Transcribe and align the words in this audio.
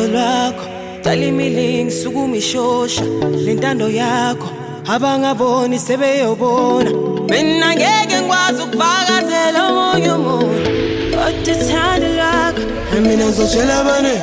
uthando 0.00 0.12
lwakho 0.12 0.66
cala 1.02 1.24
imili 1.24 1.84
ngisukuma 1.84 2.36
ishosha 2.36 3.04
le 3.44 3.54
ntando 3.54 3.88
yakho. 3.88 4.48
Abangaboni 4.86 5.78
sebeyobona. 5.78 6.90
Mina 7.28 7.74
ngeke 7.74 8.16
ngikwazi 8.20 8.62
ukufakazela 8.62 9.60
omunye 9.68 10.10
umuntu. 10.10 10.70
Kodwa 11.10 11.54
uthando 11.54 12.08
lwakho 12.16 13.00
mina 13.00 13.24
ngizotshela 13.26 13.80
abane 13.80 14.14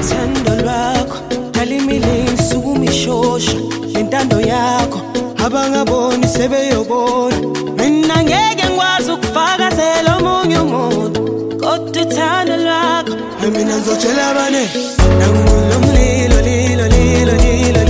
uthando 0.00 0.62
lwakho 0.62 1.18
cala 1.52 1.74
imili 1.74 2.24
ngisukuma 2.32 2.84
ishosha 2.84 3.58
le 3.92 4.02
ntando 4.02 4.40
yakho. 4.40 5.00
Abangaboni 5.44 6.26
sebeyobona. 6.26 7.43
Mina 13.74 13.80
ngizotshela 13.80 14.26
abane 14.30 14.62
nangulo 15.18 15.78
mlilo 15.80 16.40
lilo 16.40 16.88
lilo 16.88 17.32
lilo 17.36 17.82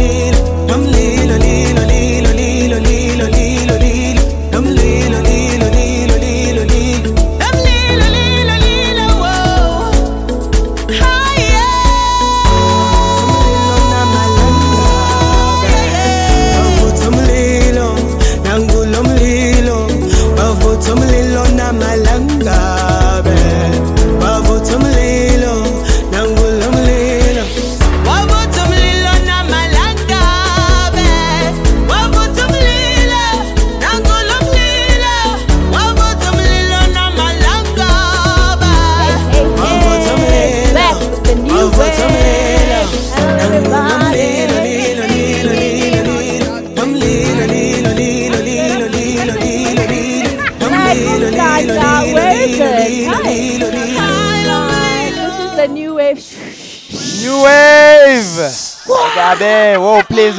Gabe, 59.38 59.78
wow, 59.80 60.02
please? 60.02 60.38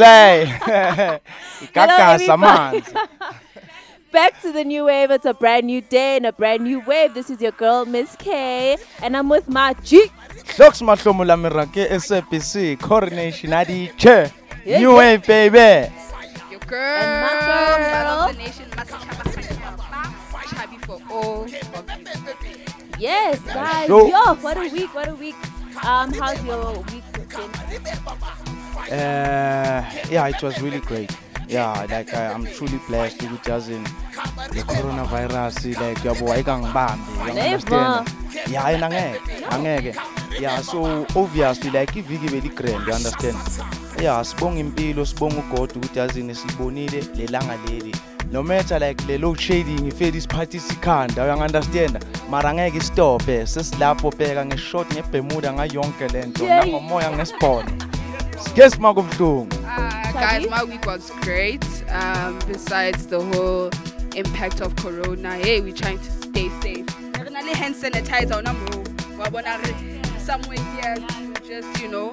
Ikakasa 1.62 2.14
everybody. 2.14 2.42
manzi. 2.42 2.94
Back 4.12 4.42
to 4.42 4.52
the 4.54 4.64
new 4.64 4.86
wave. 4.86 5.12
It's 5.12 5.26
a 5.26 5.34
brand 5.34 5.66
new 5.68 5.82
day 5.82 6.18
and 6.18 6.26
a 6.26 6.32
brand 6.32 6.64
new 6.64 6.80
wave. 6.82 7.14
This 7.14 7.30
is 7.30 7.42
your 7.42 7.52
girl, 7.52 7.86
Miss 7.86 8.16
K, 8.18 8.78
and 9.02 9.18
I'm 9.18 9.28
with 9.30 9.50
my 9.50 9.74
G. 9.84 10.10
Hloks 10.56 10.82
mahlomo 10.82 11.26
la 11.26 11.36
mirake 11.36 11.90
SABC 12.00 12.80
coronation 12.80 13.52
adi 13.54 13.92
che. 13.98 14.32
Yeah, 14.66 14.80
New. 14.80 14.96
Wave 14.96 15.26
baby. 15.28 15.92
Your 16.50 16.60
girl, 16.62 17.02
And 17.04 17.22
my 17.22 17.34
mother 17.48 17.84
girl. 17.84 18.20
of 18.22 18.32
the 18.32 18.38
nation, 18.44 18.66
Masachaba 18.72 19.24
Chabi 20.48 20.78
for 20.86 21.00
all 21.12 21.44
of 21.44 21.50
you. 21.52 21.60
Yes, 22.98 23.40
guys. 23.42 23.90
Yo, 23.90 24.08
what 24.36 24.58
a 24.58 24.70
week, 24.70 24.94
what 24.96 25.10
a 25.10 25.16
week. 25.16 25.36
Um, 25.84 26.14
how's 26.14 26.42
your 26.46 26.80
week 26.94 27.04
been? 27.12 28.45
Uh, 28.76 29.84
yeah, 30.12 30.28
it 30.28 30.42
was 30.44 30.62
really 30.62 30.80
great. 30.80 31.12
Yeah, 31.48 31.86
like 31.90 32.14
I, 32.14 32.28
I'm 32.34 32.46
truly 32.46 32.80
blessed 32.88 33.22
ukuthi 33.22 33.50
yazi 33.52 33.80
the 34.52 34.62
coronavirus 34.64 35.66
like 35.80 36.00
yabo 36.04 36.34
ayikangibambi. 36.34 37.28
you 37.28 37.34
Never. 37.34 37.76
understand? 37.76 38.10
Yeah, 38.52 38.68
and 38.68 38.84
angeke, 38.84 39.20
angeke. 39.52 39.96
Yeah, 40.42 40.60
so 40.62 41.06
obviously 41.16 41.70
like 41.70 41.92
iviki 41.96 42.30
beli 42.32 42.50
grand, 42.50 42.88
you 42.88 42.94
understand? 42.94 43.38
Yeah, 44.02 44.22
sibonga 44.24 44.60
impilo, 44.60 45.06
sibonga 45.06 45.36
uGod 45.40 45.76
ukuthi 45.78 46.00
yazini 46.00 46.36
sibonile 46.36 47.02
lelanga 47.16 47.58
leli. 47.68 47.96
No 48.32 48.44
matter 48.44 48.80
like 48.80 49.08
le 49.08 49.18
load 49.18 49.40
shading 49.40 49.86
ifedi 49.88 50.18
isiphathi 50.18 50.60
sikhanda, 50.60 51.26
you 51.26 51.44
understand? 51.44 52.04
Mara 52.30 52.50
angeke 52.50 52.78
istophe, 52.78 53.46
sesilapho 53.46 54.12
bheka 54.12 54.46
ngeshot 54.46 54.88
ngeBermuda 54.94 55.54
ngayonke 55.54 56.08
lento, 56.14 56.44
Yeah. 56.44 56.66
nangomoya 56.66 57.12
ngesibhono. 57.12 57.72
Sike 58.40 58.70
simakubuhlungu. 58.70 59.48
Uh, 59.66 59.90
Chabi? 60.12 60.14
guys, 60.14 60.50
my 60.50 60.64
week 60.64 60.86
was 60.86 61.10
great. 61.22 61.64
Um, 61.90 62.40
besides 62.48 63.08
the 63.08 63.22
whole 63.22 63.70
impact 64.16 64.62
of 64.62 64.76
Corona, 64.76 65.36
hey, 65.36 65.62
we're 65.62 65.74
trying 65.74 66.00
to 66.00 66.12
stay 66.12 66.50
safe. 66.62 66.86
Re 67.20 67.30
na 67.32 67.40
le 67.42 67.56
hand 67.56 67.76
sanitizer 67.76 68.36
on 68.36 68.44
mo. 68.46 68.84
Wa 69.18 69.30
bona 69.30 69.58
re 69.64 70.02
somewhere 70.20 70.60
here 70.76 70.96
to 70.96 71.34
just 71.48 71.82
you 71.82 71.88
know 71.90 72.12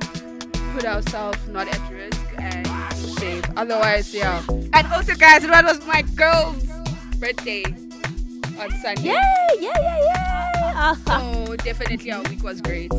put 0.75 0.85
ourselves 0.85 1.39
not 1.49 1.69
at 1.69 1.81
risk 1.91 2.21
and 2.39 2.67
safe. 3.19 3.45
Otherwise, 3.57 4.15
yeah. 4.15 4.43
And 4.73 4.87
also, 4.93 5.15
guys, 5.15 5.45
it 5.45 5.51
was 5.51 5.85
my 5.87 6.03
girl's 6.15 6.65
birthday 7.19 7.65
on 8.61 8.71
Sunday. 8.83 9.11
Yeah, 9.15 9.49
yeah, 9.61 9.73
yeah, 9.81 9.99
yeah. 10.15 10.93
Uh-huh. 10.93 11.45
So 11.47 11.57
definitely 11.57 12.13
our 12.13 12.23
week 12.23 12.43
was 12.43 12.61
great. 12.61 12.93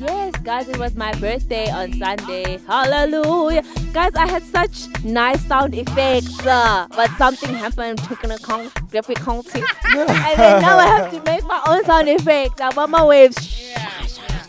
Yes, 0.00 0.34
guys, 0.42 0.66
it 0.66 0.78
was 0.78 0.94
my 0.94 1.12
birthday 1.20 1.70
on 1.70 1.92
Sunday. 1.92 2.58
Hallelujah. 2.66 3.62
Guys, 3.92 4.14
I 4.14 4.26
had 4.26 4.42
such 4.42 4.86
nice 5.04 5.44
sound 5.46 5.74
effects, 5.74 6.40
uh, 6.46 6.86
but 6.96 7.10
something 7.18 7.54
happened, 7.54 7.98
technical 7.98 8.70
difficulty. 8.90 9.62
and 9.84 10.08
then 10.08 10.62
now 10.62 10.78
I 10.78 10.86
have 10.86 11.10
to 11.10 11.22
make 11.30 11.44
my 11.44 11.62
own 11.68 11.84
sound 11.84 12.08
effects. 12.08 12.62
I'm 12.62 12.78
on 12.78 12.90
my 12.90 13.04
waves. 13.04 13.59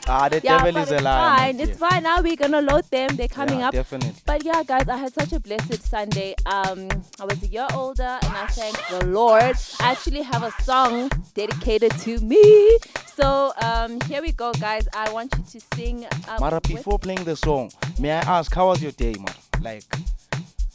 Ah, 0.08 0.28
the 0.30 0.42
Yeah, 0.44 0.58
devil 0.64 0.82
is 0.82 0.92
a 0.92 0.96
it's 0.96 1.04
fine. 1.04 1.60
It's 1.60 1.78
fine. 1.78 2.04
Now 2.04 2.22
we're 2.22 2.36
gonna 2.36 2.62
load 2.62 2.86
them. 2.90 3.16
They're 3.16 3.28
coming 3.28 3.60
Yeah, 3.60 3.68
up. 3.68 3.74
Definitely. 3.74 4.14
But 4.26 4.44
yeah, 4.44 4.64
guys, 4.64 4.88
I 4.90 4.98
had 4.98 5.14
such 5.14 5.32
a 5.34 5.40
blessed 5.40 5.82
Sunday. 5.84 6.36
Um, 6.46 6.88
I 7.20 7.26
was 7.26 7.42
a 7.44 7.48
year 7.48 7.68
older, 7.74 8.18
and 8.22 8.34
I 8.38 8.48
thank 8.48 8.76
the 8.90 9.06
Lord. 9.08 9.56
I 9.80 9.92
actually 9.92 10.24
have 10.24 10.44
a 10.44 10.52
song 10.64 11.10
dedicated 11.36 11.92
to 12.00 12.20
me. 12.20 12.78
So 13.16 13.54
um, 13.62 14.00
here 14.02 14.22
we 14.22 14.32
go, 14.32 14.52
guys. 14.54 14.88
I 14.96 15.12
want 15.12 15.34
you 15.38 15.44
to 15.60 15.66
sing. 15.76 16.06
Um, 16.28 16.38
Mara, 16.40 16.56
with- 16.56 16.64
before 16.64 16.98
playing 17.00 17.24
the 17.24 17.36
song, 17.36 17.72
may 18.00 18.12
I 18.12 18.20
ask, 18.20 18.54
how 18.54 18.68
was 18.68 18.82
your 18.82 18.92
day, 18.94 19.14
Mara? 19.20 19.36
Like, 19.62 19.84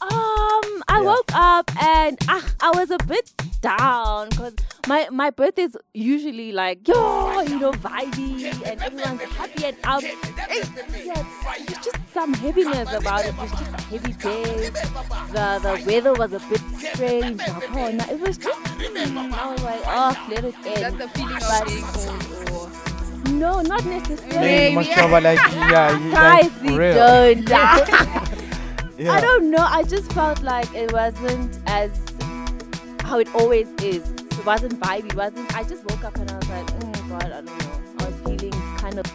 Um, 0.02 0.82
I 0.88 0.98
Yeah. 1.00 1.00
woke 1.02 1.30
up 1.34 1.70
and 1.82 2.18
ah, 2.28 2.44
I 2.60 2.70
was 2.78 2.90
a 2.90 2.98
bit 3.06 3.32
down 3.62 4.28
because 4.28 4.54
my 4.86 5.08
my 5.10 5.30
birthday's 5.30 5.74
usually 5.94 6.52
like 6.52 6.86
yo, 6.86 7.40
you 7.40 7.58
know, 7.58 7.72
vibey 7.72 8.44
and 8.66 8.82
everyone's 8.82 9.22
happy 9.22 9.64
and 9.64 9.76
out. 9.84 10.02
Yeah, 10.02 11.24
it's 11.56 11.84
just 11.84 11.96
some 12.12 12.34
heaviness 12.34 12.92
about 12.92 13.24
it. 13.24 13.28
It 13.28 13.38
was 13.40 13.50
just 13.50 13.72
a 13.72 13.80
heavy 13.82 14.12
day. 14.12 14.70
The 15.32 15.46
the 15.64 15.82
weather 15.86 16.12
was 16.12 16.32
a 16.34 16.40
bit 16.40 16.60
strange. 16.78 17.40
Nakhona. 17.40 18.08
It 18.12 18.20
was 18.20 18.36
just 18.38 18.60
I 18.60 19.52
was 19.52 19.62
like, 19.62 19.82
oh, 19.86 20.26
let 20.30 20.44
it 20.44 20.54
Is 20.66 20.80
that 20.80 20.92
end. 20.92 21.00
the 21.00 21.08
feeling 21.08 21.40
But- 21.40 21.62
of 21.62 21.66
being 23.24 23.38
No, 23.40 23.60
not 23.62 23.84
necessarily. 23.84 24.36
you 24.36 24.40
Maybe. 24.40 24.74
must 24.76 24.88
like, 24.90 25.38
yeah, 25.52 25.98
you 25.98 26.10
Guys, 26.12 26.44
like, 26.52 26.52
for 26.52 26.78
real. 26.78 26.94
don't. 26.94 27.44
Yeah. 28.98 29.12
I 29.12 29.20
don't 29.20 29.50
know. 29.50 29.66
I 29.68 29.82
just 29.82 30.10
felt 30.12 30.42
like 30.42 30.72
it 30.74 30.92
wasn't 30.92 31.58
as 31.66 31.90
how 33.00 33.18
it 33.18 33.28
always 33.34 33.68
is. 33.82 34.08
It 34.10 34.46
wasn't 34.46 34.80
vibey. 34.80 35.06
It 35.06 35.16
wasn't. 35.16 35.54
I 35.54 35.62
just 35.64 35.84
woke 35.90 36.04
up 36.04 36.16
and 36.16 36.30
I 36.30 36.36
was 36.38 36.48
like, 36.48 36.70
oh 36.82 36.92
God, 37.08 37.24
I 37.24 37.28
don't 37.28 37.46
know. 37.46 37.80
I 38.00 38.06
was 38.06 38.16
feeling 38.24 38.52
kind 38.78 38.98
of. 38.98 39.06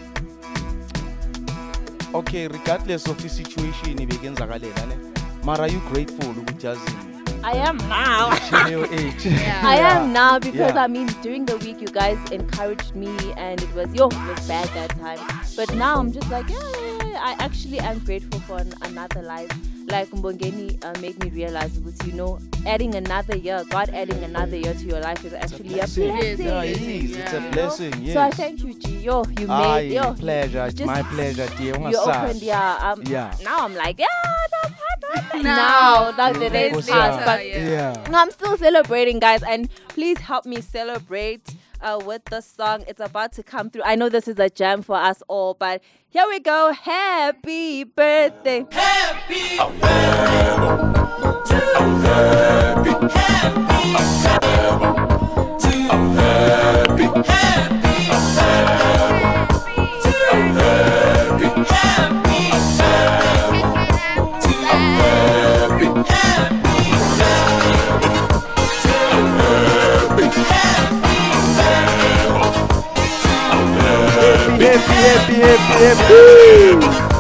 okay 2.13 2.47
regardless 2.47 3.07
of 3.07 3.21
the 3.21 3.29
situation, 3.29 3.97
ibekenzakalela 3.97 4.85
ne 4.87 4.95
mara 5.43 5.67
you 5.67 5.79
grateful 5.91 6.29
ukuthi 6.41 6.65
yazini 6.67 7.10
I 7.43 7.53
am 7.53 7.77
now. 7.89 8.35
share 8.49 8.85
age 8.93 9.25
Yeah. 9.25 9.61
I 9.63 9.75
am 9.77 10.13
now 10.13 10.39
because 10.39 10.73
Yeah. 10.75 10.83
I 10.83 10.87
mean 10.87 11.07
during 11.21 11.45
the 11.45 11.57
week 11.57 11.81
you 11.81 11.87
guys 11.87 12.17
encouraged 12.31 12.95
me 12.95 13.15
and 13.37 13.61
it 13.61 13.73
was 13.73 13.91
yo 13.93 14.07
it 14.07 14.27
was 14.27 14.47
bad 14.47 14.67
that 14.69 14.91
time. 14.99 15.19
But 15.55 15.73
now 15.75 15.97
I'm 15.99 16.11
just 16.11 16.29
like 16.29 16.47
yeah, 16.49 16.59
yeah, 16.59 17.07
yeah. 17.07 17.19
I 17.23 17.35
actually 17.39 17.79
am 17.79 17.99
grateful 17.99 18.39
for 18.41 18.57
an, 18.57 18.73
another 18.83 19.21
life. 19.21 19.51
Like 19.89 20.09
Mbongeni 20.11 20.83
uh, 20.85 20.97
made 21.01 21.21
me 21.23 21.29
realize 21.31 21.73
that 21.81 22.07
you 22.07 22.13
know 22.13 22.39
adding 22.65 22.95
another 22.95 23.35
year, 23.35 23.63
God 23.69 23.89
adding 23.89 24.23
another 24.23 24.55
year 24.55 24.73
to 24.73 24.85
your 24.85 24.99
life 25.01 25.25
is 25.25 25.33
actually 25.33 25.73
a 25.79 25.87
blessing. 25.89 26.15
blessing. 26.15 26.45
yeah 26.45 26.63
it 26.63 26.81
is 26.81 27.15
it's 27.17 27.33
a 27.33 27.41
blessing 27.51 27.93
yes 28.01 28.13
So 28.13 28.21
I 28.21 28.29
thank 28.31 28.63
you, 28.63 28.73
G. 28.75 28.99
Yo, 29.01 29.25
you 29.39 29.47
Aye, 29.49 29.75
made 29.81 29.93
yo. 29.93 30.13
pleasure 30.13 30.65
it's 30.65 30.75
just- 30.75 30.87
my 30.87 31.01
pleasure 31.03 31.47
dear 31.57 31.75
You 31.75 31.97
opened, 31.97 32.39
ungasazi 32.39 32.43
yeah. 32.43 32.91
Um, 32.93 33.01
Yeah. 33.05 33.33
Now 33.43 33.65
I'm 33.65 33.73
like, 33.75 33.99
yeah, 33.99 34.05
that's 34.61 34.80
hard. 35.13 35.43
Now. 35.43 36.11
Now, 36.11 36.11
now 36.17 36.33
the 36.33 36.43
Yeah, 36.43 36.49
day 36.49 36.69
because, 36.69 36.89
passed, 36.89 37.19
yeah. 37.19 37.25
but 37.25 37.45
Yeah. 37.47 37.69
yeah 37.69 38.09
no, 38.09 38.17
I'm 38.19 38.31
still 38.31 38.57
celebrating, 38.57 39.19
guys, 39.19 39.43
and 39.43 39.69
please 39.89 40.17
help 40.19 40.45
me 40.45 40.61
celebrate 40.61 41.55
uh, 41.81 41.99
with 42.05 42.23
the 42.25 42.41
song. 42.41 42.83
It's 42.87 43.01
about 43.01 43.33
to 43.33 43.43
come 43.43 43.69
through. 43.69 43.83
I 43.83 43.95
know 43.95 44.09
this 44.09 44.27
is 44.27 44.39
a 44.39 44.49
jam 44.49 44.81
for 44.81 44.95
us 44.95 45.23
all, 45.27 45.53
but 45.55 45.81
here 46.09 46.25
we 46.27 46.39
go. 46.39 46.71
Happy 46.73 47.83
birthday. 47.83 48.65
happy 48.71 49.57
happy 75.41 75.83
happy 75.83 76.91
happy 76.91 77.10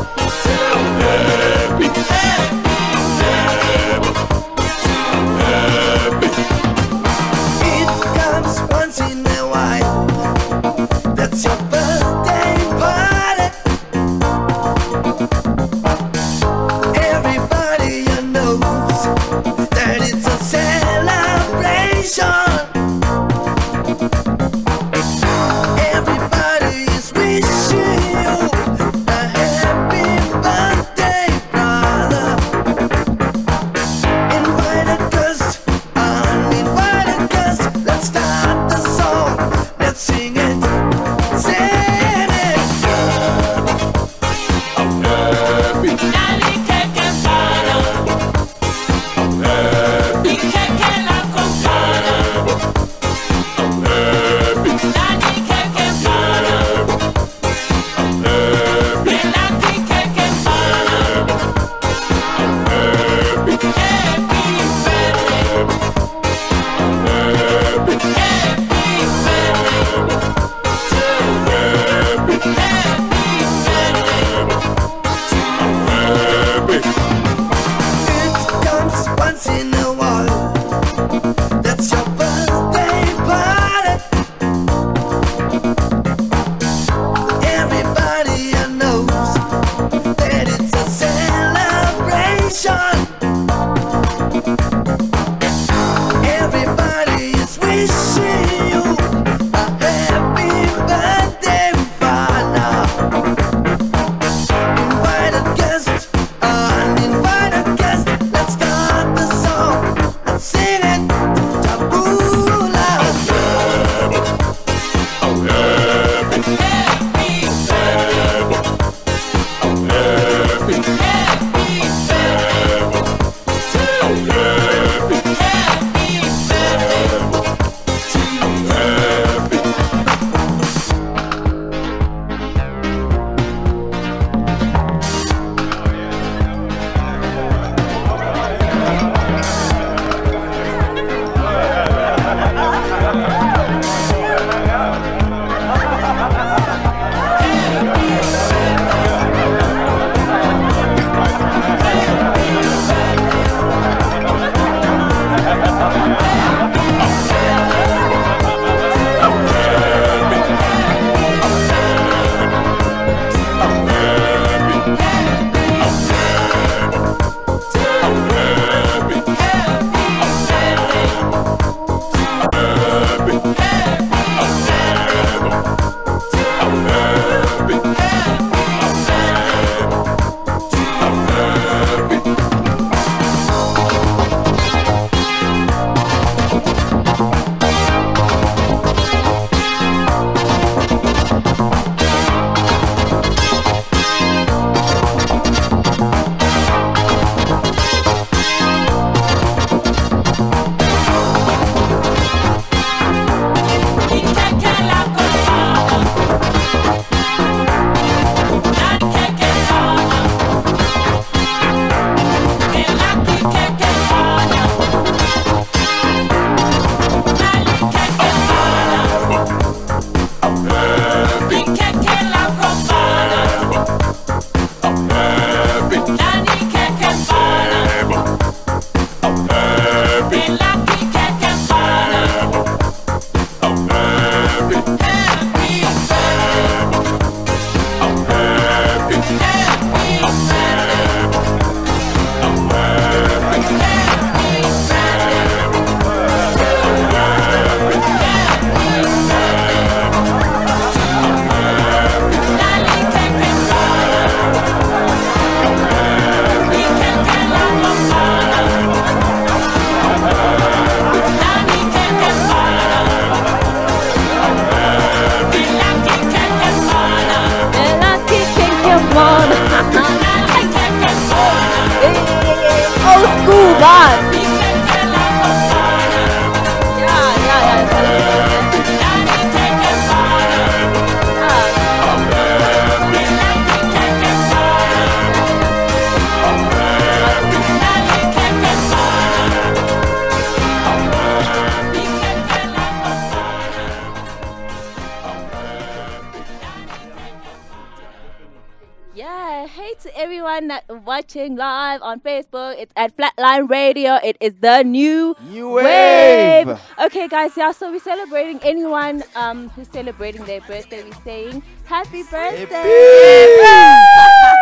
watching 301.35 301.55
live 301.55 302.01
on 302.01 302.19
Facebook. 302.19 302.75
It's 302.77 302.91
at 302.95 303.15
Flatline 303.15 303.69
Radio. 303.69 304.15
It 304.23 304.35
is 304.41 304.53
the 304.59 304.83
new 304.83 305.35
New 305.47 305.69
wave. 305.71 306.77
Okay, 306.99 307.27
guys, 307.27 307.55
yeah. 307.55 307.71
So 307.71 307.91
we're 307.91 307.99
celebrating 307.99 308.59
anyone 308.63 309.23
um 309.35 309.69
who's 309.69 309.87
celebrating 309.87 310.43
their 310.45 310.61
birthday. 310.61 311.03
We're 311.03 311.23
saying 311.23 311.63
happy 311.85 312.23
birthday. 312.23 312.67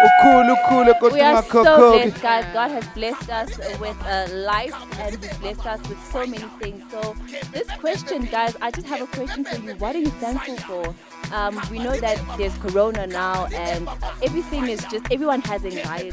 ukhulu 0.07 0.53
ukhulu 0.53 0.93
kodwa 0.99 1.13
We 1.13 1.21
are 1.21 1.43
so 1.43 1.91
blessed, 1.91 2.21
guys. 2.21 2.45
God 2.53 2.71
has 2.71 2.85
blessed 2.93 3.29
us 3.29 3.51
with 3.79 3.97
a 4.05 4.27
life 4.45 4.75
and 4.99 5.17
He's 5.23 5.38
blessed 5.38 5.65
us 5.65 5.81
with 5.89 6.01
so 6.11 6.25
many 6.27 6.49
things. 6.61 6.83
So, 6.91 7.15
this 7.51 7.67
question, 7.81 8.25
guys, 8.25 8.55
I 8.61 8.69
just 8.71 8.88
have 8.88 9.01
a 9.01 9.07
question 9.07 9.43
for 9.43 9.57
you. 9.57 9.73
What 9.81 9.95
are 9.95 10.03
you 10.05 10.13
thankful 10.21 10.57
for? 10.69 10.95
Um, 11.31 11.62
we 11.69 11.79
know 11.79 11.95
that 12.00 12.17
there's 12.38 12.57
Corona 12.57 13.07
now, 13.07 13.45
and 13.48 13.88
everything 14.24 14.67
is 14.67 14.83
just 14.91 15.05
everyone 15.12 15.41
has 15.41 15.63
anxiety, 15.63 16.12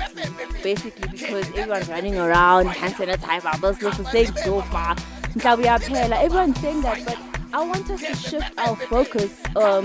basically 0.62 1.08
because 1.08 1.48
everyone's 1.56 1.88
running 1.88 2.16
around, 2.18 2.66
hand 2.66 2.94
sanitizer, 2.94 3.60
those 3.60 3.80
little 3.80 4.04
things, 4.04 4.30
dopa, 4.30 4.96
mhlawumbe 5.34 6.12
everyone's 6.12 6.60
saying 6.60 6.82
that, 6.82 7.04
but 7.06 7.18
I 7.52 7.64
want 7.64 7.88
us 7.90 8.00
to 8.00 8.14
shift 8.16 8.52
our 8.58 8.76
focus 8.76 9.40
um, 9.56 9.84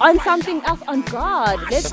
on 0.00 0.18
something 0.20 0.60
else, 0.64 0.82
on 0.88 1.02
God. 1.02 1.58
Let's 1.70 1.90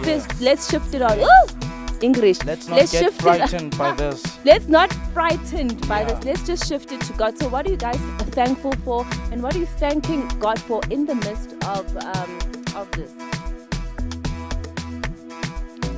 let's, 0.00 0.40
let's 0.40 0.70
shift 0.70 0.94
it 0.94 1.02
on. 1.02 1.18
Ooh, 1.18 1.69
English. 2.02 2.38
let's 2.44 2.68
not 2.68 2.78
get 2.80 2.88
shift 2.88 3.16
it- 3.18 3.22
frightened 3.22 3.76
by 3.78 3.92
this 4.02 4.22
Let's 4.44 4.68
not 4.68 4.92
frightened 5.14 5.86
by 5.88 6.00
Yeah. 6.00 6.14
this. 6.14 6.24
Let's 6.24 6.46
just 6.46 6.68
shift 6.68 6.92
it 6.92 7.00
to 7.02 7.12
God. 7.14 7.36
So, 7.38 7.48
what 7.48 7.66
are 7.66 7.70
you 7.70 7.76
guys 7.76 7.98
thankful 8.38 8.72
for, 8.84 9.06
and 9.32 9.42
what 9.42 9.54
are 9.54 9.58
you 9.58 9.66
thanking 9.66 10.26
God 10.38 10.58
for 10.58 10.80
in 10.90 11.06
the 11.06 11.14
midst 11.16 11.52
of 11.64 11.84
um, 11.96 12.30
of 12.74 12.90
this? 12.92 13.12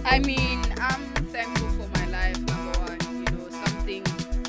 I 0.04 0.18
mean, 0.18 0.60
I'm 0.80 1.02
thankful 1.30 1.68
for 1.70 1.88
my 1.98 2.06
life, 2.08 2.38
number 2.38 2.78
one. 2.80 2.98
You 3.18 3.36
know, 3.36 3.48
something 3.64 4.02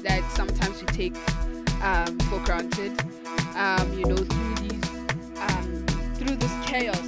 that 0.04 0.22
sometimes 0.36 0.82
we 0.82 0.88
take 0.88 1.16
um, 1.84 2.18
for 2.30 2.40
granted. 2.40 2.92
Um, 3.56 3.94
you 3.98 4.06
know, 4.06 4.16
through 4.18 4.56
these, 4.68 4.84
um, 5.40 5.86
through 6.16 6.36
this 6.38 6.54
chaos, 6.66 7.00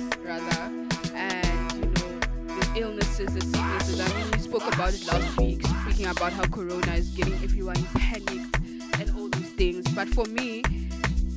illnesses, 2.76 3.34
the 3.34 3.42
sicknesses. 3.42 4.00
I 4.00 4.08
mean, 4.18 4.32
we 4.32 4.40
spoke 4.40 4.74
about 4.74 4.94
it 4.94 5.06
last 5.08 5.38
week, 5.38 5.66
speaking 5.84 6.08
about 6.08 6.34
how 6.34 6.46
Corona 6.48 6.94
is 6.94 7.10
getting 7.10 7.34
everyone 7.36 7.82
panicked 7.96 8.58
and 9.00 9.12
all 9.18 9.30
those 9.30 9.50
things. 9.52 9.88
But 9.94 10.08
for 10.10 10.26
me, 10.26 10.62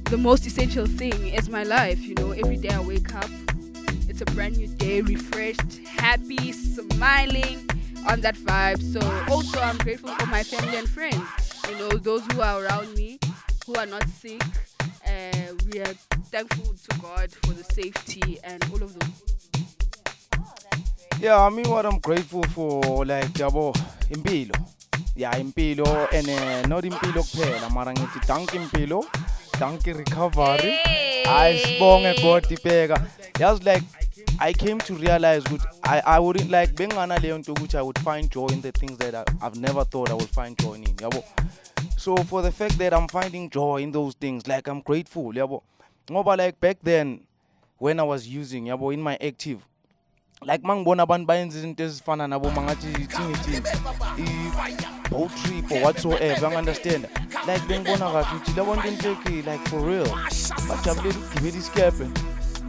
the 0.04 0.18
most 0.18 0.46
essential 0.46 0.86
thing 0.86 1.28
is 1.28 1.48
my 1.48 1.62
life. 1.62 2.00
You 2.00 2.14
know, 2.14 2.32
every 2.32 2.56
day 2.56 2.70
I 2.70 2.80
wake 2.80 3.14
up, 3.14 3.30
it's 4.08 4.20
a 4.20 4.26
brand 4.26 4.56
new 4.56 4.68
day, 4.68 5.00
refreshed, 5.02 5.78
happy, 5.86 6.52
smiling 6.52 7.68
on 8.06 8.20
that 8.22 8.36
vibe. 8.36 8.82
So 8.92 9.00
also 9.32 9.60
I'm 9.60 9.78
grateful 9.78 10.10
for 10.10 10.26
my 10.26 10.42
family 10.42 10.78
and 10.78 10.88
friends. 10.88 11.22
You 11.68 11.76
know, 11.76 11.88
those 11.90 12.24
who 12.32 12.40
are 12.40 12.64
around 12.64 12.94
me, 12.94 13.18
who 13.66 13.74
are 13.74 13.86
not 13.86 14.08
sick. 14.08 14.42
Uh, 15.06 15.54
we 15.70 15.80
are 15.80 15.94
thankful 16.30 16.74
to 16.74 17.00
God 17.00 17.30
for 17.30 17.52
the 17.52 17.64
safety 17.64 18.38
and 18.44 18.62
all 18.72 18.82
of 18.82 18.98
those. 18.98 19.37
Yeah 21.20 21.44
i 21.44 21.50
mean 21.50 21.68
what 21.68 21.84
i'm 21.84 21.98
grateful 21.98 22.42
for 22.44 23.04
like 23.04 23.28
yabo 23.34 23.74
impilo. 24.10 24.54
Yeah 25.16 25.32
impilo 25.34 25.86
and 26.12 26.28
uh, 26.28 26.68
not 26.68 26.84
impilo 26.84 27.22
kuphela 27.22 27.70
mara 27.70 27.92
ngithi 27.92 28.20
thank 28.20 28.50
impilo 28.50 29.04
thank 29.58 29.84
recovery. 29.86 30.76
Hayi 31.24 31.58
sibonge 31.58 32.22
god 32.22 32.44
ibheka 32.50 33.06
yazi 33.40 33.64
like 33.64 33.82
i 34.38 34.52
came 34.52 34.78
to 34.78 34.94
realize 34.94 35.44
ukuthi 35.44 35.66
I, 35.82 36.02
i 36.06 36.18
wouldn't 36.20 36.50
like 36.50 36.72
benginganaleyo 36.72 37.38
nto 37.38 37.52
ukuthi 37.52 37.76
i 37.76 37.82
would 37.82 37.98
find 37.98 38.30
joy 38.30 38.46
in 38.52 38.62
the 38.62 38.72
things 38.72 38.98
that 38.98 39.14
I, 39.14 39.24
i've 39.46 39.60
never 39.60 39.84
thought 39.84 40.10
i 40.10 40.14
would 40.14 40.30
find 40.30 40.56
joy 40.56 40.74
in 40.74 40.84
yabo. 40.84 41.24
So 41.96 42.16
for 42.16 42.42
the 42.42 42.52
fact 42.52 42.78
that 42.78 42.92
i'm 42.94 43.08
finding 43.08 43.50
joy 43.50 43.82
in 43.82 43.92
those 43.92 44.16
things 44.20 44.46
like 44.46 44.68
i'm 44.70 44.80
grateful 44.82 45.32
yabo. 45.34 45.62
Ngoba 46.10 46.38
like 46.38 46.60
back 46.60 46.76
then 46.82 47.20
when 47.78 47.98
i 48.00 48.04
was 48.04 48.28
using 48.28 48.66
yabo 48.66 48.94
in 48.94 49.02
my 49.02 49.16
active 49.20 49.58
like 50.46 50.66
mangibona 50.66 51.02
abantu 51.02 51.26
bayenza 51.26 51.58
izinto 51.58 51.84
ezifana 51.84 52.28
nabo 52.28 52.50
mangathi 52.50 52.86
thingithini 52.86 53.62
i-boat 54.18 55.34
trip 55.42 55.72
or 55.72 55.82
whatsoever 55.82 56.46
angu-understand 56.46 57.06
like 57.46 57.66
bengibona 57.68 58.10
kahle 58.10 58.36
ukuthi 58.36 58.52
labo 58.56 58.76
nto 58.76 58.88
inteki 58.88 59.32
like 59.32 59.68
for 59.70 59.86
real 59.88 60.08
bajabulela 60.68 61.18
ukugibela 61.18 61.58
isikebhe. 61.58 62.06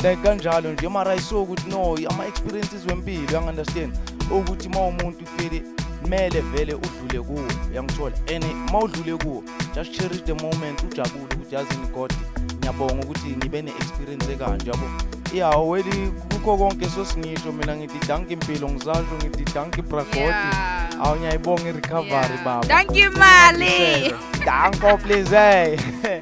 Like 0.04 0.22
kanjalo 0.24 0.74
nje 0.74 0.90
mara 0.90 1.16
iso 1.16 1.44
ukuthi 1.44 1.70
no 1.70 1.98
ama-experiences 2.10 2.86
wempilo 2.88 3.34
yangu-understand 3.34 3.94
ukuthi 4.32 4.70
ma 4.70 4.88
umuntu 4.88 5.24
ufile 5.24 5.64
kumele 6.02 6.42
vele 6.42 6.74
udlule 6.74 7.22
kuwo 7.22 7.44
uyangithola. 7.72 8.16
And 8.36 8.46
ma 8.72 8.80
udlule 8.80 9.18
kuwo 9.18 9.44
just 9.76 9.92
cherish 9.92 10.24
the 10.24 10.34
moment 10.34 10.84
ujabule 10.84 11.24
ukuthi 11.24 11.56
yazini 11.56 11.88
god 11.88 12.14
ngiyabonga 12.58 13.04
ukuthi 13.04 13.30
ngibe 13.30 13.62
ne-experience 13.62 14.32
ekanje 14.32 14.70
yabo 14.70 15.19
ya 15.34 15.50
weli 15.50 16.12
kukho 16.34 16.58
konke 16.58 16.90
sosingisho 16.90 17.52
mina 17.52 17.76
ngithi 17.76 18.08
danke 18.08 18.34
impilo 18.34 18.70
ngizasho 18.70 19.16
ngithi 19.24 19.44
danke 19.54 19.82
bragoti 19.82 20.18
Yeah. 20.20 21.08
awu 21.08 21.16
ngiyayibonga 21.16 21.70
i-recovery 21.70 22.38
baba 22.46 22.68
Thank 22.68 22.96
you, 22.96 23.12
Mali. 23.12 24.14
danko 24.46 24.98
please 24.98 25.30
hey 25.30 25.78
Yeah. 26.04 26.22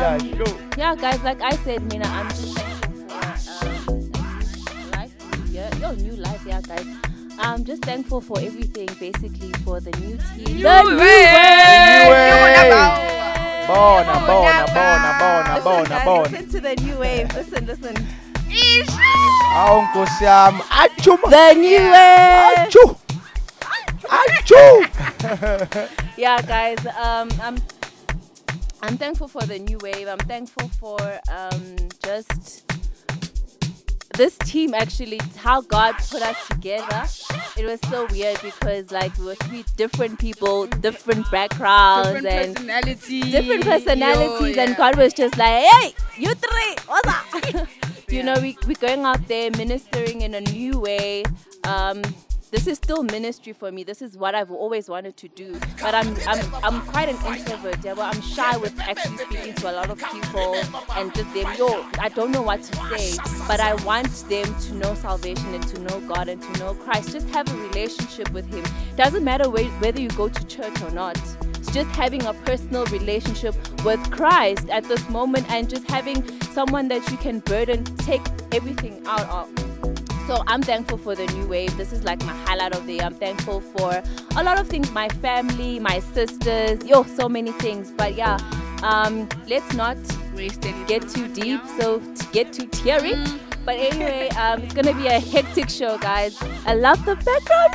yeah 0.00 0.16
Um, 0.16 0.20
sure 0.20 0.54
yeah, 0.78 0.94
guys, 0.96 1.22
like 1.22 1.40
I 1.42 1.56
said, 1.64 1.82
Mina, 1.92 2.06
I'm 2.08 2.28
just 2.28 2.58
thankful 2.58 4.02
for 4.12 4.96
life, 4.96 5.12
yeah, 5.52 5.70
your 5.78 5.94
new 5.96 6.12
life, 6.16 6.42
yeah, 6.46 6.60
guys. 6.60 6.86
I'm 7.38 7.64
just 7.64 7.82
thankful 7.84 8.20
for 8.20 8.38
everything, 8.40 8.88
basically, 8.98 9.52
for 9.64 9.80
the 9.80 9.90
new 10.00 10.18
team. 10.34 10.62
the 10.62 10.82
new 10.82 10.90
New 10.90 10.98
wave. 10.98 12.06
Bona 13.66 14.14
bona 14.26 14.66
bona 14.74 15.10
bona. 15.18 15.60
bona 15.64 16.04
bona 16.04 16.28
listen 16.30 16.50
to 16.50 16.60
the 16.60 16.74
new 16.82 16.98
wave. 16.98 17.34
Listen, 17.34 17.66
listen. 17.66 17.96
awu 19.56 19.82
nkosi 19.82 20.24
yami. 20.24 20.60
Achuma 20.70 21.30
The 21.30 21.54
new 21.54 21.90
wave. 21.90 22.58
achu 22.58 22.96
achu 24.08 24.86
yeah 26.16 26.40
guys 26.42 26.78
um 26.86 27.28
i'm 27.42 27.56
i'm 28.82 28.96
thankful 28.96 29.28
for 29.28 29.42
the 29.46 29.58
new 29.58 29.78
wave. 29.82 30.06
I'm 30.08 30.18
thankful 30.18 30.68
for 30.68 31.00
um 31.28 31.76
just 32.04 32.65
this 34.16 34.36
team 34.38 34.74
actually 34.74 35.20
how 35.36 35.60
god 35.62 35.94
put 36.10 36.22
us 36.22 36.36
together 36.48 37.02
it 37.56 37.64
was 37.64 37.80
so 37.90 38.06
weird 38.10 38.38
because 38.42 38.90
like 38.90 39.16
we 39.18 39.26
were 39.26 39.34
three 39.36 39.64
different 39.76 40.18
people 40.18 40.66
different 40.66 41.28
backgrounds 41.30 42.22
Different 42.22 42.26
and 42.26 42.56
personalities. 42.56 43.30
different 43.32 43.64
personalities 43.64 44.56
Yo, 44.56 44.62
and. 44.62 44.76
God 44.76 44.96
was 44.96 45.12
just 45.14 45.36
like, 45.38 45.64
hey, 45.72 45.94
you 46.18 46.34
three, 46.34 46.76
what's 46.86 47.08
up? 47.08 47.68
you 48.08 48.22
know, 48.22 48.34
we, 48.40 48.56
we're 48.66 48.74
going 48.76 49.04
out 49.04 49.26
there 49.26 49.50
ministering 49.56 50.20
in 50.22 50.34
a 50.34 50.40
new 50.40 50.78
way. 50.78 51.24
Um, 51.64 52.02
this 52.50 52.66
is 52.66 52.76
still 52.76 53.02
ministry 53.02 53.52
for 53.52 53.72
me. 53.72 53.82
This 53.84 54.02
is 54.02 54.16
what 54.16 54.34
I've 54.34 54.50
always 54.50 54.88
wanted 54.88 55.16
to 55.18 55.28
do. 55.28 55.58
But 55.80 55.94
I'm 55.94 56.14
I'm 56.26 56.54
I'm 56.64 56.80
quite 56.86 57.08
an 57.08 57.16
introvert. 57.26 57.84
Yeah, 57.84 57.94
well, 57.94 58.10
I'm 58.12 58.20
shy 58.20 58.56
with 58.56 58.78
actually 58.80 59.18
speaking 59.18 59.54
to 59.54 59.70
a 59.70 59.72
lot 59.72 59.90
of 59.90 59.98
people 59.98 60.54
and 60.92 61.14
just 61.14 61.32
them. 61.34 61.52
Yo, 61.58 61.84
I 61.98 62.08
don't 62.08 62.30
know 62.30 62.42
what 62.42 62.62
to 62.62 62.76
say, 62.96 63.16
but 63.48 63.60
I 63.60 63.74
want 63.84 64.12
them 64.28 64.54
to 64.60 64.74
know 64.74 64.94
salvation 64.94 65.54
and 65.54 65.66
to 65.68 65.80
know 65.80 66.00
God 66.00 66.28
and 66.28 66.40
to 66.40 66.52
know 66.58 66.74
Christ. 66.74 67.12
Just 67.12 67.28
have 67.30 67.48
a 67.48 67.56
relationship 67.68 68.30
with 68.32 68.46
Him. 68.52 68.64
Doesn't 68.96 69.24
matter 69.24 69.48
whether 69.50 70.00
you 70.00 70.08
go 70.10 70.28
to 70.28 70.46
church 70.46 70.80
or 70.82 70.90
not. 70.90 71.18
It's 71.56 71.72
just 71.72 71.90
having 71.90 72.24
a 72.26 72.32
personal 72.32 72.84
relationship 72.86 73.54
with 73.84 74.10
Christ 74.10 74.68
at 74.70 74.84
this 74.84 75.08
moment 75.08 75.50
and 75.50 75.68
just 75.68 75.88
having 75.90 76.24
someone 76.42 76.88
that 76.88 77.10
you 77.10 77.16
can 77.16 77.40
burden, 77.40 77.84
take 77.96 78.22
everything 78.52 79.02
out 79.06 79.28
of. 79.28 79.55
So 80.26 80.42
I'm 80.46 80.62
thankful 80.62 80.98
for 80.98 81.14
the 81.14 81.26
new 81.26 81.46
wave. 81.46 81.76
This 81.76 81.92
is 81.92 82.04
like 82.04 82.24
my 82.24 82.34
highlight 82.44 82.74
of 82.74 82.86
the 82.86 82.94
year. 82.94 83.04
I'm 83.04 83.14
thankful 83.14 83.60
for 83.60 84.02
a 84.36 84.42
lot 84.42 84.58
of 84.58 84.66
things, 84.66 84.90
my 84.90 85.08
family, 85.08 85.78
my 85.78 86.00
sisters, 86.00 86.84
yo, 86.84 87.04
so 87.04 87.28
many 87.28 87.52
things. 87.52 87.92
But 87.92 88.14
yeah, 88.14 88.38
um, 88.82 89.28
let's 89.46 89.72
not 89.74 89.96
Waste 90.36 90.66
any 90.66 90.84
get 90.84 91.08
too 91.08 91.28
deep, 91.28 91.62
so 91.78 91.98
to 91.98 92.26
get 92.30 92.52
too 92.52 92.66
teary. 92.66 93.14
But 93.64 93.76
anyway, 93.76 94.28
um, 94.36 94.60
it's 94.62 94.74
gonna 94.74 94.92
be 94.92 95.06
a 95.06 95.18
hectic 95.18 95.70
show, 95.70 95.96
guys. 95.96 96.36
I 96.66 96.74
love 96.74 97.02
the 97.06 97.16
background 97.16 97.74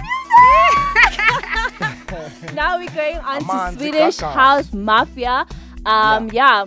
music. 2.38 2.54
now 2.54 2.78
we're 2.78 2.92
going 2.92 3.18
on 3.18 3.40
to 3.40 3.80
Swedish 3.80 4.18
kaka. 4.18 4.40
House 4.40 4.74
Mafia. 4.74 5.48
Um, 5.88 6.30
yeah. 6.32 6.66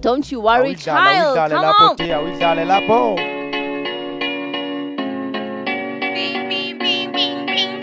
Don't 0.00 0.28
you 0.32 0.40
worry, 0.40 0.74
child. 0.74 1.36
Come 1.50 1.64
on. 1.64 1.96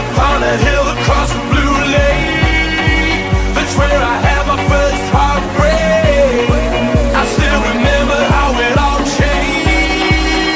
Upon 0.00 0.42
a 0.42 0.56
hill 0.56 0.86
across 0.96 1.28
the 1.36 1.42
blue 1.52 1.76
lake. 1.96 3.28
That's 3.54 3.74
where 3.76 4.00
I 4.14 4.16
had 4.28 4.42
my 4.52 4.58
first 4.72 5.04
heartbreak. 5.12 6.48
I 7.20 7.22
still 7.36 7.60
remember 7.72 8.20
how 8.34 8.48
it 8.66 8.74
all 8.86 9.02
changed. 9.20 10.48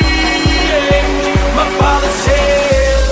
My 1.59 1.68
father 1.81 2.12
said 2.25 3.05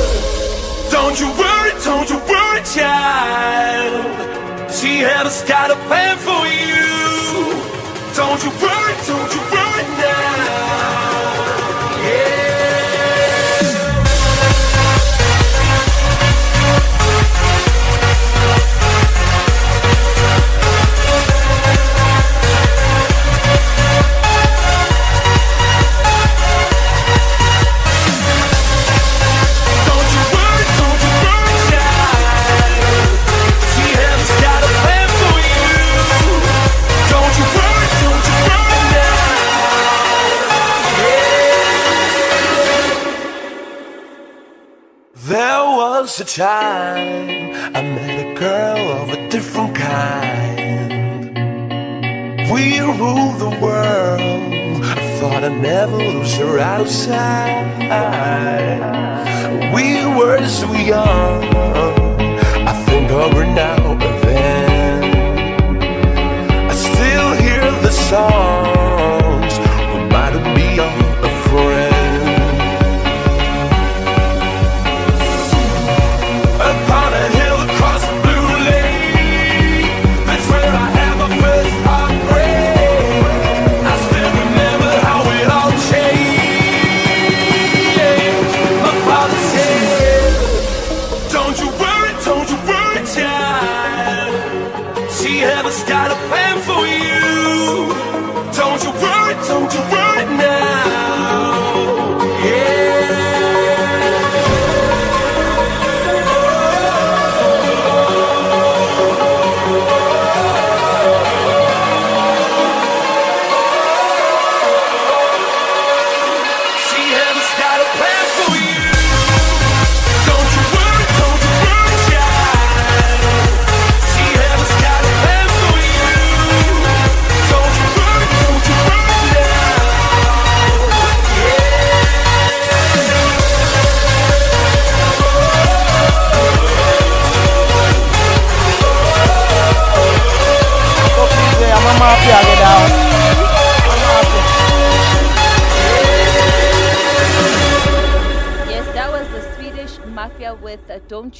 Don't 0.97 1.17
you 1.21 1.29
worry, 1.43 1.73
don't 1.85 2.09
you 2.09 2.19
worry, 2.33 2.63
child. 2.75 3.93
She 4.73 4.93
has 5.01 5.45
got 5.45 5.71
a 5.71 5.77
plan 5.89 6.17
for 6.29 6.43
you. 6.49 6.89
Don't 8.17 8.41
you 8.45 8.51
worry, 8.65 8.95
don't 9.11 9.31
you 9.35 9.44
was 45.91 46.19
a 46.19 46.25
time 46.25 47.53
I 47.79 47.81
met 47.97 48.17
a 48.27 48.29
girl 48.45 48.85
of 49.01 49.07
a 49.11 49.29
different 49.29 49.77
kind. 49.77 51.37
We 52.51 52.65
ruled 52.81 53.39
the 53.47 53.53
world. 53.65 54.83
I 54.97 54.99
thought 55.19 55.43
I'd 55.49 55.61
never 55.61 55.99
lose 55.99 56.35
her 56.37 56.59
outside. 56.59 57.67
We 59.77 59.87
were 60.19 60.43
so 60.47 60.73
young. 60.73 61.45
I 62.71 62.75
think 62.87 63.11
of 63.11 63.33
her 63.39 63.49
now 63.63 63.93
and 63.93 64.17
then. 64.27 65.03
I 66.73 66.75
still 66.91 67.31
hear 67.45 67.65
the 67.83 67.93
songs. 68.09 68.74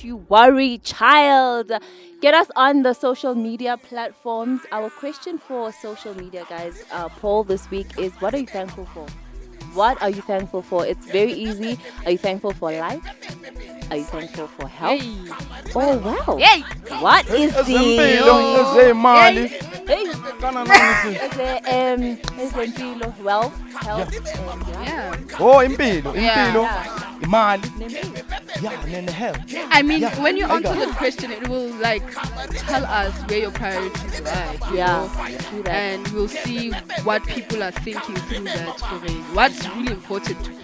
You 0.05 0.17
Worry 0.17 0.79
Child. 0.79 1.73
Get 2.21 2.35
us 2.35 2.51
on 2.57 2.83
the 2.83 2.93
social 2.93 3.35
media 3.35 3.79
platforms. 3.79 4.61
Our 4.71 4.91
question 4.91 5.39
for 5.39 5.73
social 5.73 6.15
media, 6.15 6.45
guys, 6.47 6.85
uh, 6.91 7.09
poll 7.09 7.43
this 7.43 7.71
week 7.71 7.87
is 7.99 8.13
what 8.21 8.35
are 8.35 8.39
you 8.39 8.47
thankful 8.47 8.85
for? 8.93 9.07
What 9.73 10.01
are 10.03 10.11
you 10.11 10.21
thankful 10.21 10.61
for? 10.61 10.85
It's 10.87 11.07
very 11.07 11.33
easy. 11.33 11.79
Are 12.05 12.11
you 12.11 12.19
thankful 12.19 12.53
for 12.53 12.71
life? 12.71 13.03
Are 13.91 13.97
you 13.99 14.05
thankful 14.05 14.47
for 14.49 14.69
health? 14.69 15.03
Oh, 15.75 15.99
wow. 15.99 16.37
Yay! 16.39 16.61
What 17.01 17.29
is 17.31 17.53
Ezempilo, 17.53 18.75
the. 18.75 18.81
ezemali. 18.81 19.49
Hey. 19.87 20.07
Kana 20.41 20.65
nani 20.65 20.95
si? 21.03 21.25
Is 21.25 21.31
there, 21.37 21.61
um, 21.67 22.17
ezempilo, 22.39 23.15
wealth, 23.23 23.53
health, 23.75 24.15
and 24.15 24.69
yeah. 24.69 24.85
Yeah. 24.85 25.37
Oh, 25.41 25.59
impilo, 25.65 26.15
Yeah. 26.15 26.53
impilo. 26.53 26.63
Yeah. 26.63 27.01
Imali. 27.21 27.71
Yeah 28.63 28.73
and 28.99 29.11
hell 29.11 29.35
I 29.71 29.83
mean, 29.83 30.01
Yeah, 30.03 30.23
when 30.23 30.37
you 30.37 30.47
answer 30.47 30.75
the 30.75 30.93
question, 30.93 31.31
it 31.33 31.49
will 31.49 31.71
like 31.81 32.03
tell 32.69 32.85
us 32.85 33.13
where 33.29 33.39
your 33.41 33.51
priorities 33.51 34.21
lie. 34.21 34.59
you 34.71 34.79
Yeah, 34.79 35.09
know? 35.55 35.71
And 35.71 36.07
we'll 36.09 36.29
see 36.29 36.71
what 37.05 37.25
people 37.27 37.63
are 37.63 37.71
thinking 37.73 38.17
through 38.17 38.45
that. 38.45 38.81
What's 39.33 39.67
really 39.71 39.93
important 39.93 40.39
to 40.45 40.51
you. 40.53 40.61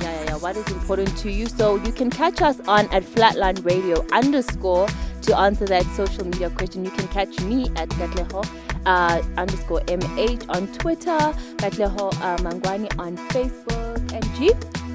yeah, 0.02 0.24
yeah. 0.24 0.36
What 0.36 0.56
is 0.56 0.66
important 0.68 1.16
to 1.18 1.30
you? 1.30 1.46
So 1.46 1.76
you 1.76 1.92
can 1.92 2.03
catch 2.10 2.42
us 2.42 2.60
on 2.68 2.86
at 2.92 3.02
Flatline 3.02 3.64
Radio 3.64 4.04
underscore 4.12 4.88
to 5.22 5.36
answer 5.38 5.64
that 5.66 5.84
social 5.96 6.24
media 6.24 6.50
question. 6.50 6.84
You 6.84 6.90
can 6.90 7.08
catch 7.08 7.40
me 7.40 7.70
at 7.76 7.88
Katleho 7.90 8.44
uh, 8.86 9.22
underscore 9.36 9.80
MH 9.82 10.44
on 10.54 10.66
Twitter, 10.68 11.18
Katleho 11.56 12.12
uh, 12.20 12.36
Mangwani 12.38 12.88
on 12.98 13.16
Facebook, 13.28 14.12
and 14.12 14.24
G. 14.36 14.50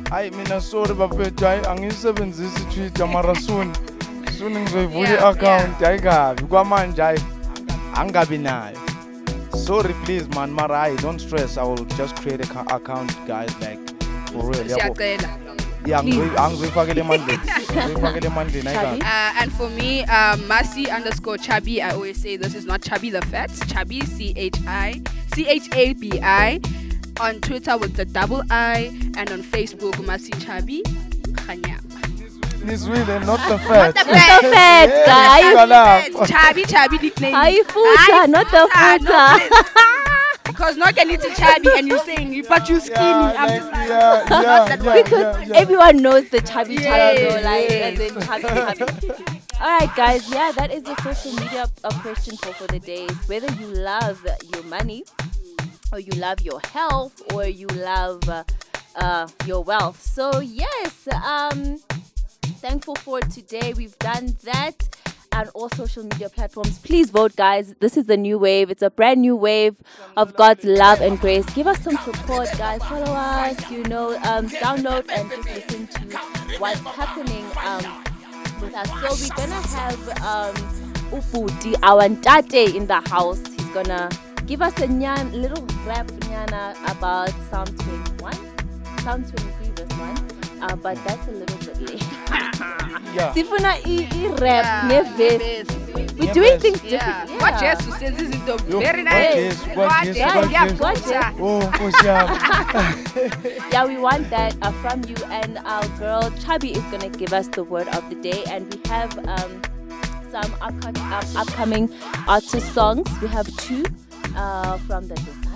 hayi 0.09 0.31
mina 0.31 0.61
sorry 0.61 0.93
bafethu 0.95 1.45
hayi 1.45 1.65
angiyisebenzisi 1.65 2.63
twitter 2.73 3.07
mara 3.07 3.35
soon. 3.35 3.73
Soon 4.37 4.53
ngizoyivula 4.59 5.09
i-account 5.09 5.77
hayi 5.79 5.99
kabi. 5.99 6.43
Kwamanje 6.43 7.01
hayi 7.01 7.19
angingabi 7.95 8.37
nayo. 8.37 8.77
Sorry 9.65 9.93
please 10.05 10.27
man 10.35 10.51
mara 10.51 10.77
hayi 10.79 10.97
don't 11.01 11.19
stress. 11.21 11.57
I 11.57 11.63
will 11.63 11.85
just 11.97 12.15
create 12.15 12.41
a 12.45 12.47
ca- 12.53 12.75
account 12.75 13.11
guys 13.27 13.53
like 13.61 13.79
for 14.31 14.49
real 14.49 14.63
Siyacela. 14.65 15.29
Yeah 15.85 16.01
Please. 16.01 16.15
angizoyi- 16.15 16.37
angizoyifakela 16.45 16.99
emandleni 17.01 17.39
ngizoyifakela 17.59 18.25
emandleni 18.27 18.67
hayi 18.67 18.77
Chabi? 18.77 18.99
kabi 18.99 19.01
Uh, 19.01 19.41
and 19.41 19.51
for 19.53 19.69
me, 19.69 20.01
um, 20.03 20.39
Masi 20.47 20.87
underscore 20.97 21.37
Chubby. 21.37 21.81
I 21.81 21.89
always 21.91 22.21
say 22.21 22.37
this 22.37 22.53
is 22.55 22.65
not 22.65 22.81
Chubby 22.81 23.09
the 23.11 23.21
Fat. 23.21 23.51
Chubby, 23.67 24.01
C 24.01 24.33
H 24.35 24.57
I 24.67 25.01
C 25.35 25.45
H 25.47 25.69
A 25.75 25.93
B 25.93 26.19
I. 26.21 26.59
On 27.21 27.39
Twitter 27.41 27.77
with 27.77 27.95
the 27.95 28.05
double 28.05 28.43
I, 28.49 28.91
and 29.17 29.29
on 29.31 29.43
Facebook, 29.43 29.93
Masi 30.05 30.31
Chubby. 30.45 30.83
Khanyama. 31.33 31.85
really 32.87 33.25
not 33.25 33.39
the 33.49 33.57
fat 33.57 33.95
not 33.95 34.05
The 34.05 34.49
fat 34.51 34.89
Yeah, 34.89 35.05
guy. 35.05 35.41
fika 35.49 35.65
lapho. 35.73 36.27
Chubby, 36.31 36.63
Chubby 36.65 36.97
nickname. 36.97 37.33
Hayi 37.35 37.59
futa, 37.65 38.27
not 38.29 38.49
the 38.51 38.67
futa. 38.73 39.95
Because 40.59 40.75
not 40.75 41.01
a 41.01 41.05
little 41.05 41.31
chubby 41.35 41.69
and 41.73 41.87
you're 41.87 41.99
saying, 41.99 42.43
but 42.49 42.67
you're 42.67 42.81
skinny. 42.81 42.97
Yeah, 42.99 43.33
I'm 43.37 43.47
like, 43.47 43.59
just 43.61 43.71
like, 43.71 43.87
yeah, 43.87 44.25
yeah, 44.41 44.65
that 44.75 44.83
yeah, 44.83 45.03
because 45.03 45.11
yeah, 45.37 45.45
yeah. 45.45 45.55
everyone 45.55 46.01
knows 46.01 46.29
the 46.31 46.41
chubby 46.41 46.75
chubby, 46.75 46.83
Yeah, 46.83 47.13
though, 47.15 47.41
like 47.45 47.69
yeah. 47.69 47.75
as 47.77 47.99
in 48.01 48.21
chubby 48.21 48.43
chubby. 48.43 49.25
All 49.61 49.79
right, 49.79 49.95
guys. 49.95 50.29
Yeah, 50.29 50.51
that 50.51 50.69
is 50.73 50.83
the 50.83 50.95
social 51.01 51.31
media 51.41 51.65
uh, 51.85 52.01
question 52.01 52.35
for 52.35 52.51
for 52.51 52.67
the 52.67 52.79
day. 52.79 53.07
Whether 53.27 53.49
you 53.53 53.67
love 53.67 54.21
your 54.53 54.63
money, 54.63 55.05
or 55.93 55.99
you 56.01 56.11
love 56.19 56.41
your 56.41 56.59
health, 56.73 57.21
or 57.33 57.45
you 57.45 57.67
love 57.67 58.27
uh, 58.27 58.43
uh, 58.97 59.29
your 59.45 59.63
wealth. 59.63 60.01
So 60.01 60.41
yes, 60.41 61.07
um, 61.23 61.79
thankful 62.59 62.95
for 62.95 63.21
today. 63.21 63.73
We've 63.77 63.97
done 63.99 64.35
that. 64.43 64.75
On 65.31 65.47
all 65.49 65.69
social 65.69 66.03
media 66.03 66.27
platforms, 66.27 66.79
please 66.79 67.11
vote, 67.11 67.35
guys. 67.35 67.75
This 67.79 67.95
is 67.95 68.05
the 68.07 68.17
new 68.17 68.37
wave. 68.37 68.69
It's 68.69 68.81
a 68.81 68.89
brand 68.89 69.21
new 69.21 69.35
wave 69.35 69.77
of 70.17 70.35
God's 70.35 70.65
love 70.65 71.01
and 71.01 71.19
grace. 71.19 71.45
Give 71.53 71.67
us 71.67 71.81
some 71.81 71.97
support, 71.97 72.49
guys. 72.57 72.83
Follow 72.83 73.05
us, 73.05 73.71
you 73.71 73.83
know, 73.83 74.15
um, 74.23 74.49
download 74.49 75.07
and 75.09 75.29
just 75.29 75.47
listen 75.47 75.87
to 75.87 76.17
what's 76.57 76.79
happening 76.81 77.45
um, 77.63 78.03
with 78.59 78.73
us. 78.75 78.89
So 78.89 79.35
we're 79.35 79.47
gonna 79.47 79.67
have 79.67 80.09
um, 80.23 80.55
Uputi, 81.11 81.75
our 81.83 82.09
tate 82.43 82.75
in 82.75 82.87
the 82.87 83.01
house. 83.09 83.41
He's 83.55 83.69
gonna 83.69 84.09
give 84.45 84.61
us 84.61 84.73
a 84.79 84.87
nyan, 84.87 85.31
little 85.31 85.63
rap 85.85 86.07
nyana 86.07 86.73
about 86.91 87.29
Psalm 87.49 87.67
21, 87.77 88.33
Psalm 89.03 89.23
23 89.23 89.85
verse 89.85 89.97
1. 89.97 90.61
Uh, 90.61 90.75
but 90.75 90.97
that's 91.05 91.27
a 91.27 91.31
little 91.31 91.57
bit. 91.59 91.68
Yeah. 93.13 93.33
Sifuna 93.33 93.73
i, 93.85 94.07
i 94.11 94.27
rap 94.41 94.65
Yeah, 94.65 94.81
ne-verse. 94.81 95.67
We're 96.17 96.27
Yeah, 96.27 96.33
doing 96.33 96.57
verse. 96.57 96.61
things 96.61 96.81
Yeah. 96.83 97.25
different. 97.25 97.41
What 97.41 97.57
Jesus 97.57 97.97
says 97.97 98.15
this 98.17 98.29
is 98.29 98.43
the 98.43 98.57
Yo, 98.67 98.79
very 98.79 99.03
what 99.07 99.29
nice. 99.29 99.33
Jesus, 99.33 99.67
what 99.73 99.89
What 99.89 100.03
Jesus, 100.03 100.17
Jesus, 100.17 100.35
what 100.35 100.51
yeah, 100.51 100.67
Jesus. 100.69 100.79
What 100.79 100.97
yeah. 101.05 101.33
oh 101.39 101.61
nkosi 101.71 102.05
yami 102.07 102.39
Yeah, 103.71 103.85
we 103.85 103.97
want 103.97 104.29
that 104.31 104.55
uh, 104.61 104.71
from 104.73 105.03
you. 105.05 105.15
And 105.29 105.59
our 105.65 105.87
girl 105.89 106.31
Chubby 106.31 106.71
is 106.73 106.85
gonna 106.87 107.09
give 107.09 107.33
us 107.33 107.49
the 107.49 107.63
word 107.63 107.89
of 107.89 108.09
the 108.09 108.15
day, 108.15 108.45
and 108.45 108.67
we 108.69 108.79
have 108.87 109.17
um, 109.27 109.61
some 110.31 110.55
upcoming, 110.61 111.07
um, 111.11 111.27
upcoming 111.35 111.89
artist 112.27 112.73
songs. 112.73 113.19
We 113.21 113.29
have 113.29 113.55
two 113.57 113.85
uh, 114.35 114.79
from 114.79 115.07
the 115.07 115.17
Disciples. 115.17 115.48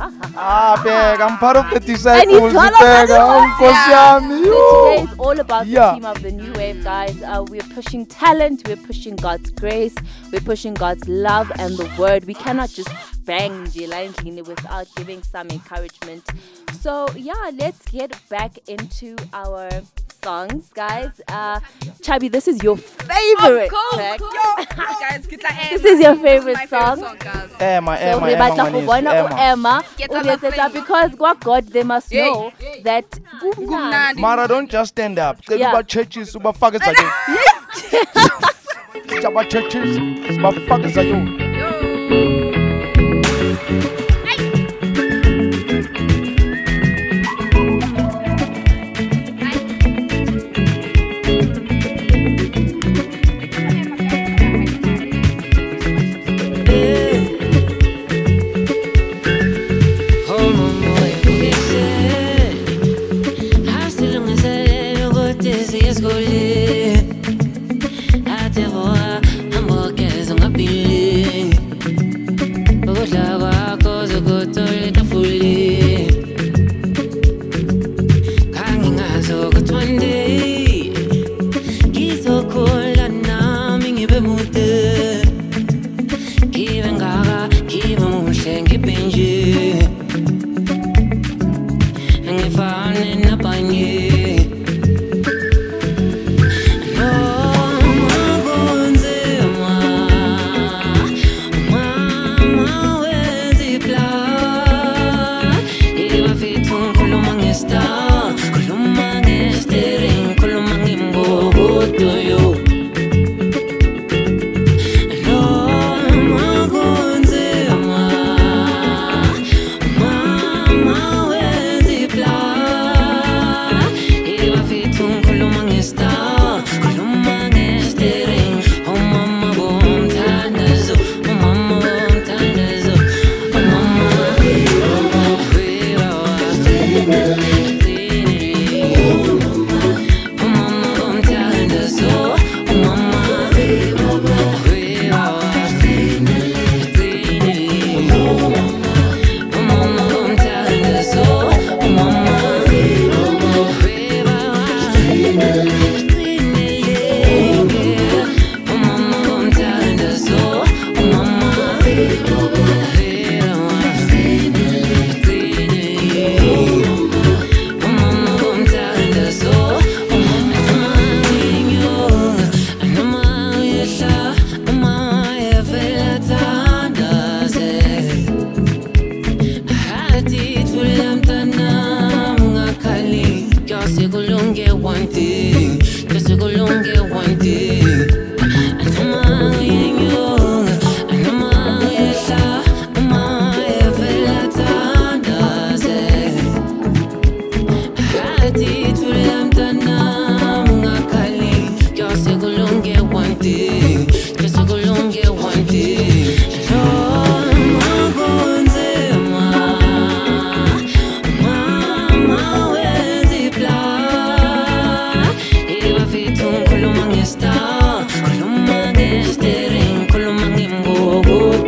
Ah 0.00 0.74
bheka 0.84 1.24
i'm 1.26 1.36
part 1.38 1.56
of 1.56 1.66
the 1.74 1.80
disciples 1.80 2.54
one 2.54 2.74
of 2.74 2.80
the 2.80 2.86
bheka 2.86 3.18
oh 3.34 3.46
nkosi 3.48 4.38
So 4.48 4.60
today 4.72 5.02
is 5.04 5.12
all 5.18 5.40
about 5.40 5.66
Yeah. 5.66 5.86
the 5.88 5.94
theme 5.94 6.06
of 6.10 6.22
the 6.22 6.30
new 6.32 6.52
wave, 6.60 6.82
guys. 6.84 7.16
Uh, 7.22 7.44
we're 7.50 7.68
pushing 7.74 8.06
talent, 8.06 8.66
we're 8.68 8.76
pushing 8.90 9.16
God's 9.16 9.50
grace, 9.50 9.94
we're 10.32 10.40
pushing 10.50 10.74
God's 10.74 11.06
love 11.08 11.50
and 11.58 11.76
the 11.76 11.88
word. 11.98 12.24
We 12.30 12.34
cannot 12.34 12.70
just 12.70 12.90
bang 13.24 13.64
the 13.76 13.86
blindly 13.86 14.42
without 14.42 14.86
giving 14.96 15.22
some 15.22 15.48
encouragement. 15.50 16.24
So 16.80 16.92
yeah, 17.14 17.50
let's 17.62 17.82
get 17.90 18.16
back 18.30 18.52
into 18.68 19.16
our 19.32 19.68
songs, 20.22 20.70
guys. 20.74 21.10
Uh, 21.28 21.60
Chubby, 22.02 22.28
this 22.28 22.48
is 22.48 22.62
your 22.62 22.76
favorite 22.76 23.70
track. 23.94 24.20
Yo, 24.20 24.26
guys, 25.00 25.26
get 25.26 25.40
that 25.42 25.68
This 25.72 25.84
is 25.84 26.00
your 26.00 26.14
This 26.14 26.22
favorite 26.22 26.56
my 26.56 26.66
song. 26.66 27.16
guys. 27.18 27.50
emma 27.60 27.96
So 27.96 28.02
emma 28.04 28.26
we 28.26 28.32
emma 28.34 28.44
batla 28.44 28.72
go 28.72 28.80
ngwaneso, 28.80 28.86
bona 28.86 29.10
emma 29.14 29.28
u-Emma 29.34 29.84
Get 29.96 30.10
o 30.10 30.16
on 30.16 30.22
the 30.22 30.28
letsetsa 30.32 30.54
plane. 30.54 30.72
because 30.72 31.14
kwa 31.14 31.34
God 31.34 31.66
they 31.68 31.82
must 31.82 32.12
know 32.12 32.52
that 32.84 33.10
Kumnandi. 33.42 34.20
mara 34.20 34.46
don't 34.48 34.70
just 34.70 34.90
stand 34.90 35.18
up 35.18 35.36
cela 35.44 35.58
Yeah. 35.58 35.72
uba-churches 35.74 36.34
ubafake 36.34 36.76
ezakeni 36.76 37.10
aba-churches 39.26 39.90
sibafake 40.34 40.86
ezakeni 40.86 42.47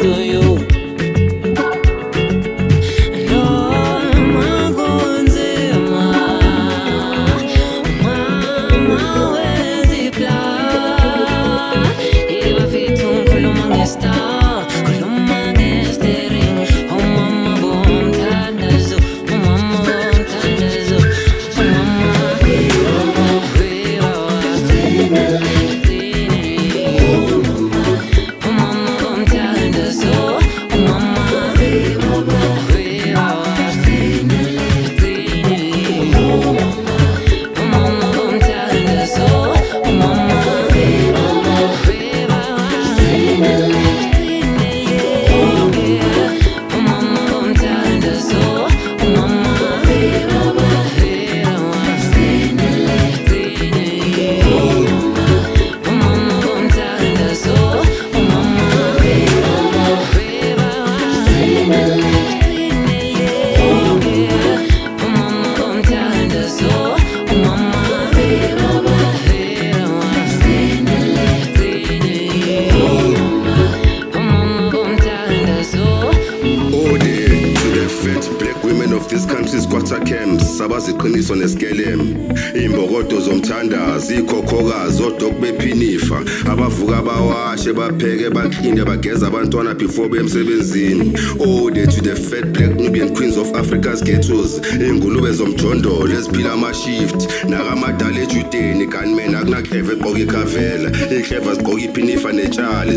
ganhou. 0.02 0.49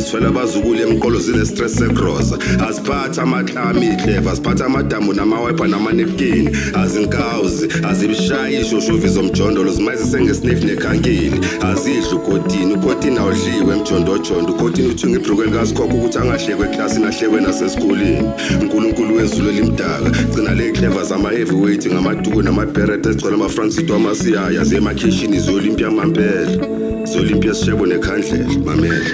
Netshali 0.03 0.23
zithwele 0.23 0.27
abazukulu 0.27 0.79
emqolo 0.79 1.19
zine-stress 1.19 1.75
segrosa 1.75 2.37
aziphatha 2.67 3.21
amaklami 3.21 3.87
ikleva 3.87 4.35
ziphatha 4.35 4.65
amadamu 4.65 5.13
namawipa 5.13 5.67
namanepkini 5.67 6.49
azinkawuzi 6.73 7.69
azibishayi 7.89 8.61
ishoshovi 8.61 9.07
zomjondolo 9.07 9.71
zimayizise 9.71 10.21
ngesniff 10.21 10.63
nekhankili 10.63 11.39
azidli 11.61 12.15
ukotini 12.15 12.73
ukotini 12.73 13.17
awudliwe 13.17 13.75
emjondojondo 13.77 14.53
ukotini 14.53 14.87
uthunga 14.87 15.19
ibhrukweni 15.19 15.51
likasikhokho 15.51 15.95
ukuthi 15.97 16.17
angahlekwe 16.17 16.67
eklasini 16.67 17.05
ahlekwe 17.05 17.41
nasesikoleni. 17.41 18.29
Unkulunkulu 18.61 19.15
wezulu 19.15 19.49
elimdaka 19.49 20.09
gcina 20.09 20.53
le 20.53 20.71
kleva 20.71 21.03
zama-heavyweight 21.03 21.87
ngamaduku 21.87 22.41
namabheret 22.41 23.05
ezigcwele 23.05 23.35
amafransito 23.35 23.95
amasiyaya 23.95 24.63
ziye 24.63 24.81
emakhishini 24.81 25.39
ziyolimpia 25.39 25.91
mampela 25.91 26.72
ziyolimpia 27.13 27.53
sishebo 27.53 27.85
nekhandlela 27.85 28.49
mamela. 28.65 29.05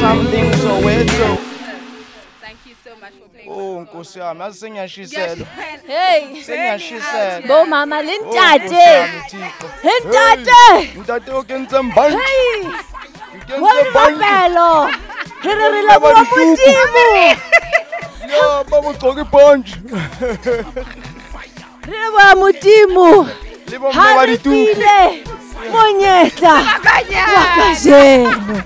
Something 0.00 0.52
soweto 0.62 1.38
Thank 2.40 2.58
you 2.66 2.74
so 2.84 2.96
much 3.00 3.12
for 3.12 3.28
playing. 3.28 3.50
Oh 4.30 4.34
nkosi 4.34 4.66
yami 4.66 4.78
yazi 4.78 5.06
sengiyashiselwa 5.06 5.46
Hey, 5.86 6.42
sengiyashiselwa 6.42 7.40
bomama 7.48 7.98
Oh, 7.98 8.02
lintate. 8.02 8.64
Nkosi 8.64 8.76
yami, 8.76 9.20
Thixo. 9.30 9.66
Lintate. 9.84 10.90
ntate 11.00 11.30
o 11.32 11.42
kentse 11.42 11.80
mbanje 11.80 12.16
Hey, 12.18 12.62
o 12.64 13.38
kentse 13.46 13.54
wa 13.54 13.90
mbanje 13.90 14.24
mabelo. 14.24 14.90
Re 15.44 15.54
re 15.54 15.68
re 15.68 15.82
Baba 15.86 16.08
leboha 16.08 16.24
dituku. 16.24 16.40
modimo. 16.40 17.36
ya 18.28 18.64
baba 18.70 18.88
ugcoka 18.88 19.20
ibhanje 19.20 19.74
Re 21.86 21.98
leboha 21.98 22.34
modimo. 22.36 23.28
le 23.70 23.78
bomma 23.78 23.92
Ha 23.94 24.14
ba 24.16 24.26
re 24.26 24.32
dituku 24.36 24.56
file 25.58 25.70
monyetla 25.72 26.54
wa 26.54 26.80
kajeno. 26.82 28.62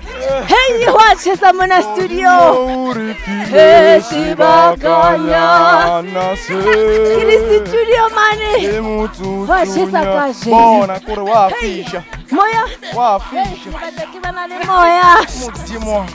Hey, 0.47 0.87
wa 0.87 1.15
tshesa 1.15 1.53
mona 1.53 1.81
studio. 1.81 2.29
O 2.29 2.93
re 2.93 3.13
file 3.13 3.45
He, 3.45 4.01
sebakanyana. 4.01 4.77
sebakanyana 4.77 6.37
se. 6.37 6.53
Ke 6.53 7.23
le 7.25 7.37
studio 7.67 8.09
mane. 8.15 8.57
Le 8.61 8.81
motsotsong 8.81 9.49
Wa 9.49 9.65
tjhesa 9.65 9.99
ya- 9.99 10.33
bona 10.45 10.99
kore 10.99 11.21
wa 11.21 11.49
fisha 11.49 12.03
Moya. 12.31 12.65
wa 12.95 13.19
Hey, 13.19 13.45
fisha 13.45 13.69
batla 13.71 14.05
ke 14.11 14.19
bana 14.21 14.47
le 14.47 14.65
moya. 14.65 15.25
modimo 15.39 15.97
wa 15.99 16.05
ka. 16.05 16.13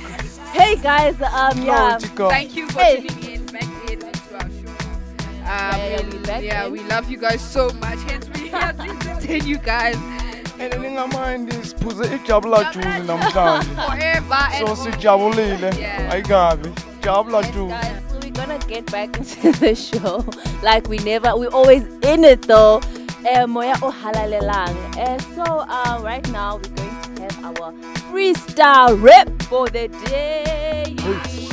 Hey 0.52 0.76
guys, 0.76 1.14
um 1.20 1.62
yeah. 1.62 1.98
Thank 2.28 2.56
you 2.56 2.66
for 2.68 2.80
Hey. 2.80 2.96
tuning 3.02 3.34
in 3.34 3.46
back 3.46 3.62
in 3.62 3.92
into 3.92 4.34
our 4.34 4.48
show. 4.48 4.74
Um, 5.44 5.78
yeah, 5.80 6.02
we 6.40 6.46
yeah, 6.46 6.68
we 6.68 6.80
love 6.88 7.08
you 7.10 7.16
guys 7.18 7.40
so 7.40 7.70
much. 7.80 7.98
Hence, 8.08 8.26
we 8.34 8.48
here 8.48 8.72
to 8.72 8.82
entertain 8.82 9.46
you 9.46 9.58
guys 9.58 9.96
and 10.60 10.72
ningamindi 10.74 11.52
siphuze 11.68 12.04
ijabula 12.16 12.64
juzi 12.64 13.02
namhlanje 13.06 13.68
so 14.58 14.76
sijabulile 14.76 15.70
ayikabi 16.12 16.68
jabula 17.02 17.42
juzi 17.42 17.74
so 18.10 18.18
we're 18.22 18.30
gonna 18.30 18.58
get 18.58 18.90
back 18.90 19.16
into 19.20 19.52
the 19.52 19.74
show 19.74 20.24
like 20.62 20.88
we 20.88 20.98
never 20.98 21.36
we're 21.36 21.54
always 21.54 21.82
in 22.02 22.24
it 22.24 22.46
though. 22.46 22.80
Eh, 23.24 23.46
moya 23.46 23.74
o 23.82 23.90
halalelang 23.90 24.76
Eh, 24.96 25.18
so 25.34 25.42
uh, 25.42 25.98
right 26.04 26.26
now 26.30 26.56
we're 26.56 26.74
going 26.76 27.16
to 27.16 27.22
have 27.42 27.60
our 27.60 27.72
freestyle 28.10 28.94
rap 29.02 29.28
for 29.42 29.68
the 29.68 29.88
day. 30.06 30.94
Hey, 30.98 31.48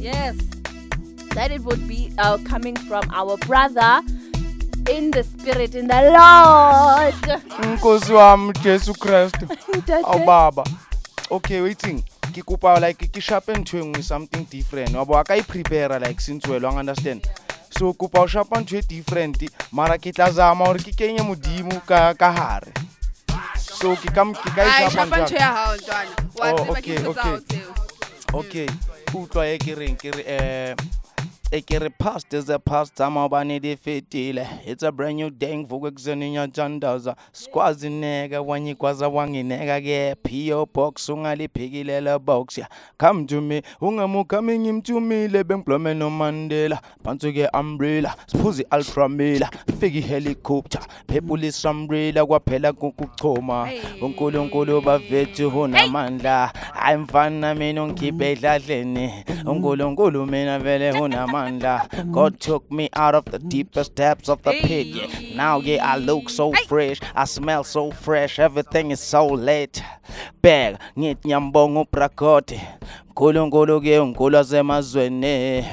yes. 0.00 0.36
That 1.34 1.50
it 1.52 1.60
would 1.62 1.86
be 1.86 2.12
uh, 2.18 2.38
coming 2.44 2.76
from 2.76 3.04
our 3.12 3.36
brother 3.38 4.00
in 4.90 5.10
the 5.10 5.22
spirit 5.22 5.74
in 5.74 5.86
the 5.86 6.02
lord. 6.10 7.40
Nkosi 7.62 8.12
wami 8.12 8.52
jesu 8.62 8.92
Ntate. 8.92 10.02
awubaba 10.04 10.64
okay 11.30 11.60
waiting. 11.60 12.02
Ke 12.32 12.42
kopa 12.42 12.80
like 12.80 13.12
ke 13.12 13.20
shape 13.20 13.52
ntho 13.54 13.78
e 13.78 13.82
nngwe 13.84 14.02
something 14.02 14.44
different. 14.50 14.94
Wa 14.94 15.04
bo 15.04 15.14
a 15.14 15.24
ka 15.24 15.34
i-prepara 15.34 16.00
like 16.00 16.20
since 16.20 16.46
well 16.48 16.60
wang 16.60 16.78
understand? 16.78 17.26
So 17.70 17.92
kopa 17.94 18.20
o 18.20 18.26
shapa 18.26 18.60
ntho 18.60 18.78
e 18.78 18.82
different 18.82 19.42
mara 19.72 19.98
ke 19.98 20.12
tla 20.12 20.30
zama 20.30 20.64
gore 20.64 20.78
ke 20.78 20.96
kenye 20.96 21.22
modimo 21.22 21.80
ka 21.86 22.32
hare. 22.32 22.72
So 23.56 23.94
ke 23.96 24.12
ka 24.12 24.24
ke 24.32 24.50
ka 24.54 24.86
e 24.86 24.90
shapa 24.90 25.16
ntho 25.22 25.36
ya 25.36 25.76
Oh, 26.42 26.74
ke 26.74 26.78
okay, 26.78 27.06
okay. 27.06 27.38
okay 28.32 28.68
utlwa 29.14 29.46
e 29.46 29.58
ke 29.58 29.74
reng 29.74 29.96
ke 29.96 30.10
re 30.10 30.22
eh 30.26 30.74
e 31.52 31.60
ke 31.62 31.78
re 31.82 31.88
past 31.88 32.32
is 32.32 32.48
a 32.48 32.58
past 32.60 32.94
tama 32.94 33.28
ubani 33.28 33.60
di 33.60 33.74
fetile 33.74 34.46
it's 34.64 34.84
a 34.84 34.92
brand 34.92 35.16
new 35.16 35.30
day 35.30 35.56
ngivuka 35.56 35.88
ekuseni 35.88 36.30
nyajandaza 36.30 37.16
sikwazi 37.32 37.90
neka 37.90 38.40
wanyikwaza 38.40 39.08
wangineka 39.08 39.80
ke 39.80 40.14
PO 40.22 40.66
box 40.74 41.08
ungaliphikilela 41.08 42.18
box 42.18 42.58
ya 42.58 42.68
come 42.98 43.26
to 43.26 43.40
me 43.40 43.62
ungamukami 43.80 44.58
ngimthumile 44.58 45.44
bengiblome 45.44 45.94
no 45.94 46.10
Mandela. 46.10 46.80
Phansi 47.04 47.32
ke 47.32 47.48
umbrella 47.54 48.14
siphuzi 48.26 48.64
ultra 48.72 49.08
mila. 49.08 49.50
Fiki 49.80 50.00
helicopter 50.00 50.80
phepulisa 51.08 51.70
umbrella 51.70 52.26
kwaphela 52.26 52.72
kukuchoma 52.72 53.68
uNkulunkulu 54.02 54.80
bavethu 54.80 55.48
unamandla 55.48 56.52
hayi 56.72 56.98
mfana 56.98 57.54
mina 57.54 57.82
ungikhiphe 57.82 58.32
edladleni. 58.32 59.24
uNkulunkulu 59.46 60.26
mina 60.26 60.58
vele 60.58 60.92
God 62.12 62.40
took 62.40 62.70
me 62.70 62.88
out 62.94 63.14
of 63.14 63.24
the 63.26 63.38
deepest 63.38 63.94
depths 63.94 64.28
of 64.28 64.42
the 64.42 64.52
pit. 64.52 64.86
Yeah. 64.86 65.36
now 65.36 65.60
yeah 65.60 65.84
I 65.92 65.96
look 65.96 66.28
so 66.30 66.52
fresh. 66.52 67.00
I 67.14 67.24
smell 67.24 67.64
so 67.64 67.90
fresh. 67.90 68.38
Everything 68.38 68.90
is 68.90 69.00
so 69.00 69.26
late 69.26 69.82
bheka 70.42 70.78
ngithi 70.98 71.28
nyambonga 71.28 71.84
nkulunkulu 73.10 73.80
kuye 73.80 74.06
ngikulu 74.06 74.38
asemazweni 74.38 75.64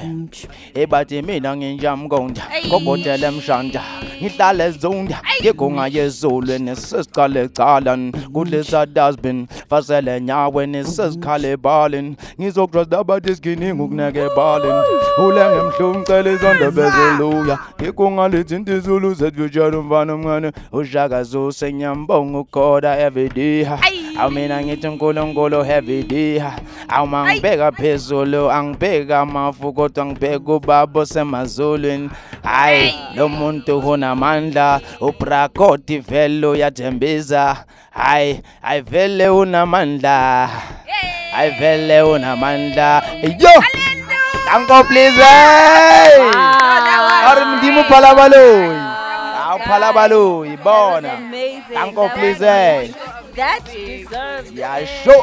ebathi 0.74 1.22
mina 1.22 1.56
nginjamkonda 1.56 2.42
ngobotela 2.66 3.28
emshanda 3.28 3.82
ngihlale 4.22 4.70
zonda 4.70 5.22
ngigunga 5.40 5.86
yezulwini 5.86 6.76
sesicale 6.76 7.48
cala 7.48 7.98
kudlisa 8.32 8.86
dasbin 8.86 9.46
fasele 9.70 10.16
enyaweni 10.16 10.84
sesikhale 10.84 11.50
ebaleni 11.50 12.16
ngizokudrasta 12.40 12.98
abathi 12.98 13.34
siginingi 13.34 13.82
ukuneke 13.82 14.18
ebaleni 14.18 14.82
ulenge 15.26 15.62
mhlungu 15.62 15.98
ngicela 15.98 16.30
izandla 16.30 16.70
bezeluya 16.70 17.58
ngigunga 17.80 18.28
lithinta 18.28 18.72
izulu 18.72 19.14
zetfutshela 19.14 19.78
umfana 19.78 20.12
omncane 20.14 20.52
ushaka 20.72 21.22
zuse 21.22 21.72
ngiyambonga 21.72 22.38
ukukhoda 22.38 22.98
everyday 22.98 23.64
awu 24.18 24.30
mina 24.30 24.62
ngithi 24.62 24.88
unkulunkulu 24.88 25.64
everyday 25.64 26.42
awu 26.88 27.06
mangibheka 27.06 27.72
phezulu 27.72 28.50
angibheka 28.50 29.20
amafu 29.20 29.72
kodwa 29.72 30.06
ngibheka 30.06 30.52
ubaba 30.52 31.00
osemazulwini. 31.00 32.10
Hayi 32.42 32.94
lo 33.14 33.28
muntu 33.28 33.78
unamandla 33.78 34.80
ubrakoti 35.00 35.98
vele 35.98 36.46
uyathembisa 36.46 37.56
hayi 37.90 38.40
hayi 38.62 38.80
vele 38.80 39.28
unamandla. 39.28 40.48
Hayi 41.32 41.50
vele 41.50 42.02
unamandla. 42.02 43.02
Yo 43.22 43.62
danko 44.46 44.84
please 44.84 45.22
hey! 45.22 46.22
Ari 47.28 47.44
mdimo 47.44 47.84
phalabaloyi 47.84 48.78
awu 49.48 49.58
phalabaloyi 49.58 50.56
bona. 50.56 51.12
Amazing. 51.12 51.62
danko 51.74 52.08
That 52.08 52.14
please 52.16 52.40
was 52.40 52.48
hey 52.48 52.76
amazing. 52.78 52.94
That 53.38 53.64
deserves 53.66 54.50
Yeah, 54.50 54.78
it. 54.78 54.86
sure. 54.88 55.22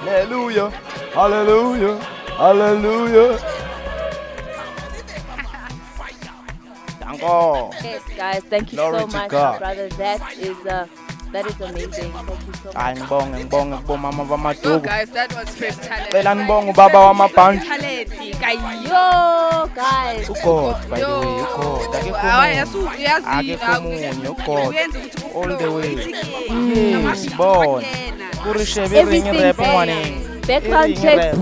Hallelujah. 0.00 0.70
Hallelujah. 1.12 1.98
Hallelujah. 2.38 3.38
Danko. 7.00 7.70
Yes, 7.82 8.02
guys, 8.16 8.42
thank 8.44 8.72
you 8.72 8.78
Glory 8.78 9.00
so 9.00 9.06
much, 9.08 9.30
God. 9.30 9.58
brother. 9.58 9.90
That 9.90 10.38
is 10.38 10.56
uh, 10.64 10.86
that 11.32 11.46
is 11.46 11.60
amazing. 11.60 12.12
Thank 12.12 12.46
you 12.46 12.54
so 12.62 12.70
Hayi 12.78 12.94
much. 12.94 13.02
ngibonge 13.02 13.36
ngibonge 13.38 13.76
kubomama 13.76 14.22
Yo 14.22 14.28
bamaduku. 14.28 14.80
guys, 14.82 15.10
that 15.10 15.32
was 15.34 15.48
first 15.50 15.82
talent. 15.82 16.10
Cela 16.12 16.34
nibonge 16.34 16.70
ubaba 16.70 16.98
wamabhanji. 17.00 17.66
Talent, 17.66 18.08
guys. 18.40 18.60
Yo, 18.84 19.68
guys. 19.74 20.28
uGod 20.30 20.76
by 20.90 21.00
the 21.00 21.06
way, 21.06 21.26
Yo. 21.26 21.44
uGod. 21.44 21.94
Akekho 21.94 22.16
Hayi, 22.16 22.52
omunye. 22.52 22.56
yasu- 22.56 22.90
uyazi 22.98 23.26
Akekho 23.26 23.66
na- 23.72 23.78
omunye, 23.78 24.10
uGod. 24.30 24.68
uyenza 24.68 24.98
ukuthi 24.98 25.24
All 25.36 25.48
the 25.58 25.66
uflow, 25.66 25.76
way. 25.76 25.94
uthi-ke, 25.94 26.80
Yes, 26.90 27.24
nama- 27.24 27.36
bona. 27.36 27.86
yena. 27.86 28.26
Kurishebe 28.42 28.96
iringi 29.00 29.28
Everything 29.28 29.42
rap 29.42 29.56
there. 29.56 29.68
ngwaneng. 29.68 30.14
Background 30.46 30.90
Iringi 30.90 31.02
check. 31.02 31.18
rap. 31.18 31.36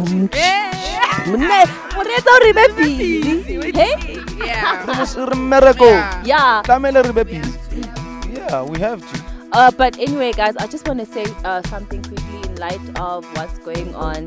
Mne, 1.27 1.61
mretsa 1.97 2.31
uri 2.37 2.53
be 2.53 2.65
busy. 2.77 3.73
Hey? 3.73 3.95
Yeah. 4.45 4.87
Mus- 4.87 5.17
re 5.17 5.35
mmereko. 5.37 5.85
Yeah. 5.87 6.21
Yeah. 6.25 6.63
Tlamehile 6.63 7.03
re 7.03 7.13
be 7.13 7.25
busy. 7.25 7.59
Yeah, 8.35 8.63
we 8.63 8.79
have 8.81 9.01
to. 9.01 9.24
Uh, 9.55 9.71
but 9.71 9.97
anyway, 10.01 10.33
guys, 10.33 10.57
I 10.57 10.67
just 10.67 10.89
want 10.89 10.99
to 10.99 11.07
say 11.07 11.25
uh, 11.45 11.63
something 11.69 12.03
quickly 12.03 12.43
in 12.43 12.57
light 12.57 12.81
of 12.99 13.25
what's 13.37 13.57
going 13.61 13.95
on 13.95 14.27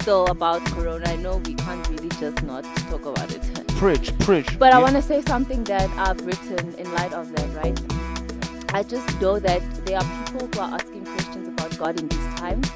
still 0.00 0.26
about 0.26 0.64
Corona. 0.66 1.08
I 1.10 1.14
know 1.14 1.36
we 1.36 1.54
can't 1.54 1.88
really 1.90 2.08
just 2.08 2.42
not 2.42 2.64
talk 2.90 3.06
about 3.06 3.32
it. 3.32 3.40
Preach, 3.76 4.16
preach. 4.18 4.58
But 4.58 4.72
I 4.72 4.80
want 4.80 4.94
to 4.96 5.02
say 5.02 5.22
something 5.22 5.62
that 5.64 5.88
I've 5.90 6.24
written 6.26 6.74
in 6.74 6.92
light 6.94 7.12
of 7.12 7.30
that, 7.36 7.48
right? 7.54 8.74
I 8.74 8.82
just 8.82 9.20
know 9.20 9.38
that 9.38 9.62
there 9.84 9.98
are 9.98 10.24
people 10.24 10.48
who 10.48 10.60
are 10.60 10.74
asking 10.74 11.04
questions 11.04 11.48
about 11.48 11.78
God 11.78 12.00
in 12.00 12.08
these 12.08 12.34
times, 12.34 12.68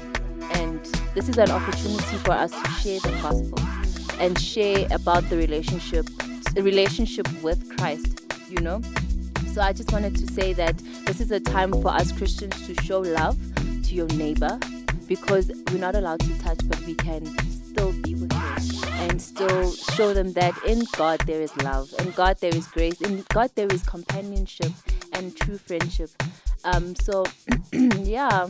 and 0.53 0.79
this 1.15 1.27
is 1.27 1.37
an 1.37 1.51
opportunity 1.51 2.17
for 2.17 2.31
us 2.31 2.51
to 2.51 2.69
share 2.81 2.99
the 2.99 3.11
gospel 3.21 3.59
and 4.19 4.39
share 4.39 4.87
about 4.91 5.29
the 5.29 5.35
relationship, 5.35 6.05
the 6.53 6.63
relationship 6.63 7.27
with 7.41 7.77
Christ. 7.77 8.21
You 8.49 8.61
know, 8.61 8.81
so 9.59 9.65
I 9.65 9.73
just 9.73 9.91
wanted 9.91 10.15
to 10.15 10.25
say 10.31 10.53
that 10.53 10.77
this 11.05 11.19
is 11.19 11.31
a 11.31 11.39
time 11.41 11.73
for 11.81 11.89
us 11.89 12.13
Christians 12.13 12.65
to 12.65 12.81
show 12.81 13.01
love 13.01 13.37
to 13.57 13.93
your 13.93 14.07
neighbor 14.07 14.57
because 15.05 15.51
we're 15.69 15.79
not 15.79 15.95
allowed 15.95 16.21
to 16.21 16.39
touch, 16.39 16.59
but 16.69 16.79
we 16.85 16.95
can 16.95 17.25
still 17.51 17.91
be 17.91 18.15
with 18.15 18.29
them 18.29 19.01
and 19.01 19.21
still 19.21 19.73
show 19.73 20.13
them 20.13 20.31
that 20.31 20.57
in 20.63 20.83
God 20.95 21.19
there 21.25 21.41
is 21.41 21.53
love, 21.57 21.93
in 21.99 22.11
God 22.11 22.37
there 22.39 22.55
is 22.55 22.67
grace, 22.67 23.01
in 23.01 23.25
God 23.33 23.51
there 23.55 23.67
is 23.67 23.83
companionship 23.83 24.71
and 25.11 25.35
true 25.35 25.57
friendship. 25.57 26.09
Um, 26.63 26.95
so 26.95 27.25
yeah, 27.73 28.47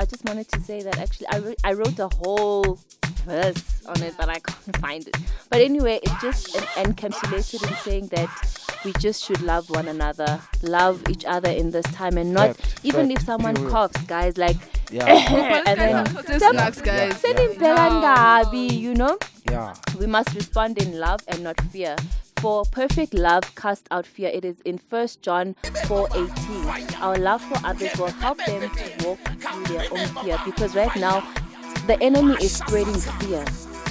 I 0.00 0.04
just 0.04 0.24
wanted 0.24 0.48
to 0.48 0.60
say 0.62 0.82
that 0.82 0.98
actually 0.98 1.28
I, 1.28 1.38
wrote 1.38 1.58
I 1.62 1.72
wrote 1.74 1.98
a 2.00 2.08
whole 2.08 2.76
verse 3.24 3.86
on 3.86 4.02
it, 4.02 4.14
but 4.18 4.28
I 4.28 4.40
can't 4.40 4.76
find 4.78 5.06
it. 5.06 5.16
But 5.48 5.60
anyway, 5.60 6.00
it 6.02 6.10
just 6.20 6.56
en- 6.56 6.92
encapsulated 6.92 7.70
in 7.70 7.76
saying 7.76 8.06
that 8.08 8.69
we 8.84 8.92
just 8.94 9.24
should 9.24 9.42
love 9.42 9.68
one 9.70 9.88
another, 9.88 10.40
love 10.62 11.02
each 11.08 11.24
other 11.24 11.50
in 11.50 11.70
this 11.70 11.84
time, 11.92 12.16
and 12.18 12.32
not 12.32 12.56
Fact, 12.56 12.80
even 12.84 13.08
fact, 13.08 13.20
if 13.20 13.26
someone 13.26 13.54
period. 13.54 13.72
coughs, 13.72 14.00
guys, 14.04 14.36
like 14.38 14.56
Yeah, 14.90 15.06
and 15.66 15.78
then 15.80 16.04
This 16.26 16.42
Sem- 16.42 16.56
sucks, 16.56 16.80
guys. 16.80 17.14
senimpela 17.22 18.02
ngabi, 18.02 18.70
you 18.78 18.94
know. 18.94 19.18
yeah. 19.50 19.74
We 19.98 20.06
must 20.06 20.34
respond 20.34 20.78
in 20.82 20.98
love 20.98 21.20
and 21.28 21.42
not 21.44 21.60
fear. 21.70 21.94
For 22.40 22.64
perfect 22.72 23.12
love 23.12 23.44
cast 23.54 23.86
out 23.90 24.06
fear. 24.06 24.30
It 24.32 24.46
is 24.46 24.60
in 24.64 24.80
1 24.88 25.08
John 25.20 25.54
4:18. 25.84 26.96
Our 27.02 27.16
love 27.20 27.42
for 27.42 27.58
others 27.62 27.92
will 28.00 28.08
help 28.24 28.38
them 28.48 28.64
to 28.70 28.86
walk 29.04 29.20
through 29.44 29.64
their 29.68 29.84
own 29.92 30.08
fear 30.24 30.38
because 30.46 30.74
right 30.74 30.94
now 30.96 31.20
the 31.86 32.00
enemy 32.02 32.34
is 32.40 32.56
spreading 32.56 32.96
fear. 33.20 33.44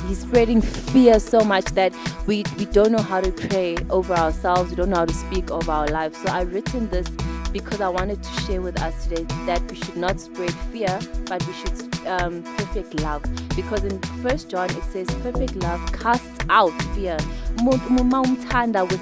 He's 0.07 0.21
spreading 0.21 0.61
fear 0.61 1.19
so 1.19 1.41
much 1.41 1.65
that 1.65 1.93
we, 2.25 2.43
we 2.57 2.65
don't 2.65 2.91
know 2.91 3.01
how 3.01 3.21
to 3.21 3.31
pray 3.31 3.77
over 3.89 4.13
ourselves. 4.13 4.69
We 4.71 4.75
don't 4.75 4.89
know 4.89 4.97
how 4.97 5.05
to 5.05 5.13
speak 5.13 5.51
over 5.51 5.71
our 5.71 5.87
lives. 5.87 6.17
So 6.17 6.29
I've 6.29 6.53
written 6.53 6.89
this 6.89 7.07
because 7.51 7.81
I 7.81 7.89
wanted 7.89 8.21
to 8.21 8.41
share 8.41 8.61
with 8.61 8.81
us 8.81 9.07
today 9.07 9.23
that 9.45 9.61
we 9.69 9.75
should 9.75 9.97
not 9.97 10.19
spread 10.19 10.53
fear, 10.71 10.99
but 11.25 11.45
we 11.47 11.53
should 11.53 12.07
um, 12.07 12.43
perfect 12.57 12.99
love. 13.01 13.23
Because 13.55 13.83
in 13.83 13.99
First 14.21 14.49
John 14.49 14.69
it 14.69 14.83
says, 14.85 15.07
"Perfect 15.21 15.55
love 15.57 15.81
casts 15.91 16.45
out 16.49 16.71
fear." 16.93 17.17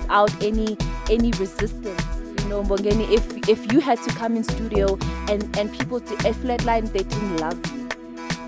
Without 0.07 0.43
any 0.43 0.77
any 1.09 1.31
resistance. 1.31 2.03
You 2.41 2.49
know, 2.49 2.63
Mbongeni, 2.63 3.11
if 3.11 3.49
if 3.49 3.71
you 3.71 3.79
had 3.79 4.01
to 4.03 4.09
come 4.11 4.35
in 4.35 4.43
studio 4.43 4.97
and 5.29 5.43
and 5.57 5.71
people 5.71 5.99
to 5.99 6.13
a 6.27 6.33
flatline, 6.33 6.91
they 6.91 7.03
didn't 7.03 7.37
love 7.37 7.59
you. 7.73 7.87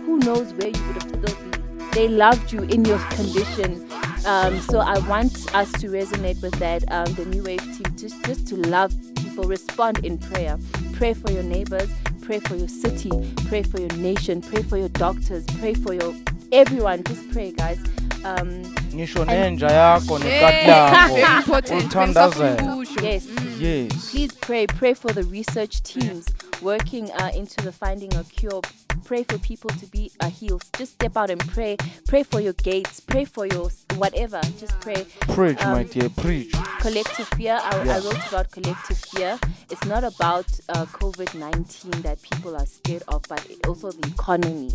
Who 0.06 0.18
knows 0.20 0.54
where 0.54 0.70
you 0.70 0.84
would 0.88 1.04
have 1.04 1.10
still 1.10 1.22
been? 1.22 1.49
They 1.94 2.08
loved 2.08 2.54
you 2.54 2.64
in 2.64 2.86
your 2.86 3.00
condition. 3.12 3.88
Um, 4.26 4.60
so 4.62 4.80
I 4.80 5.00
want 5.08 5.54
us 5.56 5.72
to 5.74 5.88
resonate 5.90 6.42
with 6.42 6.54
that. 6.60 6.84
Um, 6.92 7.14
the 7.16 7.26
New 7.26 7.44
Wave 7.44 7.62
team, 7.62 7.96
just 7.98 8.24
just 8.26 8.48
to 8.50 8.56
love 8.58 8.94
people, 9.16 9.46
respond 9.46 10.06
in 10.06 10.18
prayer. 10.18 10.58
Pray 10.94 11.14
for 11.14 11.32
your 11.32 11.44
neighbors. 11.44 11.90
Pray 12.22 12.40
for 12.40 12.56
your 12.56 12.68
city. 12.68 13.12
Pray 13.48 13.64
for 13.64 13.80
your 13.80 13.92
nation. 13.98 14.42
Pray 14.42 14.62
for 14.64 14.78
your 14.78 14.90
doctors. 14.90 15.46
Pray 15.60 15.74
for 15.74 15.94
your 15.94 16.14
everyone. 16.52 17.04
Just 17.04 17.30
pray, 17.32 17.52
guys. 17.52 17.80
Um, 18.26 18.64
Ngisho 18.94 19.26
nenja 19.26 19.68
yakho 19.72 20.20
nekati 20.20 20.68
Yeah. 20.68 21.08
Very 21.08 21.22
lakho. 21.22 21.38
important. 21.40 21.84
Uthandazela. 21.84 22.56
Bengisafuna 22.58 22.76
ukusho. 22.76 23.04
yes. 23.04 23.28
Yes. 23.60 24.12
Please 24.12 24.34
pray. 24.42 24.68
Pray 24.68 24.94
for 24.94 25.12
the 25.14 25.24
research 25.24 25.82
teams 25.84 26.26
working 26.62 27.10
uh, 27.12 27.32
into 27.36 27.62
the 27.64 27.72
finding 27.72 28.14
a 28.16 28.24
cure. 28.26 28.62
Pray 29.06 29.24
for 29.24 29.38
people 29.40 29.70
to 29.72 29.86
be 29.88 30.12
uh, 30.20 30.30
healed. 30.30 30.64
Just 30.78 30.94
step 30.94 31.16
out 31.18 31.30
and 31.30 31.40
pray. 31.48 31.78
Pray 32.08 32.24
for 32.24 32.40
your 32.42 32.54
gates. 32.54 33.00
Pray 33.00 33.26
for 33.26 33.46
your 33.48 33.70
whatever. 33.96 34.42
Just 34.60 34.78
pray. 34.82 35.06
Preach, 35.22 35.58
my 35.60 35.82
Um, 35.82 35.88
dear, 35.88 36.10
preach. 36.10 36.52
collective 36.80 37.28
fear. 37.30 37.58
I, 37.62 37.80
I 37.80 38.00
wrote 38.00 38.28
about 38.28 38.52
collective 38.52 38.98
fear. 38.98 39.40
It's 39.72 39.86
not 39.86 40.04
about 40.04 40.46
uh, 40.70 40.86
COVID 40.86 41.36
19 41.36 42.02
that 42.04 42.22
people 42.22 42.56
are 42.56 42.66
scared 42.66 43.04
of, 43.08 43.24
but 43.30 43.46
it, 43.50 43.66
also 43.68 43.92
the 43.92 44.08
economy. 44.10 44.72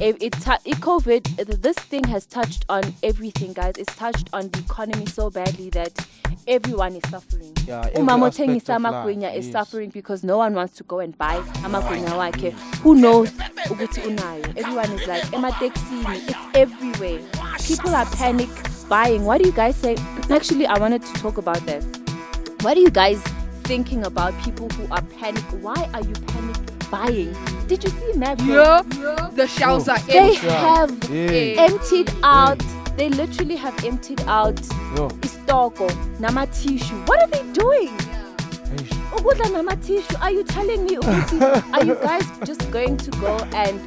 It, 0.00 0.22
it, 0.22 0.36
it 0.64 0.76
COVID, 0.76 1.60
this 1.60 1.76
thing 1.76 2.04
has 2.04 2.24
touched 2.24 2.64
on 2.68 2.94
everything, 3.02 3.52
guys. 3.52 3.74
It's 3.76 3.94
touched 3.96 4.30
on 4.32 4.48
the 4.50 4.60
economy 4.60 5.06
so 5.06 5.28
badly 5.28 5.70
that 5.70 6.06
everyone 6.46 6.94
is 6.94 7.10
suffering. 7.10 7.52
Yeah, 7.66 7.82
Umama 7.96 8.28
aspect 8.28 8.48
othengisa 8.48 8.76
of 8.76 8.82
life, 8.82 8.94
amagwinya 8.94 9.34
is 9.34 9.46
yes. 9.46 9.52
suffering 9.52 9.90
because 9.90 10.22
no 10.22 10.38
one 10.38 10.54
wants 10.54 10.76
to 10.76 10.84
go 10.84 11.00
and 11.00 11.18
buy 11.18 11.40
amagwinya 11.66 12.14
wakhe. 12.14 12.52
Who 12.82 12.94
knows 12.94 13.32
ukuthi 13.66 14.02
unayo? 14.06 14.56
Everyone 14.56 14.92
is 14.92 15.06
like 15.08 15.24
emateksini. 15.34 16.28
It's 16.28 16.56
everywhere. 16.56 17.20
People 17.66 17.92
are 17.92 18.06
panic 18.06 18.50
buying. 18.88 19.24
What 19.24 19.42
do 19.42 19.48
you 19.48 19.52
guys 19.52 19.74
say? 19.74 19.96
Actually, 20.30 20.68
I 20.68 20.78
wanted 20.78 21.02
to 21.02 21.12
talk 21.14 21.38
about 21.38 21.66
that. 21.66 21.82
What 22.62 22.76
are 22.76 22.80
you 22.80 22.90
guys 22.90 23.20
thinking 23.64 24.06
about 24.06 24.32
people 24.44 24.68
who 24.70 24.86
are 24.92 25.02
panic? 25.18 25.42
Why 25.60 25.90
are 25.92 26.02
you 26.02 26.14
panic 26.14 26.56
buying? 26.90 27.34
Did 27.66 27.84
you 27.84 27.90
see 27.90 28.12
Makro? 28.14 28.46
Yeah, 28.46 29.30
the 29.34 29.46
shelves 29.46 29.88
oh. 29.88 29.92
are 29.92 29.98
empty. 29.98 30.12
They 30.12 30.34
have 30.34 30.90
Yeah. 31.10 31.66
emptied 31.68 32.10
out. 32.22 32.62
They 32.96 33.08
literally 33.10 33.56
have 33.56 33.84
emptied 33.84 34.20
out 34.26 34.58
Yo, 34.96 35.08
istoko 35.22 35.86
nama 36.18 36.46
tissue. 36.48 36.96
What 37.06 37.22
are 37.22 37.28
they 37.28 37.44
doing? 37.52 37.94
eish. 38.74 38.92
Ukudla 39.12 39.52
nama 39.52 39.76
tissue. 39.76 40.16
Are 40.20 40.30
you 40.32 40.42
telling 40.44 40.84
me 40.84 40.96
are 41.72 41.84
you 41.84 41.94
guys 42.02 42.24
just 42.44 42.70
going 42.70 42.96
to 42.96 43.10
go 43.22 43.36
and 43.54 43.78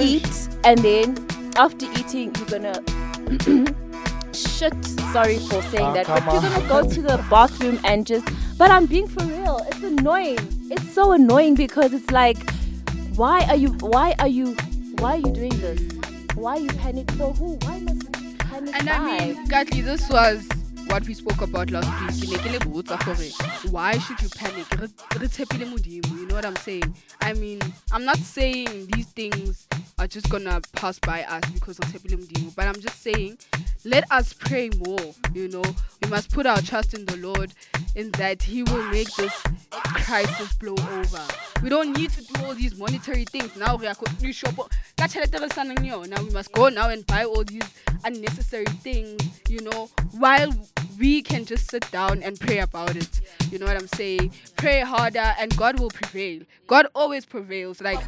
eat 0.00 0.48
and 0.64 0.78
then 0.80 1.16
after 1.56 1.86
eating 1.98 2.34
you're 2.36 2.58
gonna 2.58 2.76
shit 4.34 4.74
sorry 5.12 5.38
for 5.38 5.60
saying 5.62 5.86
Ah, 5.86 5.92
that 5.94 6.06
but 6.06 6.20
come 6.22 6.42
you're 6.42 6.52
gonna 6.52 6.68
go 6.68 6.88
to 6.88 7.02
the 7.02 7.16
bathroom 7.30 7.78
and 7.84 8.06
just 8.06 8.26
but 8.58 8.70
I'm 8.70 8.86
being 8.86 9.06
for 9.08 9.24
real 9.24 9.58
it's 9.68 9.82
annoying 9.82 10.38
it's 10.70 10.92
so 10.92 11.12
annoying 11.12 11.54
because 11.54 11.92
it's 11.92 12.10
like 12.10 12.38
why 13.16 13.44
are 13.48 13.56
you 13.56 13.70
why 13.80 14.14
are 14.18 14.28
you 14.28 14.54
why 14.98 15.14
are 15.14 15.18
you 15.18 15.32
doing 15.32 15.60
this 15.60 15.80
why 16.34 16.56
are 16.56 16.60
you 16.60 16.68
panic 16.68 17.10
for 17.12 17.32
who 17.34 17.54
why 17.62 17.80
must 17.80 18.02
you 18.20 18.36
panic 18.38 18.74
And 18.78 18.86
buy? 18.88 18.94
I 18.94 19.26
mean, 19.26 19.46
Gatli, 19.48 19.84
this 19.84 20.08
was 20.08 20.48
what 20.88 21.06
we 21.06 21.14
spoke 21.14 21.40
about 21.42 21.70
last 21.70 21.88
week. 22.00 22.28
Ke 22.28 22.32
ne 22.32 22.38
ke 22.44 22.52
le 22.52 22.58
botsa 22.64 22.96
gore, 23.04 23.70
Why 23.70 23.98
should 23.98 24.20
you 24.22 24.28
panic? 24.30 24.66
Re 24.80 24.88
re 25.20 25.28
tshepile 25.28 25.66
Modimo, 25.72 26.18
You 26.18 26.26
know 26.26 26.34
what 26.34 26.44
I'm 26.46 26.56
saying? 26.56 26.94
I 27.20 27.32
mean, 27.34 27.60
I'm 27.92 28.04
not 28.04 28.16
saying 28.18 28.88
these 28.92 29.06
things 29.06 29.66
are 30.02 30.08
just 30.08 30.28
gonna 30.30 30.60
pass 30.72 30.98
by 30.98 31.22
us 31.22 31.48
because 31.50 31.78
of 31.78 31.84
tshepile 31.84 32.18
Modimo, 32.18 32.52
but 32.56 32.66
I'm 32.66 32.80
just 32.80 33.02
saying, 33.02 33.38
let 33.84 34.10
us 34.10 34.32
pray 34.32 34.68
more. 34.84 35.14
You 35.32 35.46
know, 35.46 35.62
we 36.02 36.08
must 36.10 36.32
put 36.32 36.44
our 36.44 36.60
trust 36.60 36.92
in 36.92 37.06
the 37.06 37.16
Lord, 37.18 37.52
in 37.94 38.10
that 38.12 38.42
He 38.42 38.64
will 38.64 38.82
make 38.90 39.14
this 39.14 39.32
crisis 39.72 40.54
blow 40.54 40.74
over. 40.90 41.22
We 41.62 41.68
don't 41.68 41.96
need 41.96 42.10
to 42.10 42.24
do 42.24 42.44
all 42.44 42.54
these 42.54 42.76
monetary 42.76 43.24
things 43.24 43.54
now. 43.54 43.76
We 43.76 43.86
are 43.86 43.94
shop 44.32 44.72
yona. 44.98 46.18
We 46.18 46.30
must 46.30 46.50
go 46.50 46.68
now 46.68 46.88
and 46.88 47.06
buy 47.06 47.24
all 47.24 47.44
these 47.44 47.62
unnecessary 48.04 48.66
things. 48.82 49.22
You 49.48 49.60
know, 49.62 49.88
while 50.18 50.50
we 51.02 51.20
can 51.20 51.44
just 51.44 51.68
sit 51.68 51.90
down 51.90 52.22
and 52.22 52.38
pray 52.38 52.58
about 52.60 52.94
it. 52.94 53.20
You 53.50 53.58
know 53.58 53.66
what 53.66 53.76
I'm 53.76 53.88
saying? 53.88 54.32
Pray 54.56 54.80
harder, 54.80 55.34
and 55.40 55.54
God 55.56 55.80
will 55.80 55.90
prevail. 55.90 56.42
God 56.68 56.86
always 56.94 57.26
prevails. 57.26 57.80
Like 57.80 57.98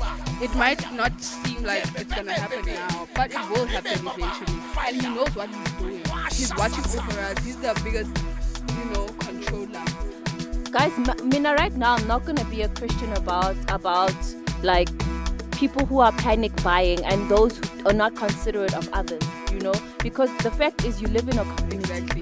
it 0.41 0.55
might 0.55 0.81
not 0.93 1.21
seem 1.21 1.65
like 1.65 1.83
it's 2.01 2.15
gonna 2.15 2.33
happen 2.35 2.65
now, 2.67 3.09
but 3.17 3.33
it 3.33 3.51
will 3.51 3.67
happen 3.67 3.99
eventually. 4.07 4.61
And 4.87 5.03
He 5.03 5.09
knows 5.09 5.35
what 5.35 5.49
He's 5.49 5.73
doing. 5.73 6.03
He's 6.31 6.53
watching 6.57 6.85
over 7.01 7.21
us. 7.21 7.39
He's 7.45 7.57
the 7.57 7.75
biggest, 7.83 8.13
you 8.79 8.85
know, 8.93 9.07
controller. 9.27 9.85
guys 10.71 10.93
m- 11.09 11.29
mina 11.29 11.55
right 11.55 11.75
now 11.83 11.95
i'm 11.95 12.07
not 12.09 12.25
gonna 12.29 12.45
be 12.47 12.63
a 12.63 12.69
christian 12.79 13.13
about 13.19 13.57
about 13.71 14.15
like 14.63 14.89
people 15.53 15.87
who 15.87 16.01
are 16.01 16.13
panic 16.13 16.53
buying 16.65 17.05
and 17.05 17.31
those 17.31 17.59
who 17.59 17.87
are 17.91 17.93
not 17.93 18.15
considerate 18.17 18.75
of 18.75 18.89
others 18.93 19.23
you 19.53 19.61
know 19.61 19.75
because 20.03 20.31
the 20.39 20.51
fact 20.51 20.85
is 20.85 21.01
you 21.01 21.09
live 21.09 21.29
in 21.29 21.39
a 21.39 21.45
community. 21.57 22.14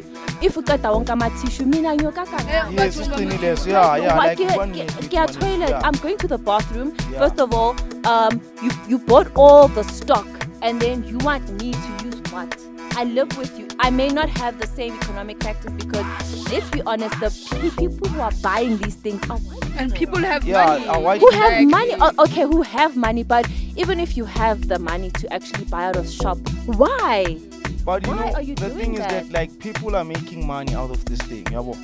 If 0.42 0.56
uqeda 0.56 0.90
wonke 0.92 1.12
ama-tissue 1.12 1.64
mina 1.66 1.94
ngiyoka 1.94 2.20
Yeah, 2.20 2.26
kangaka 2.26 2.84
Yes, 2.84 2.96
isiqinile 3.00 3.56
so 3.58 3.70
yeah, 3.70 3.96
yeah, 3.96 4.16
Why 4.18 4.26
like 4.26 4.38
get- 4.38 4.56
one 4.56 4.72
get- 4.72 4.86
minute, 4.96 5.10
get 5.10 5.30
one 5.30 5.40
toilet. 5.40 5.58
minute, 5.58 5.68
yeah. 5.70 5.80
I'm 5.84 5.94
going 6.02 6.18
to 6.18 6.28
the 6.28 6.38
bathroom. 6.38 6.92
Yeah. 7.12 7.18
First 7.18 7.40
of 7.40 7.54
all, 7.54 7.74
um, 8.06 8.40
you 8.62 8.70
you 8.88 8.98
bought 8.98 9.28
all 9.36 9.68
the 9.68 9.84
stock, 9.84 10.26
and 10.62 10.80
then 10.80 11.04
you 11.04 11.18
want 11.18 11.48
me 11.62 11.72
to 11.72 11.90
use 12.06 12.20
what? 12.32 12.56
I 12.94 13.04
live 13.04 13.36
with 13.38 13.58
you. 13.58 13.66
I 13.80 13.88
may 13.90 14.08
not 14.10 14.28
have 14.40 14.58
the 14.60 14.66
same 14.66 14.94
economic 15.02 15.42
factors 15.42 15.72
because 15.72 16.04
let's 16.52 16.68
be 16.70 16.82
honest, 16.82 17.14
the 17.20 17.30
people 17.78 18.06
who 18.08 18.20
are 18.20 18.32
buying 18.42 18.76
these 18.78 18.96
things 18.96 19.22
are 19.30 19.38
white 19.38 19.64
And 19.78 19.94
people 19.94 20.18
have 20.18 20.44
Yeah, 20.44 20.66
money. 20.66 20.84
why- 21.06 21.18
who 21.18 21.30
have 21.30 21.52
Exactly. 21.52 21.66
money. 21.66 21.94
o- 22.00 22.24
Okay, 22.24 22.42
who 22.42 22.60
have 22.62 22.94
money, 22.96 23.22
but 23.22 23.46
even 23.76 23.98
if 23.98 24.16
you 24.18 24.26
have 24.26 24.68
the 24.68 24.78
money 24.78 25.10
to 25.20 25.32
actually 25.32 25.64
buy 25.64 25.84
out 25.86 25.96
of 25.96 26.10
shop, 26.10 26.36
why? 26.66 27.38
But 27.84 28.06
you 28.06 28.12
Why 28.12 28.26
know, 28.30 28.34
are 28.34 28.42
you 28.42 28.54
the 28.54 28.68
doing 28.68 28.78
thing 28.78 28.92
is 28.94 29.00
that? 29.00 29.10
that 29.10 29.32
like 29.32 29.58
people 29.58 29.96
are 29.96 30.04
making 30.04 30.46
money 30.46 30.74
out 30.74 30.90
of 30.90 31.04
this 31.04 31.20
thing, 31.22 31.44
yabo. 31.44 31.76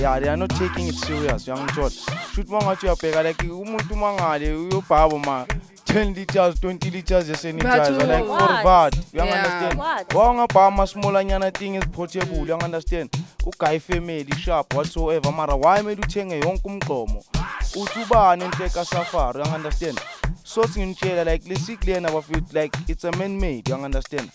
Yeah, 0.00 0.18
they 0.18 0.28
are 0.28 0.36
not 0.36 0.50
taking 0.50 0.88
it 0.88 0.94
serious. 0.96 1.46
Uyangithola. 1.46 1.90
Shoot 2.34 2.48
mangathi 2.48 2.86
uyabheka 2.86 3.22
like 3.22 3.38
umuntu 3.44 3.96
mangale 3.96 4.52
uyobhaba 4.54 5.18
ma 5.24 5.46
10 5.86 6.14
liters, 6.14 6.58
20 6.60 6.90
liters 6.90 7.28
yesanitizer 7.28 7.98
But 7.98 8.08
like 8.08 8.24
for 8.24 8.30
what? 8.30 8.64
what? 8.64 8.96
You 9.12 9.22
Yeah. 9.24 9.34
understand? 9.36 9.78
What? 9.78 10.08
Wangabhama 10.14 10.86
small 10.88 11.12
anyana 11.14 11.52
thing 11.56 11.76
is 11.76 11.84
portable, 11.92 12.44
you 12.48 12.54
understand? 12.54 13.10
Uguy 13.46 13.78
family 13.80 14.34
shop 14.36 14.74
whatsoever 14.74 15.30
mara 15.30 15.54
why 15.56 15.82
made 15.82 16.00
uthenge 16.02 16.40
yonke 16.40 16.62
umgqomo? 16.64 17.22
Uthi 17.76 18.00
ubani 18.02 18.44
enteka 18.44 18.84
safari, 18.84 19.38
you 19.38 19.54
understand? 19.54 20.00
So 20.42 20.62
singintshela 20.66 21.24
like 21.24 21.44
lesikuyena 21.48 22.10
bafethu 22.10 22.52
like 22.54 22.76
it's 22.88 23.04
a 23.04 23.12
man 23.12 23.38
made, 23.38 23.68
you 23.68 23.76
understand? 23.76 24.30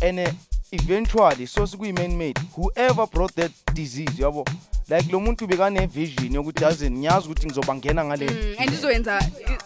And 0.00 0.18
uh, 0.20 0.28
eventually 0.72 1.46
so 1.46 1.66
sekuyi-man 1.66 2.16
made 2.16 2.40
whoever 2.56 3.06
brought 3.06 3.34
that 3.34 3.50
disease 3.74 4.22
yabo 4.22 4.44
like 4.90 5.12
lo 5.12 5.20
muntu 5.20 5.46
bekane-vision 5.46 6.34
yokuthi 6.34 6.64
yazi 6.64 6.90
ngiyazi 6.90 7.26
ukuthi 7.26 7.46
ngizoba 7.46 7.74
ngena 7.74 8.04
ngale 8.04 8.26
Mm, 8.30 8.54
and 8.58 8.70
izoyenza 8.72 9.18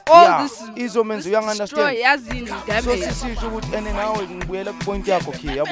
all 0.07 0.23
Yeah, 0.25 0.43
this 0.49 0.63
izomenza 0.77 1.23
this 1.23 1.33
uyangi-understand? 1.33 1.91
destroy, 1.91 2.01
yazini, 2.01 2.47
so 2.49 2.55
damage. 2.67 3.07
sisisho 3.07 3.49
ukuthi 3.49 3.77
and 3.77 3.87
nawe 3.87 4.29
ngibuyela 4.29 4.73
kupoint 4.73 5.09
yakho 5.09 5.33
khe 5.33 5.57
yabo 5.57 5.71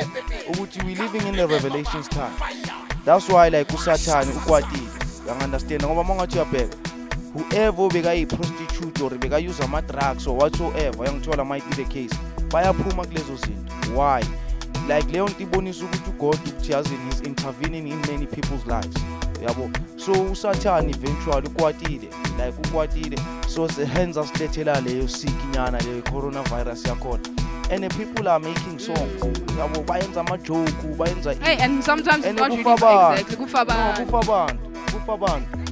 ukuthi 0.52 0.78
we 0.86 0.94
living 0.94 1.28
in 1.28 1.34
the 1.36 1.46
revelations 1.46 2.08
time 2.08 2.36
that's 3.04 3.28
why 3.28 3.48
like 3.50 3.74
usathane 3.74 4.32
ukwatile 4.32 4.88
uyangi-understand 5.26 5.84
ngoba 5.84 6.00
uma 6.00 6.14
ngathi 6.14 6.34
uyabheka 6.36 6.76
whoever 7.34 7.84
obekayi-prostitute 7.84 9.04
or 9.04 9.18
bekayuza 9.18 9.64
ama-drugs 9.64 10.26
or 10.26 10.36
whatsoever 10.38 11.00
uyangithola 11.00 11.44
might 11.44 11.64
be 11.68 11.84
the 11.84 11.84
case 11.84 12.16
bayaphuma 12.52 13.04
kulezo 13.04 13.36
zinto. 13.36 13.72
Why? 13.94 14.22
Like 14.88 15.12
leyo 15.12 15.28
nto 15.28 15.42
ibonisa 15.42 15.84
ukuthi 15.84 16.10
ugod 16.10 16.38
ukuthi 16.48 16.72
yazini 16.72 17.08
is 17.12 17.20
intervening 17.20 17.88
in 17.88 18.00
many 18.00 18.26
people's 18.26 18.66
lives. 18.66 18.96
Yabo? 19.42 19.70
So 19.96 20.12
usathane 20.12 20.90
eventually 20.90 21.46
ukwatile 21.46 22.08
like 22.38 22.58
ukwatile. 22.68 23.18
So 23.48 23.66
hence 23.66 24.20
asilethela 24.20 24.80
leyo 24.80 25.08
sick 25.08 25.34
nyana 25.54 25.78
leyo 25.78 26.02
coronavirus 26.02 26.86
yakhona. 26.86 27.22
And 27.70 27.84
the 27.84 27.88
people 27.88 28.28
are 28.28 28.40
making 28.40 28.78
songs. 28.78 29.22
Yabo? 29.58 29.84
Bayenza 29.84 30.20
amajoke 30.20 30.96
bayenza 30.96 31.34
Hey, 31.34 31.56
and 31.60 31.84
sometimes 31.84 32.24
And 32.24 32.38
not 32.38 32.50
really 32.50 32.72
exactly. 32.72 33.36
Kufa 33.36 33.60
abantu. 33.60 34.06
kufa 34.06 35.12
abantu 35.12 35.67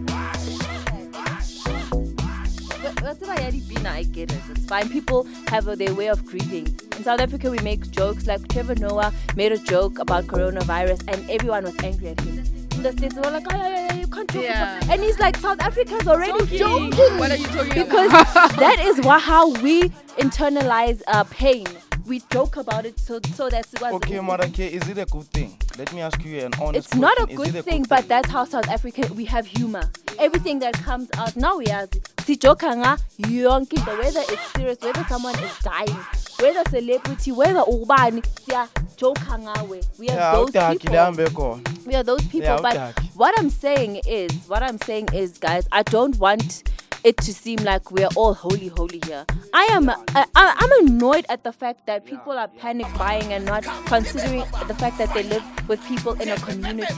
I 3.09 4.03
get 4.03 4.33
it. 4.33 4.41
It's 4.51 4.67
fine. 4.67 4.89
People 4.89 5.29
have 5.49 5.69
a, 5.69 5.77
their 5.77 5.95
way 5.95 6.09
of 6.09 6.25
grieving. 6.25 6.67
In 6.97 7.05
South 7.05 7.21
Africa, 7.21 7.51
we 7.51 7.59
make 7.61 7.89
jokes. 7.93 8.27
Like 8.27 8.47
Trevor 8.49 8.75
Noah 8.75 9.13
made 9.37 9.53
a 9.53 9.59
joke 9.59 10.01
about 10.01 10.25
coronavirus, 10.25 11.05
and 11.07 11.31
everyone 11.31 11.65
was 11.65 11.77
angry 11.85 12.09
at 12.09 12.21
him. 12.21 12.39
In 12.73 12.83
the 12.83 12.93
states, 12.93 13.15
they 13.15 13.21
were 13.21 13.31
like, 13.31 13.47
"Oh, 13.53 13.57
yeah, 13.57 13.69
yeah, 13.69 13.95
you 13.95 14.07
can't 14.09 14.29
joke." 14.31 14.43
Yeah. 14.43 14.81
And 14.91 15.01
he's 15.03 15.21
like, 15.21 15.37
"South 15.37 15.61
Africa's 15.61 16.09
already 16.09 16.33
Joking. 16.59 16.91
joking." 16.91 17.19
What 17.19 17.31
are 17.31 17.37
you 17.37 17.47
talking 17.47 17.83
because 17.85 18.11
about? 18.11 18.57
that 18.59 18.79
is 18.81 19.01
wha- 19.07 19.21
how 19.21 19.51
we 19.63 19.83
internalize 20.19 21.01
uh, 21.07 21.23
pain. 21.25 21.67
We 22.07 22.21
joke 22.31 22.57
about 22.57 22.87
it, 22.87 22.99
so 23.01 23.19
so 23.35 23.49
that's 23.51 23.73
what. 23.81 23.93
okay 23.95 24.19
marake 24.19 24.61
is 24.71 24.89
it 24.89 24.99
a 24.99 25.07
good 25.07 25.27
thing 25.33 25.59
let 25.79 25.93
me 25.93 26.01
ask 26.01 26.25
you 26.25 26.39
an 26.41 26.53
honest 26.61 26.87
It's 26.87 26.95
not 26.95 27.13
a 27.19 27.27
question. 27.27 27.37
good 27.37 27.49
Is 27.49 27.55
it 27.57 27.65
thing, 27.65 27.83
but 27.89 28.09
that's 28.09 28.31
how 28.31 28.45
South 28.45 28.69
Africa 28.69 29.13
we 29.13 29.25
have 29.27 29.47
humor. 29.47 29.83
Everything 30.19 30.59
that 30.61 30.75
comes 30.75 31.09
out 31.19 31.37
now 31.37 31.59
we 31.59 31.67
have 31.69 31.91
sijoka 32.25 32.77
nga 32.77 32.97
yonke 33.19 33.77
the 33.85 33.93
whether 34.03 34.21
it's 34.33 34.53
serious, 34.53 34.79
whether 34.81 35.05
someone 35.05 35.35
is 35.39 35.59
dying, 35.63 36.01
whether 36.41 36.63
celebrity, 36.71 37.33
whether 37.33 37.61
ubani, 37.61 38.23
siya 38.47 38.69
joka 38.97 39.39
ngawe. 39.39 39.99
We 39.99 40.09
are 40.09 40.17
yeah 40.17 40.33
those 40.33 40.51
people. 40.51 41.61
We 41.87 41.95
are 41.95 42.03
those 42.03 42.23
people. 42.23 42.41
Yeah, 42.41 42.93
but 42.95 42.99
what 43.15 43.39
I'm 43.39 43.51
saying 43.51 44.01
is, 44.07 44.33
what 44.49 44.63
I'm 44.63 44.79
saying 44.79 45.09
is, 45.13 45.39
guys, 45.39 45.69
I 45.73 45.83
don't 45.83 46.17
want 46.19 46.65
it 47.07 47.17
to 47.19 47.33
seem 47.33 47.61
like 47.61 47.93
we're 47.93 48.09
all 48.17 48.35
holy, 48.35 48.67
holy 48.67 49.01
here. 49.07 49.25
I 49.55 49.63
am, 49.71 49.89
I, 49.89 50.27
I- 50.35 50.55
I'm 50.59 50.87
annoyed 50.89 51.25
at 51.29 51.45
the 51.45 51.53
fact 51.53 51.87
that 51.87 52.05
people 52.05 52.33
are 52.33 52.49
panic 52.49 52.89
buying 52.99 53.33
and 53.33 53.45
not 53.45 53.63
considering 53.87 54.41
the 54.67 54.75
fact 54.75 54.99
that 54.99 55.15
they 55.15 55.23
live 55.23 55.45
with 55.69 55.81
people 55.87 56.21
in 56.21 56.29
a 56.31 56.37
community. 56.39 56.93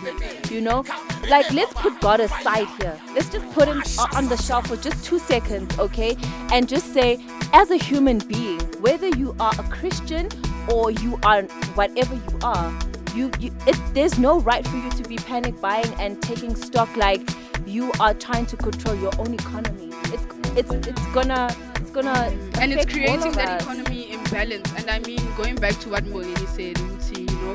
You 0.50 0.62
know, 0.62 0.82
like 1.28 1.52
let's 1.52 1.74
put 1.74 2.00
God 2.00 2.20
aside 2.20 2.68
here. 2.80 2.98
Let's 3.14 3.28
just 3.28 3.44
put 3.52 3.68
him 3.68 3.82
on 4.16 4.28
the 4.30 4.38
shelf 4.38 4.68
for 4.68 4.76
just 4.78 5.04
two 5.04 5.18
seconds, 5.18 5.78
okay? 5.78 6.16
And 6.52 6.66
just 6.66 6.94
say, 6.94 7.20
as 7.52 7.70
a 7.70 7.76
human 7.76 8.16
being, 8.16 8.61
whether 8.80 9.09
you 9.09 9.36
are 9.38 9.52
a 9.59 9.62
Christian 9.64 10.30
or 10.72 10.90
you 10.90 11.18
are 11.22 11.42
whatever 11.76 12.14
you 12.14 12.38
are, 12.42 12.78
you, 13.14 13.30
you 13.40 13.54
it, 13.66 13.76
there's 13.92 14.18
no 14.18 14.40
right 14.40 14.66
for 14.66 14.76
you 14.78 14.90
to 14.90 15.02
be 15.06 15.16
panic 15.16 15.61
buying 15.61 15.92
and 16.00 16.22
taking 16.22 16.54
stock 16.56 16.88
like 16.96 17.20
you 17.66 17.92
are 18.00 18.14
trying 18.14 18.46
to 18.46 18.56
control 18.56 18.96
your 18.96 19.12
own 19.18 19.34
economy. 19.34 19.88
It's 20.12 20.26
it's 20.56 20.88
it's 20.88 21.06
gonna 21.12 21.54
it's 21.76 21.90
gonna 21.90 22.32
and 22.61 22.72
it's 22.72 22.86
creating 22.86 23.32
that 23.32 23.48
us. 23.48 23.62
economy 23.62 24.12
imbalance. 24.12 24.72
And 24.76 24.88
I 24.90 24.98
mean, 25.00 25.20
going 25.36 25.56
back 25.56 25.78
to 25.80 25.90
what 25.90 26.04
Molini 26.06 26.46
said, 26.46 26.78
you 27.16 27.26
know, 27.26 27.54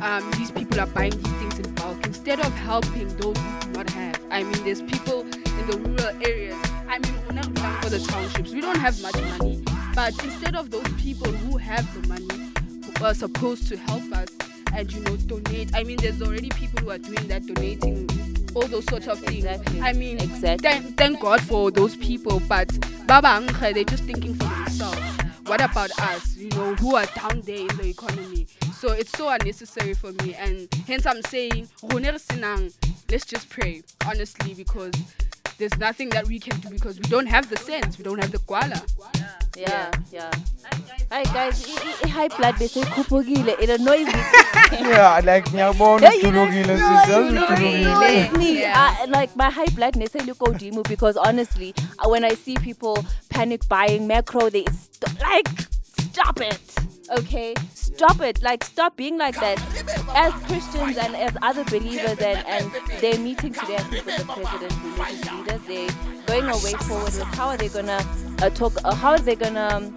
um, 0.00 0.28
these 0.32 0.50
people 0.50 0.80
are 0.80 0.86
buying 0.86 1.12
these 1.12 1.32
things 1.34 1.58
in 1.58 1.74
bulk 1.74 2.04
instead 2.06 2.40
of 2.40 2.52
helping 2.54 3.08
those 3.16 3.36
who 3.38 3.60
do 3.60 3.70
not 3.72 3.90
have. 3.90 4.20
I 4.30 4.42
mean, 4.42 4.64
there's 4.64 4.82
people 4.82 5.20
in 5.22 5.66
the 5.70 5.78
rural 5.78 6.14
areas. 6.26 6.56
I 6.88 6.98
mean, 6.98 7.14
we're 7.26 7.34
not 7.34 7.52
going 7.54 7.74
for 7.80 7.90
the 7.90 8.00
townships. 8.00 8.52
We 8.52 8.60
don't 8.60 8.78
have 8.78 9.00
much 9.00 9.16
money, 9.38 9.62
but 9.94 10.12
instead 10.24 10.56
of 10.56 10.70
those 10.70 10.88
people 11.00 11.30
who 11.30 11.56
have 11.58 11.86
the 11.94 12.08
money, 12.08 12.52
who 12.98 13.04
are 13.04 13.14
supposed 13.14 13.68
to 13.68 13.76
help 13.76 14.04
us 14.12 14.28
and 14.74 14.92
you 14.92 15.00
know 15.00 15.16
donate. 15.16 15.74
I 15.74 15.84
mean, 15.84 15.98
there's 15.98 16.20
already 16.20 16.50
people 16.50 16.80
who 16.82 16.90
are 16.90 16.98
doing 16.98 17.28
that, 17.28 17.46
donating 17.46 18.08
all 18.54 18.66
those 18.66 18.84
sorts 18.86 19.06
of 19.06 19.18
things. 19.20 19.44
Exactly. 19.44 19.80
I 19.80 19.92
mean, 19.92 20.18
Exactly. 20.20 20.68
thank, 20.68 20.96
thank 20.96 21.20
God 21.20 21.40
for 21.42 21.70
those 21.70 21.96
people, 21.96 22.40
but 22.48 22.68
Baba 23.06 23.28
Angke, 23.28 23.74
they're 23.74 23.84
just 23.84 24.04
thinking 24.04 24.34
for 24.34 24.44
themselves. 24.44 25.00
What 25.46 25.60
about 25.60 25.90
us, 26.00 26.36
you 26.36 26.48
know, 26.50 26.74
who 26.76 26.96
are 26.96 27.04
down 27.16 27.42
there 27.42 27.58
in 27.58 27.76
the 27.76 27.88
economy? 27.88 28.46
So 28.80 28.92
it's 28.92 29.10
so 29.16 29.28
unnecessary 29.28 29.92
for 29.94 30.12
me, 30.24 30.34
and 30.34 30.72
hence 30.86 31.04
I'm 31.04 31.20
saying, 31.22 31.68
"Rone 31.82 32.04
re 32.04 32.70
let's 33.10 33.26
just 33.26 33.50
pray, 33.50 33.82
honestly, 34.06 34.54
because 34.54 34.92
there's 35.58 35.76
nothing 35.78 36.08
that 36.10 36.26
we 36.26 36.38
can 36.38 36.58
do 36.60 36.68
because 36.70 36.96
we 36.98 37.04
don't 37.08 37.26
have 37.26 37.48
the 37.48 37.56
sense, 37.56 37.98
we 37.98 38.04
don't 38.04 38.18
have 38.18 38.32
the 38.32 38.38
guala. 38.38 38.80
Yeah, 39.56 39.90
yeah. 40.12 40.30
Hi 41.10 41.22
guys, 41.24 41.64
high 42.10 42.28
blood 42.28 42.54
bese 42.56 42.80
ikhuphukile. 42.82 43.54
It 43.62 43.70
annoys 43.70 44.06
me. 44.06 44.22
yeah 44.90 45.20
like 45.24 45.44
ngiyabona 45.50 46.08
Hey, 46.10 46.16
you 46.22 46.32
know, 46.32 46.46
udulukile 46.46 46.66
no, 46.66 46.76
sisazi 46.76 47.28
it 47.28 47.42
udulukile 47.42 47.86
annoys 47.86 48.32
me. 48.38 49.10
Like 49.12 49.36
my 49.36 49.50
high 49.50 49.70
blood 49.76 49.96
necessarily 49.96 50.32
go 50.38 50.52
demo 50.52 50.82
because 50.82 51.16
honestly, 51.16 51.74
uh, 51.98 52.08
when 52.08 52.24
I 52.24 52.34
see 52.34 52.56
people 52.56 53.04
panic 53.28 53.68
buying 53.68 54.08
Makro, 54.08 54.50
they 54.50 54.64
st- 54.64 55.20
like 55.20 55.48
stop 56.10 56.40
it. 56.40 56.74
Okay, 57.10 57.54
stop 57.74 58.20
it. 58.22 58.42
Like 58.42 58.64
stop 58.64 58.96
being 58.96 59.18
like 59.18 59.38
that. 59.40 59.60
As 60.14 60.32
Christians 60.44 60.96
and 60.96 61.14
as 61.14 61.36
other 61.42 61.64
believers, 61.64 62.18
and 62.18 62.44
and 62.46 62.70
they're 63.00 63.18
meeting 63.18 63.52
today. 63.52 63.76
I 63.76 63.82
think 63.82 64.06
with 64.06 64.16
the 64.16 64.24
president, 64.24 64.72
religious 64.82 65.30
leaders, 65.30 65.60
they're 65.66 66.24
going 66.26 66.44
a 66.44 66.56
way 66.64 66.72
forward 66.84 67.12
with 67.12 67.22
how 67.22 67.48
are 67.48 67.56
they 67.58 67.68
gonna 67.68 68.00
uh, 68.40 68.48
talk? 68.50 68.72
Uh, 68.84 68.94
how 68.94 69.10
are 69.10 69.18
they 69.18 69.36
gonna 69.36 69.68
um, 69.70 69.94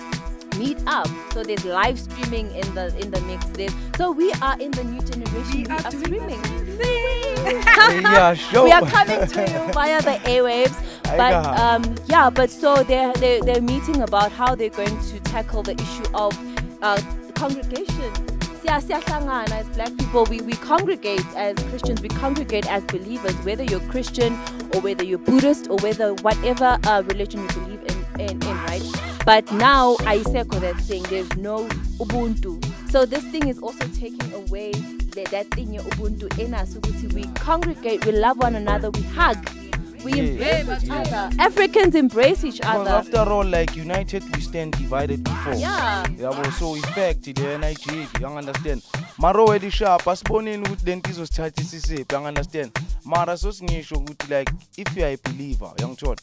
meet 0.60 0.78
up? 0.86 1.08
So 1.32 1.44
there's 1.44 1.64
live 1.64 1.98
streaming 1.98 2.54
in 2.54 2.76
the 2.76 2.94
in 3.00 3.10
the 3.10 3.22
mix. 3.22 3.46
There's, 3.48 3.74
so 3.96 4.12
we 4.12 4.34
are 4.42 4.60
in 4.60 4.72
the 4.72 4.84
new 4.84 5.02
generation. 5.02 5.64
We, 5.64 5.70
are, 5.70 5.92
streaming. 5.92 6.44
yeah 8.04 8.34
sure 8.52 8.66
we 8.66 8.72
are 8.72 8.86
coming 8.86 9.26
to 9.26 9.42
you 9.42 9.74
via 9.74 10.02
the 10.02 10.20
airwaves. 10.28 10.76
But 11.16 11.34
um, 11.34 11.96
yeah, 12.08 12.30
but 12.30 12.50
so 12.50 12.84
they're, 12.84 13.14
they're 13.14 13.42
they're 13.42 13.62
meeting 13.62 14.02
about 14.02 14.34
how 14.34 14.56
they're 14.56 14.70
going 14.70 15.00
to 15.04 15.20
tackle 15.22 15.64
the 15.64 15.74
issue 15.80 16.04
of 16.14 16.38
uh, 16.82 17.02
congregation. 17.36 18.12
As 18.70 18.86
black 19.70 19.96
people, 19.98 20.26
we, 20.26 20.42
we 20.42 20.52
congregate 20.54 21.26
as 21.38 21.56
Christians, 21.70 22.02
we 22.02 22.10
congregate 22.10 22.70
as 22.70 22.84
believers, 22.84 23.34
whether 23.46 23.64
you're 23.64 23.80
Christian 23.82 24.34
or 24.74 24.82
whether 24.82 25.06
you're 25.06 25.20
Buddhist 25.20 25.70
or 25.70 25.78
whether 25.78 26.14
whatever 26.16 26.78
uh, 26.84 27.02
religion 27.08 27.42
you 27.44 27.48
believe 27.48 27.82
in, 27.84 28.30
in, 28.30 28.44
in, 28.44 28.58
right? 28.66 28.84
But 29.26 29.50
now, 29.54 29.96
I 30.02 30.22
say 30.24 30.44
that 30.44 30.76
thing, 30.82 31.04
there's 31.04 31.34
no 31.38 31.66
Ubuntu. 32.00 32.64
So 32.92 33.06
this 33.06 33.24
thing 33.26 33.48
is 33.48 33.60
also 33.60 33.88
taking 33.90 34.34
away 34.34 34.72
the, 34.72 35.26
that 35.32 35.48
thing, 35.52 35.74
your 35.74 35.84
Ubuntu 35.84 36.38
in 36.38 36.54
us. 36.54 36.78
We 37.14 37.24
congregate, 37.36 38.06
we 38.06 38.12
love 38.12 38.38
one 38.38 38.56
another, 38.56 38.90
we 38.90 39.02
hug, 39.04 39.38
we 40.08 40.14
Yes, 40.14 40.30
embrace 40.30 40.84
each 40.84 40.90
other. 40.90 41.30
Africans 41.40 41.96
embrace 41.96 42.44
each 42.44 42.60
because 42.60 42.88
other. 42.88 42.90
after 43.02 43.32
all 43.34 43.46
like 43.46 43.76
united 43.76 44.24
we 44.36 44.42
stand 44.42 44.72
divided 44.78 45.24
before. 45.24 45.54
Yeah. 45.56 46.06
yabo 46.20 46.52
so 46.60 46.76
effect 46.76 47.28
leyana 47.28 47.70
ijiki 47.72 48.24
yang 48.24 48.38
understand. 48.38 48.82
Mara 49.18 49.40
already 49.42 49.70
sharp 49.70 50.08
asiboneni 50.08 50.64
ukuthi 50.64 50.86
lento 50.86 51.10
izosithatha 51.10 51.62
isisiphi 51.62 52.14
yang 52.14 52.26
understand. 52.26 52.72
Mara 53.06 53.38
sosingisho 53.38 53.96
ukuthi 53.96 54.30
like 54.30 54.52
if 54.78 54.98
you 54.98 55.04
are 55.06 55.14
a 55.14 55.18
believer 55.30 55.72
yangithola 55.78 56.18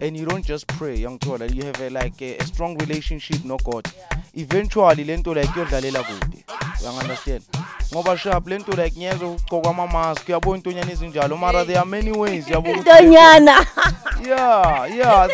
and 0.00 0.16
you 0.16 0.26
don't 0.26 0.46
just 0.46 0.66
pray 0.66 0.96
yangithola 1.02 1.46
you 1.54 1.64
have 1.64 1.80
a, 1.86 1.90
like 1.90 2.22
a, 2.22 2.36
a 2.38 2.44
strong 2.46 2.76
relationship 2.78 3.44
no 3.44 3.56
god 3.64 3.88
eventually 4.34 5.04
lento 5.04 5.34
like 5.34 5.50
yodlalela 5.58 6.02
kude 6.02 6.44
yang 6.84 6.98
understand 6.98 7.42
ngoba 7.92 8.18
sharp 8.18 8.48
lento 8.48 8.72
like 8.72 8.96
ngiyezwa 8.98 9.28
ukugcoka 9.30 9.70
ama-mask 9.70 10.28
uyabona 10.28 10.56
intonyana 10.56 10.92
ezinjalo? 10.92 11.36
Mara 11.36 11.64
there 11.64 11.78
are 11.78 11.86
many 11.88 12.12
ways 12.12 12.48
yabo 12.48 12.72
Donyana. 12.82 13.66
yeah 14.28 14.86
yeah 14.96 15.28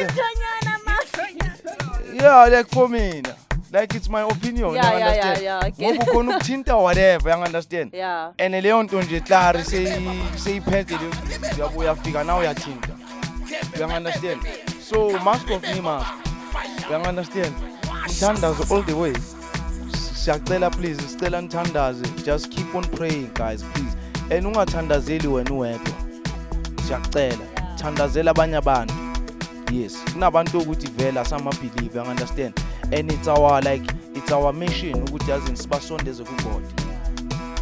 yeah 2.15 2.47
like 2.49 2.69
for 2.71 2.89
mina 2.89 3.35
like 3.73 3.95
it's 3.95 4.09
my 4.09 4.23
opinion 4.23 4.75
Yeah, 4.75 4.93
you 4.93 4.99
yeah, 4.99 5.07
understand? 5.09 5.43
yeah, 5.43 5.61
yeah, 5.65 5.71
get 5.71 5.95
ngoba 6.01 6.13
ukhona 6.13 6.37
ukuthinta 6.37 6.77
whatever 6.77 7.31
you 7.37 7.45
understand? 7.45 7.91
Yeah. 7.95 8.31
and 8.39 8.55
leyo 8.55 8.83
nto 8.83 9.03
nje 9.03 9.21
seyi- 9.21 10.39
seyiphethe 10.45 10.95
nto 10.95 11.17
uyabo 11.57 11.79
uyafika 11.81 12.25
nawe 12.25 12.41
uyathinta. 12.41 12.89
You 13.79 13.85
understand? 13.87 14.41
So 14.91 15.11
mask 15.25 15.51
of 15.51 15.63
me 15.63 15.81
mask. 15.81 16.13
You 16.91 16.97
understand? 16.97 17.53
Mthandazo 18.09 18.75
all 18.77 18.83
the 18.85 18.93
way 18.95 19.13
siyacela 20.27 20.71
please 20.71 21.03
sicela 21.03 21.41
nithandaze 21.41 22.05
just 22.25 22.49
keep 22.49 22.75
on 22.75 22.85
praying 22.85 23.31
guys 23.35 23.63
please. 23.63 23.97
And 24.31 24.47
ungathandazeli 24.47 25.29
wena 25.29 25.51
uwedwa. 25.55 25.95
Siyacela. 26.87 27.47
Thandazela 27.77 28.31
abanye 28.31 28.57
abantu. 28.57 28.95
Yes. 29.73 30.05
Kunabantu 30.13 30.59
ukuthi 30.59 30.87
vele 30.87 31.21
asamabhilive 31.21 31.99
you 31.99 32.05
understand 32.05 32.61
and 32.93 33.13
it's 33.13 33.29
our 33.29 33.63
like 33.63 33.93
it's 34.15 34.33
our 34.33 34.53
mission 34.55 34.95
ukuthi 34.95 35.31
yazini 35.31 35.57
sibasondeze 35.57 36.25
kugod 36.25 36.63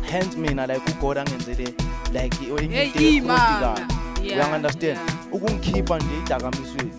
hence 0.03 0.39
mina 0.39 0.67
like 0.67 0.91
ugod 0.91 1.19
angenzele 1.19 1.75
like 2.12 2.37
enye 2.62 2.85
into 2.85 3.35
Yeah, 4.23 4.39
uyangunderstand 4.39 4.99
ukungikhipha 5.33 5.99
nje 5.99 6.19
idakamisweni 6.27 6.93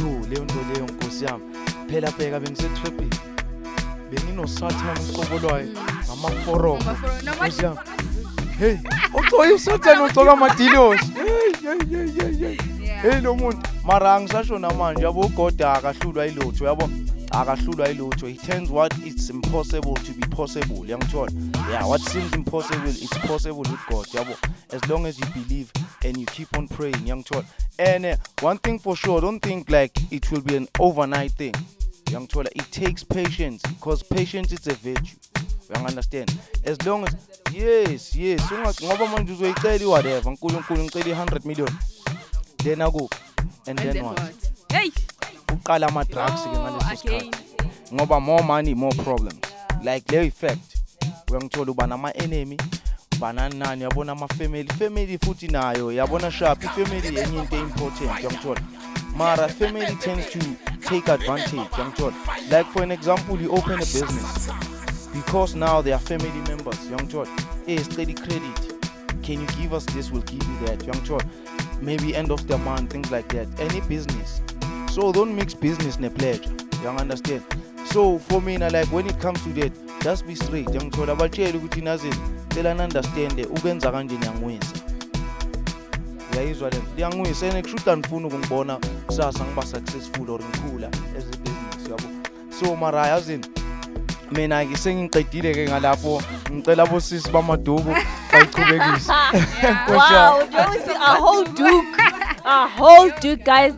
yo 0.00 0.26
leyo 0.30 0.44
nto 0.44 0.54
leyo 0.72 0.84
nkosi 0.84 1.24
yami. 1.24 1.44
Phela 1.90 2.10
bheka 2.10 2.40
bengisetrepini 2.40 3.31
benginosathane 4.12 5.00
usobolwayo 5.00 5.68
ngamaforomo 6.06 6.82
Ngama- 6.82 7.22
nama- 7.62 7.82
hey 8.58 8.76
ugcoke 9.14 9.52
usathane 9.52 10.02
ugcoka 10.02 10.32
amadilosi 10.32 11.04
hey 11.04 11.52
hey 11.62 11.78
hey 11.90 12.10
hey 12.10 12.56
hey. 12.56 12.56
Yeah. 13.10 13.22
lo 13.22 13.34
muntu 13.34 13.68
mara 13.84 14.14
angisasho 14.14 14.58
namanje 14.58 15.02
yabo 15.04 15.20
ugoda 15.20 15.72
akahlulwa 15.72 16.26
ilutho 16.26 16.64
yabo? 16.64 16.88
Akahlulwa 17.30 17.88
ilutho 17.88 18.26
he 18.26 18.34
turns 18.34 18.70
what 18.70 18.94
it's 19.06 19.30
impossible 19.30 19.94
to 19.94 20.12
be 20.12 20.26
possible 20.36 20.86
yangithola 20.90 21.32
yeah 21.70 21.88
what 21.88 22.00
seems 22.02 22.32
impossible 22.34 22.88
it's 22.90 23.18
possible 23.26 23.58
with 23.58 23.86
god 23.90 24.06
yabo? 24.14 24.34
As 24.72 24.88
long 24.88 25.06
as 25.06 25.18
you 25.18 25.26
believe 25.34 25.70
and 26.04 26.16
you 26.16 26.26
keep 26.26 26.56
on 26.58 26.68
praying 26.68 27.06
yangithola 27.06 27.44
and 27.78 28.04
uh, 28.06 28.16
one 28.42 28.58
thing 28.58 28.78
for 28.78 28.96
sure 28.96 29.20
don't 29.20 29.40
think 29.42 29.70
like 29.70 29.92
it 30.12 30.30
will 30.30 30.42
be 30.42 30.56
an 30.56 30.68
overnight 30.78 31.32
thing 31.32 31.54
yangithola 32.12 32.50
it 32.54 32.70
takes 32.70 33.04
patience 33.04 33.62
because 33.68 34.02
patience 34.04 34.52
is 34.52 34.66
a 34.66 34.74
virtue. 34.74 35.16
You 35.74 35.86
understand? 35.86 36.30
As 36.64 36.76
long 36.86 37.04
as 37.04 37.16
yes 37.52 38.14
yes. 38.14 38.40
Ngoba 38.82 39.06
manje 39.06 39.32
uzoyicela 39.32 39.74
i-whatever 39.76 40.32
nkulunkulu 40.32 40.84
ngicela 40.84 41.06
i-100 41.06 41.44
million. 41.44 41.70
Then 42.56 42.78
akuphi 42.80 43.16
and, 43.66 43.80
And 43.80 43.92
then 43.92 44.04
what? 44.04 44.34
Hey. 44.72 44.90
uqala 45.52 45.86
ama-drugs 45.88 46.42
ke 46.42 46.48
Oh, 46.48 46.60
ngaleso 46.60 46.96
sikhathi. 46.96 47.30
Ngoba 47.94 48.20
more 48.20 48.42
money 48.42 48.74
more 48.74 48.94
problems. 49.04 49.40
Like 49.82 50.12
leyo 50.12 50.22
effect 50.24 50.76
uyangithola 51.30 51.70
uba 51.70 51.86
nama-enemy 51.86 52.56
banani 53.20 53.58
nani 53.58 53.82
yabona 53.82 54.12
ama-family. 54.12 54.68
Family 54.68 55.18
futhi 55.18 55.48
nayo 55.48 55.92
yabona 55.92 56.30
sharp 56.30 56.64
ifamily 56.64 57.18
enye 57.20 57.38
into 57.38 57.56
important 57.56 58.20
uyangithola 58.20 58.60
mara 59.16 59.48
family 59.48 59.96
tends 60.00 60.30
to 60.30 60.38
take 60.80 61.08
advantage 61.08 61.52
young 61.52 61.92
uyangithola 61.92 62.14
like 62.50 62.66
for 62.72 62.82
an 62.82 62.92
example 62.92 63.40
you 63.40 63.50
open 63.50 63.74
a 63.74 63.78
business. 63.78 64.50
Because 65.12 65.54
now 65.54 65.82
they 65.82 65.92
are 65.92 66.00
family 66.00 66.40
members 66.48 66.78
uyangithola 66.90 67.28
hey 67.66 67.76
sicela 67.76 68.14
credit. 68.14 68.58
Can 69.22 69.40
you 69.40 69.46
give 69.58 69.72
us 69.72 69.84
this? 69.86 70.10
We'll 70.10 70.22
give 70.22 70.42
you 70.42 70.66
that 70.66 70.78
uyangithola 70.78 71.24
maybe 71.80 72.16
end 72.16 72.30
of 72.30 72.46
the 72.46 72.58
month 72.58 72.90
things 72.92 73.10
like 73.10 73.28
that. 73.28 73.48
Any 73.60 73.80
business. 73.82 74.40
So 74.90 75.12
don't 75.12 75.34
mix 75.34 75.54
business 75.54 75.98
ne-pleasure 75.98 76.50
you 76.82 76.88
understand? 76.88 77.42
So 77.84 78.18
for 78.18 78.40
mina 78.40 78.70
like 78.70 78.90
when 78.92 79.06
it 79.06 79.18
comes 79.20 79.42
to 79.44 79.52
that 79.54 79.72
just 80.02 80.26
be 80.26 80.34
straight 80.34 80.68
Young 80.68 80.90
yangithola 80.90 81.14
batshele 81.14 81.58
ukuthi 81.58 81.80
nazini 81.80 82.16
cela 82.54 82.74
ni-understande 82.74 83.44
ukwenza 83.44 83.92
kanje 83.92 84.18
niyangwisa 84.18 84.91
uyayizwa 86.32 86.70
le 86.70 86.76
nto. 86.78 86.86
Liyangwisa 86.96 87.46
and 87.46 87.62
kushuthi 87.62 87.90
andifuni 87.90 88.26
ukungibona 88.26 88.78
kusasa 89.06 89.44
ngiba 89.44 89.62
successful 89.62 90.30
or 90.30 90.40
ngikhula 90.40 90.88
as 91.16 91.24
a 91.24 91.36
business 91.38 91.88
yabo 91.90 92.08
so 92.60 92.76
mara 92.76 93.06
yazini 93.06 93.46
mina-ke 94.32 94.76
sengiqedile-ke 94.76 95.68
ngalapho. 95.68 96.22
Ngicela 96.52 96.86
bosisi 96.86 97.30
bamaduku 97.30 97.94
bayichubekise 98.32 99.12
Wow, 99.88 100.48
you 100.50 100.58
always 100.58 100.86
a 100.88 101.14
whole 101.20 101.44
duke, 101.44 101.98
a 102.44 102.68
whole 102.68 103.10
duke, 103.20 103.44
guys. 103.44 103.74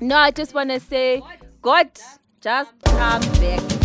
No, 0.00 0.16
I 0.16 0.30
just 0.30 0.54
want 0.54 0.70
to 0.70 0.80
say, 0.80 1.22
God, 1.62 1.88
just 2.40 2.72
come 2.84 3.20
back. 3.40 3.79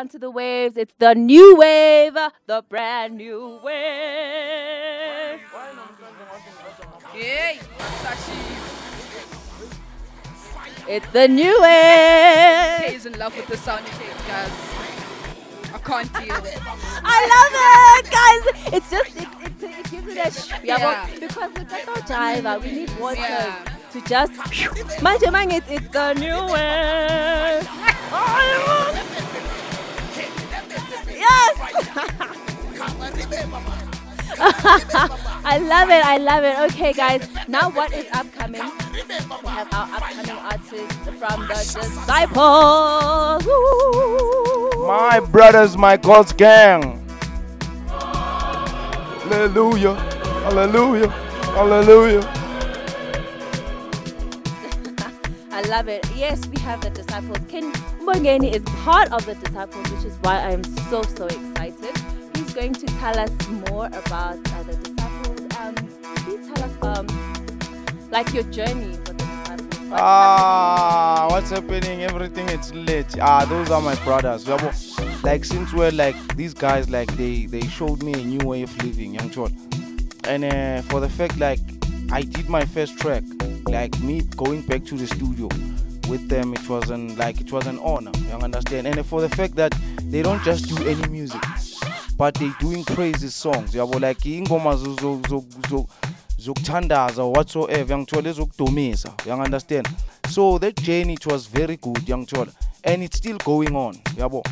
Onto 0.00 0.18
the 0.18 0.30
waves. 0.30 0.76
It's 0.78 0.94
the 0.98 1.14
new 1.14 1.56
wave, 1.56 2.14
the 2.46 2.64
brand 2.68 3.18
new 3.18 3.60
wave. 3.62 5.40
Hey, 7.12 7.58
It's 10.88 11.06
the 11.10 11.28
new 11.28 11.54
wave. 11.60 12.80
Kay 12.80 12.94
is 12.94 13.04
in 13.06 13.16
love 13.18 13.36
with 13.36 13.46
the 13.46 13.56
sound 13.58 13.84
effects, 13.86 14.26
guys. 14.26 14.54
I 15.74 15.78
can't 15.78 16.12
deal. 16.14 16.42
I 17.04 17.18
love 17.34 17.54
it, 17.98 18.06
guys. 18.18 18.42
It's 18.76 18.90
just 18.90 19.16
it, 19.16 19.28
it, 19.46 19.62
it 19.62 19.90
gives 19.90 20.08
it 20.08 20.26
a 20.26 20.30
sh- 20.32 20.60
yeah. 20.64 21.06
Because 21.20 21.50
we 21.56 21.64
got 21.64 21.86
no 21.86 21.94
jive. 22.10 22.62
We 22.62 22.72
need 22.72 22.90
water 22.98 23.20
Yeah. 23.20 23.64
to 23.92 24.00
just 24.12 24.32
manje 25.04 25.28
it's, 25.58 25.70
it's 25.70 25.88
the 25.88 26.14
new 26.14 26.40
way. 26.52 27.49
I 35.44 35.58
love 35.58 35.90
it. 35.90 36.04
I 36.04 36.16
love 36.16 36.44
it. 36.44 36.58
Okay, 36.72 36.92
guys. 36.94 37.28
Now 37.46 37.68
what 37.70 37.92
is 37.92 38.06
upcoming? 38.14 38.62
We 38.62 39.48
have 39.48 39.68
our 39.72 39.88
upcoming 39.96 40.30
artists 40.30 40.96
from 41.18 41.46
the 41.46 41.54
Disciples. 41.54 43.44
Woo. 43.44 44.86
My 44.86 45.20
brothers, 45.20 45.76
my 45.76 45.98
God's 45.98 46.32
gang. 46.32 47.04
Hallelujah. 49.28 49.94
Hallelujah. 50.44 51.08
Hallelujah. 51.08 52.20
I 55.52 55.60
love 55.68 55.88
it. 55.88 56.06
Yes, 56.16 56.46
we 56.46 56.58
have 56.62 56.80
the 56.80 56.88
disciples. 56.90 57.38
Ken 57.48 57.70
Mbongeni 58.00 58.54
is 58.54 58.62
part 58.82 59.12
of 59.12 59.26
the 59.26 59.34
disciples, 59.34 59.90
which 59.90 60.04
is 60.04 60.16
why 60.22 60.38
I 60.38 60.52
am 60.52 60.64
so 60.88 61.02
so 61.02 61.26
excited. 61.26 61.94
He's 62.34 62.54
going 62.54 62.72
to 62.72 62.86
tell 62.86 63.18
us 63.18 63.30
more 63.80 63.98
about 63.98 64.36
uh, 64.52 64.62
the 64.64 64.76
disciples. 64.76 65.40
Um, 65.58 65.74
please 66.16 66.46
tell 66.48 66.64
us 66.64 66.98
um, 66.98 67.06
like 68.10 68.30
your 68.34 68.42
journey 68.44 68.92
for 68.96 69.14
the 69.14 69.24
disciples. 69.24 69.88
Ah, 69.92 71.26
what's 71.30 71.48
happening? 71.48 72.02
Everything 72.02 72.46
it's 72.50 72.74
lit. 72.74 73.06
Ah, 73.18 73.46
those 73.46 73.70
are 73.70 73.80
my 73.80 73.94
brothers. 74.04 74.46
Like 75.24 75.46
since 75.46 75.72
we're 75.72 75.92
like 75.92 76.18
these 76.36 76.52
guys, 76.52 76.90
like 76.90 77.10
they 77.16 77.46
they 77.46 77.62
showed 77.68 78.02
me 78.02 78.12
a 78.12 78.24
new 78.32 78.46
way 78.46 78.62
of 78.62 78.84
living, 78.84 79.14
young 79.14 79.30
chol. 79.30 79.50
And 80.28 80.44
uh, 80.44 80.82
for 80.90 81.00
the 81.00 81.08
fact 81.08 81.38
like 81.38 81.60
I 82.12 82.20
did 82.20 82.50
my 82.50 82.66
first 82.66 82.98
track, 82.98 83.24
like 83.66 83.98
me 84.00 84.20
going 84.36 84.60
back 84.60 84.84
to 84.90 84.94
the 84.94 85.06
studio 85.06 85.48
with 86.10 86.28
them, 86.28 86.52
it 86.52 86.68
was 86.68 86.90
an 86.90 87.16
like 87.16 87.40
it 87.40 87.50
was 87.50 87.66
an 87.66 87.78
honor. 87.78 88.12
You 88.28 88.44
understand? 88.48 88.88
And 88.88 89.06
for 89.06 89.22
the 89.22 89.30
fact 89.30 89.54
that 89.56 89.74
they 90.04 90.20
don't 90.20 90.42
just 90.42 90.68
do 90.68 90.76
any 90.86 91.08
music, 91.08 91.42
but 92.20 92.34
they 92.34 92.50
doing 92.60 92.84
praises 92.84 93.34
songs. 93.34 93.72
Yabo? 93.72 93.98
Like 93.98 94.20
zo 94.20 95.86
zokuthandaza 96.38 97.18
or 97.18 97.32
whatsoever 97.32 97.94
yangithola 97.94 98.28
ezokudumisa 98.28 99.26
you 99.26 99.32
understand 99.32 99.88
so 100.28 100.58
that 100.58 100.74
journey 100.82 101.14
it 101.14 101.26
was 101.26 101.46
very 101.46 101.76
good 101.76 101.96
yangithola 102.06 102.52
and 102.84 103.02
it's 103.02 103.16
still 103.16 103.38
going 103.38 103.74
on 103.74 103.94
yabo? 104.16 104.42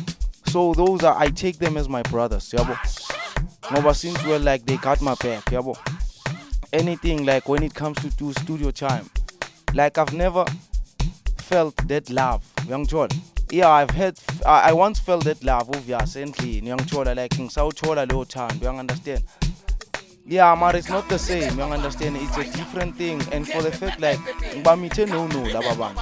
So 0.47 0.73
those 0.73 1.03
are 1.03 1.15
i 1.19 1.29
take 1.29 1.59
them 1.59 1.77
as 1.77 1.87
my 1.87 2.01
brothers 2.03 2.49
yabo? 2.49 2.75
Ngoba 3.61 3.95
since 3.95 4.23
we're 4.25 4.39
like 4.39 4.65
they 4.65 4.77
got 4.77 4.99
my 5.01 5.13
back 5.21 5.45
yabo? 5.45 5.77
Anything 6.73 7.23
like 7.23 7.47
when 7.47 7.61
it 7.61 7.75
comes 7.75 7.99
to 7.99 8.09
do 8.17 8.33
studio 8.33 8.71
time 8.71 9.07
like 9.75 9.99
i've 9.99 10.13
never 10.13 10.43
felt 11.37 11.75
that 11.87 12.09
love 12.09 12.43
yangithola 12.67 13.38
yeah 13.51 13.69
i've 13.69 13.89
had 13.89 14.19
I, 14.45 14.69
I 14.69 14.73
once 14.73 14.99
felt 14.99 15.23
that 15.25 15.43
love 15.43 15.69
obvious 15.69 16.15
endlini 16.15 16.69
yangithola 16.69 17.15
like 17.15 17.35
ngisawuthola 17.35 18.05
leyo 18.05 18.25
thando 18.25 18.63
you 18.63 18.79
understand? 18.79 19.23
Yeah 20.25 20.55
but 20.55 20.75
it's 20.75 20.89
not 20.89 21.09
the 21.09 21.17
same. 21.17 21.57
You 21.57 21.63
understand? 21.63 22.15
It's 22.17 22.37
a 22.37 22.43
different 22.43 22.95
thing. 22.95 23.19
And 23.31 23.47
for 23.47 23.63
the 23.63 23.71
fact 23.71 23.99
like 23.99 24.19
ngibamithe 24.53 25.09
no 25.09 25.27
no 25.27 25.43
laba 25.49 25.75
bantu 25.75 26.01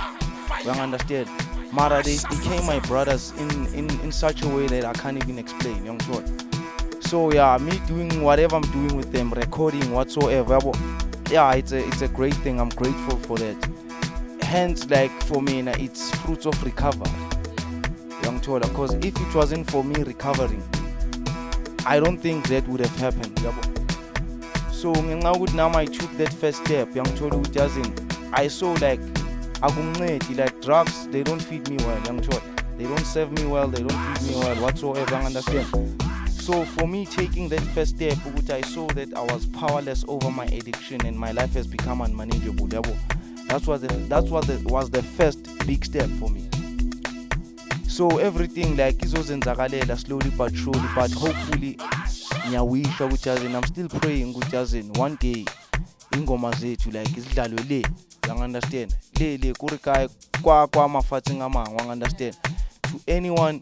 you 0.66 0.72
understand? 0.72 1.30
Mara 1.72 2.04
they 2.04 2.18
became 2.30 2.66
my 2.66 2.80
brothers 2.80 3.32
in, 3.40 3.50
in 3.74 3.90
in 4.02 4.12
such 4.12 4.42
a 4.44 4.48
way 4.48 4.68
that 4.68 4.86
i 4.86 4.94
can't 4.94 5.18
even 5.18 5.38
explain 5.38 5.88
understand 5.88 6.44
so 7.02 7.32
yeah 7.32 7.58
me 7.58 7.80
doing 7.88 8.22
whatever 8.24 8.56
i'm 8.56 8.70
doing 8.72 8.96
with 8.96 9.12
them 9.12 9.32
recording 9.34 9.92
whatsoever 9.92 10.60
yeah 11.30 11.54
it's 11.54 11.72
a 11.74 11.86
it's 11.88 12.02
a 12.02 12.08
great 12.08 12.36
thing. 12.36 12.60
I'm 12.60 12.70
grateful 12.70 13.18
for 13.18 13.38
that. 13.38 13.58
Hence 14.42 14.90
like 14.90 15.12
for 15.24 15.42
me 15.42 15.60
it's 15.60 16.10
fruits 16.22 16.46
of 16.46 16.62
recovery 16.64 17.12
yangithola 18.28 18.68
because 18.68 18.94
if 18.96 19.16
it 19.22 19.36
wasn't 19.36 19.72
for 19.72 19.84
me 19.84 20.04
recovering 20.04 20.62
i 21.86 22.00
don't 22.00 22.20
think 22.22 22.48
that 22.48 22.68
would 22.68 22.82
have 22.82 23.00
happened 23.00 23.40
so 24.72 24.92
now 24.94 25.72
i 25.74 25.86
took 25.86 26.18
that 26.18 26.34
first 26.34 26.60
step 26.66 26.90
ukuthi 26.96 27.60
yazini 27.60 27.92
i 28.34 28.50
saw 28.50 28.74
like 28.74 29.02
akungincedi 29.62 30.36
like 30.36 30.60
drugs 30.62 31.10
they 31.12 31.24
don't 31.24 31.44
feed 31.44 31.70
me 31.70 31.78
well 31.86 32.02
yangithola 32.06 32.42
they 32.78 32.86
don't 32.86 33.06
serve 33.06 33.32
me 33.32 33.46
well 33.46 33.72
they 33.72 33.84
don't 33.84 34.20
feed 34.20 34.30
me 34.30 34.36
well 34.40 34.56
whatsoever 34.56 35.16
understand? 35.16 35.68
So 36.30 36.64
for 36.64 36.88
me 36.88 37.06
taking 37.06 37.50
that 37.50 37.62
first 37.76 37.96
step 37.96 38.18
ukuthi 38.26 38.54
i 38.54 38.62
saw 38.62 38.88
that 38.88 39.14
i 39.14 39.34
was 39.34 39.48
powerless 39.48 40.06
over 40.08 40.32
my 40.32 40.46
addiction 40.46 41.06
and 41.06 41.18
my 41.18 41.32
life 41.32 41.54
has 41.54 41.68
become 41.68 42.02
unmanageable 42.02 42.68
that 42.68 42.88
what 43.68 43.82
the, 43.82 43.88
that's 44.10 44.30
what 44.30 44.46
the, 44.48 44.62
was 44.66 44.90
the 44.90 45.02
first 45.02 45.40
big 45.66 45.86
step 45.86 46.10
for 46.20 46.30
me 46.30 46.48
so 47.98 48.20
everything 48.20 48.76
like 48.76 49.06
izozenzakalela 49.06 49.98
slowly 49.98 50.30
but 50.30 50.56
surely 50.56 50.88
but 50.96 51.14
hopefully 51.14 51.78
ngiyawisha 52.48 53.06
ukuthi 53.06 53.30
yazini 53.30 53.54
i'm 53.54 53.64
still 53.64 53.88
praying 53.88 54.26
ukuthi 54.26 54.56
yazini 54.56 55.00
one 55.00 55.18
day 55.22 55.46
ingoma 56.12 56.52
zethu 56.52 56.92
like 56.92 57.20
izidlalwe 57.20 57.64
le 57.70 57.84
you-understand 58.28 58.96
le 59.20 59.38
le 59.38 59.54
kuri 59.54 59.78
kaya 59.78 60.10
kwa 60.42 60.68
kwamafatsing 60.68 61.42
amangwe 61.42 61.84
you-understand 61.84 62.36
to 62.82 63.14
anyone 63.14 63.62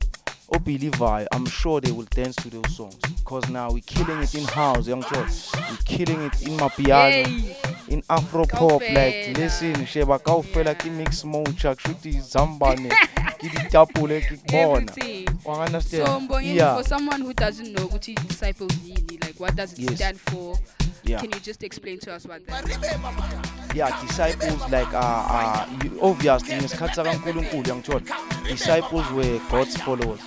obelievayo 0.49 1.27
i'm 1.35 1.45
sure 1.45 1.81
they 1.81 1.91
will 1.91 2.07
dance 2.15 2.35
to 2.35 2.49
those 2.49 2.75
songs 2.77 2.95
because 3.17 3.49
now 3.51 3.69
we're 3.71 3.81
killing 3.85 4.23
it 4.23 4.33
in 4.35 4.43
house 4.45 4.87
young 4.87 5.01
yangithola 5.03 5.69
we're 5.71 5.77
killing 5.97 6.21
it 6.25 6.41
in 6.41 6.57
mapiano 6.57 7.09
Yay. 7.09 7.55
in 7.87 8.03
afro 8.09 8.45
pop 8.45 8.81
like 8.81 9.33
listen 9.37 9.85
sheba 9.85 10.19
kaofela 10.19 10.75
ki 10.75 10.89
mix 10.89 11.23
mocha 11.25 11.75
kushuthi 11.75 12.11
zambane 12.21 12.89
ki 13.39 13.49
ditapole 13.49 14.21
ki 14.21 14.37
kubona 14.37 14.91
Everything. 14.91 15.29
understand 15.63 16.27
So 16.29 16.39
yeah 16.39 16.75
for 16.77 16.83
someone 16.83 17.21
who 17.21 17.33
doesn't 17.33 17.73
know 17.73 17.87
what 17.87 18.07
is 18.07 18.15
disciples 18.15 18.71
yini, 18.73 19.19
like 19.23 19.39
what 19.39 19.55
does 19.55 19.73
it 19.73 19.79
Yes. 19.79 19.95
stand 19.95 20.19
for? 20.19 20.57
yeah 21.03 21.19
Can 21.21 21.31
you 21.33 21.39
just 21.39 21.63
explain 21.63 21.99
to 21.99 22.13
us 22.13 22.25
what 22.25 22.45
that 22.47 22.69
is? 22.69 23.75
yeah 23.75 24.01
disciples 24.07 24.61
like 24.71 24.93
uh, 24.93 24.97
uh 24.97 25.67
obviously 26.01 26.55
ngesikhathi 26.55 26.95
sakankulunkulu 26.95 27.67
yangithola 27.69 28.01
disciples 28.47 29.11
were 29.11 29.39
god's 29.51 29.77
followers 29.77 30.19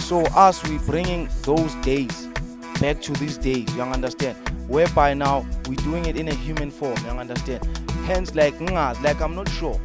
so 0.00 0.24
as 0.36 0.62
we 0.64 0.78
bringing 0.78 1.28
those 1.42 1.74
days 1.76 2.26
back 2.80 3.00
to 3.02 3.12
these 3.14 3.38
days 3.38 3.66
you 3.76 3.82
understand? 3.82 4.36
Whereby 4.68 5.14
now 5.14 5.46
we're 5.68 5.76
doing 5.76 6.06
it 6.06 6.16
in 6.16 6.28
a 6.28 6.34
human 6.34 6.70
form 6.70 6.96
you 7.04 7.10
understand? 7.10 7.64
Hence 8.06 8.34
like 8.34 8.58
like 9.02 9.20
i'm 9.20 9.34
not 9.34 9.48
sure. 9.48 9.80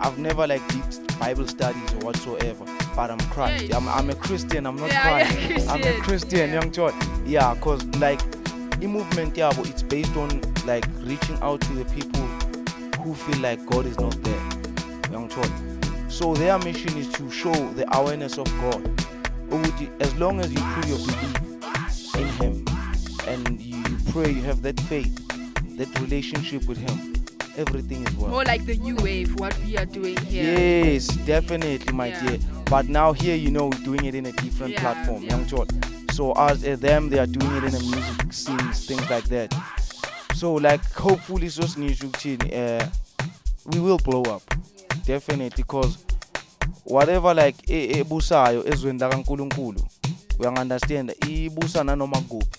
I've 0.00 0.18
never 0.18 0.46
like 0.46 0.66
did 0.68 0.82
bible 1.20 1.46
studies 1.46 1.92
or 1.92 1.98
whatsoever 2.06 2.64
but 2.96 3.10
i'm 3.10 3.18
christ 3.28 3.64
Yeah, 3.64 3.76
I'm, 3.76 3.86
I'm 3.88 4.08
a 4.08 4.14
christian 4.14 4.66
i'm 4.66 4.76
not 4.76 4.88
Yeah, 4.88 5.02
christ 5.26 5.50
you're 5.50 5.68
i'm 5.68 5.82
a 5.82 6.00
Christian, 6.00 6.48
yeah. 6.50 6.62
young 6.62 7.26
yeah 7.26 7.54
cause 7.60 7.84
like 7.98 8.20
i-movement 8.82 9.36
yeah, 9.36 9.52
but 9.54 9.68
it's 9.68 9.82
based 9.82 10.16
on 10.16 10.40
like 10.64 10.86
reaching 11.02 11.36
out 11.42 11.60
to 11.60 11.72
the 11.74 11.84
people 11.84 12.22
who 13.02 13.14
feel 13.14 13.38
like 13.40 13.64
god 13.66 13.84
is 13.84 13.98
not 14.00 14.16
there 14.22 14.40
uyangithola 15.10 15.79
so 16.10 16.34
their 16.34 16.58
mission 16.58 16.96
is 16.98 17.08
to 17.08 17.30
show 17.30 17.52
the 17.74 17.86
awareness 17.96 18.38
of 18.38 18.46
god 18.60 18.82
as 20.00 20.14
long 20.16 20.40
as 20.40 20.52
you 20.52 20.60
put 20.74 20.86
your 20.86 20.98
belief 20.98 22.16
in 22.16 22.28
him 22.40 22.64
and 23.28 23.60
you 23.60 23.82
pray 24.12 24.30
you 24.30 24.42
have 24.42 24.62
that 24.62 24.78
faith 24.80 25.14
that 25.76 25.88
relationship 26.00 26.66
with 26.66 26.78
him 26.78 27.14
everything 27.56 28.06
is 28.06 28.14
well 28.16 28.30
More 28.30 28.44
like 28.44 28.64
the 28.64 28.76
new 28.76 28.96
wave, 28.96 29.38
what 29.38 29.56
we 29.64 29.76
are 29.76 29.84
doing 29.84 30.16
here. 30.18 30.44
Yes, 30.58 31.08
definitely, 31.26 31.92
my 31.92 32.06
Yeah. 32.08 32.26
dear. 32.26 32.38
But 32.66 32.88
now 32.88 33.12
here, 33.12 33.34
you 33.34 33.50
know, 33.50 33.66
we're 33.68 33.84
doing 33.84 34.04
it 34.04 34.14
in 34.14 34.26
a 34.26 34.32
different 34.32 34.72
Yeah, 34.74 34.80
platform, 34.80 35.22
yeah. 35.24 35.30
young 35.36 35.46
child. 35.46 35.72
So 36.12 36.32
as 36.32 36.64
uh, 36.64 36.76
them, 36.76 37.10
they 37.10 37.18
are 37.18 37.26
doing 37.26 37.52
it 37.56 37.64
in 37.64 37.74
a 37.74 37.80
music 37.80 38.32
scenes, 38.32 38.86
things 38.86 39.08
like 39.10 39.24
that. 39.28 39.54
So 40.34 40.54
like, 40.54 40.84
hopefully, 40.92 41.48
so 41.48 41.64
uh, 41.64 42.86
we 43.66 43.78
will 43.80 43.98
blow 43.98 44.22
up, 44.22 44.42
definitely, 45.14 45.50
because 45.64 45.98
whatever 46.84 47.34
like 47.34 47.56
e- 47.72 47.98
ebusayo 47.98 48.64
ezweni 48.72 48.98
lakaNkuluNkulu, 48.98 49.80
uyangunderstand, 50.38 51.14
ibusa 51.28 51.84
nanoma 51.84 52.20
kuphi. 52.20 52.58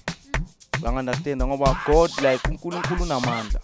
Uyangunderstand 0.82 1.44
ngoba 1.44 1.78
God 1.86 2.12
like 2.22 2.50
uNkulunkulu 2.50 3.04
unamandla. 3.04 3.60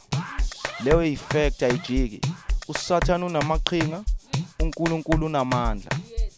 leyo 0.84 1.04
effect 1.04 1.64
ayijiki 1.64 2.22
usathana 2.68 3.26
unamaqhinga 3.26 4.04
uNkulunkulu 4.60 5.26
unamandla 5.26 5.92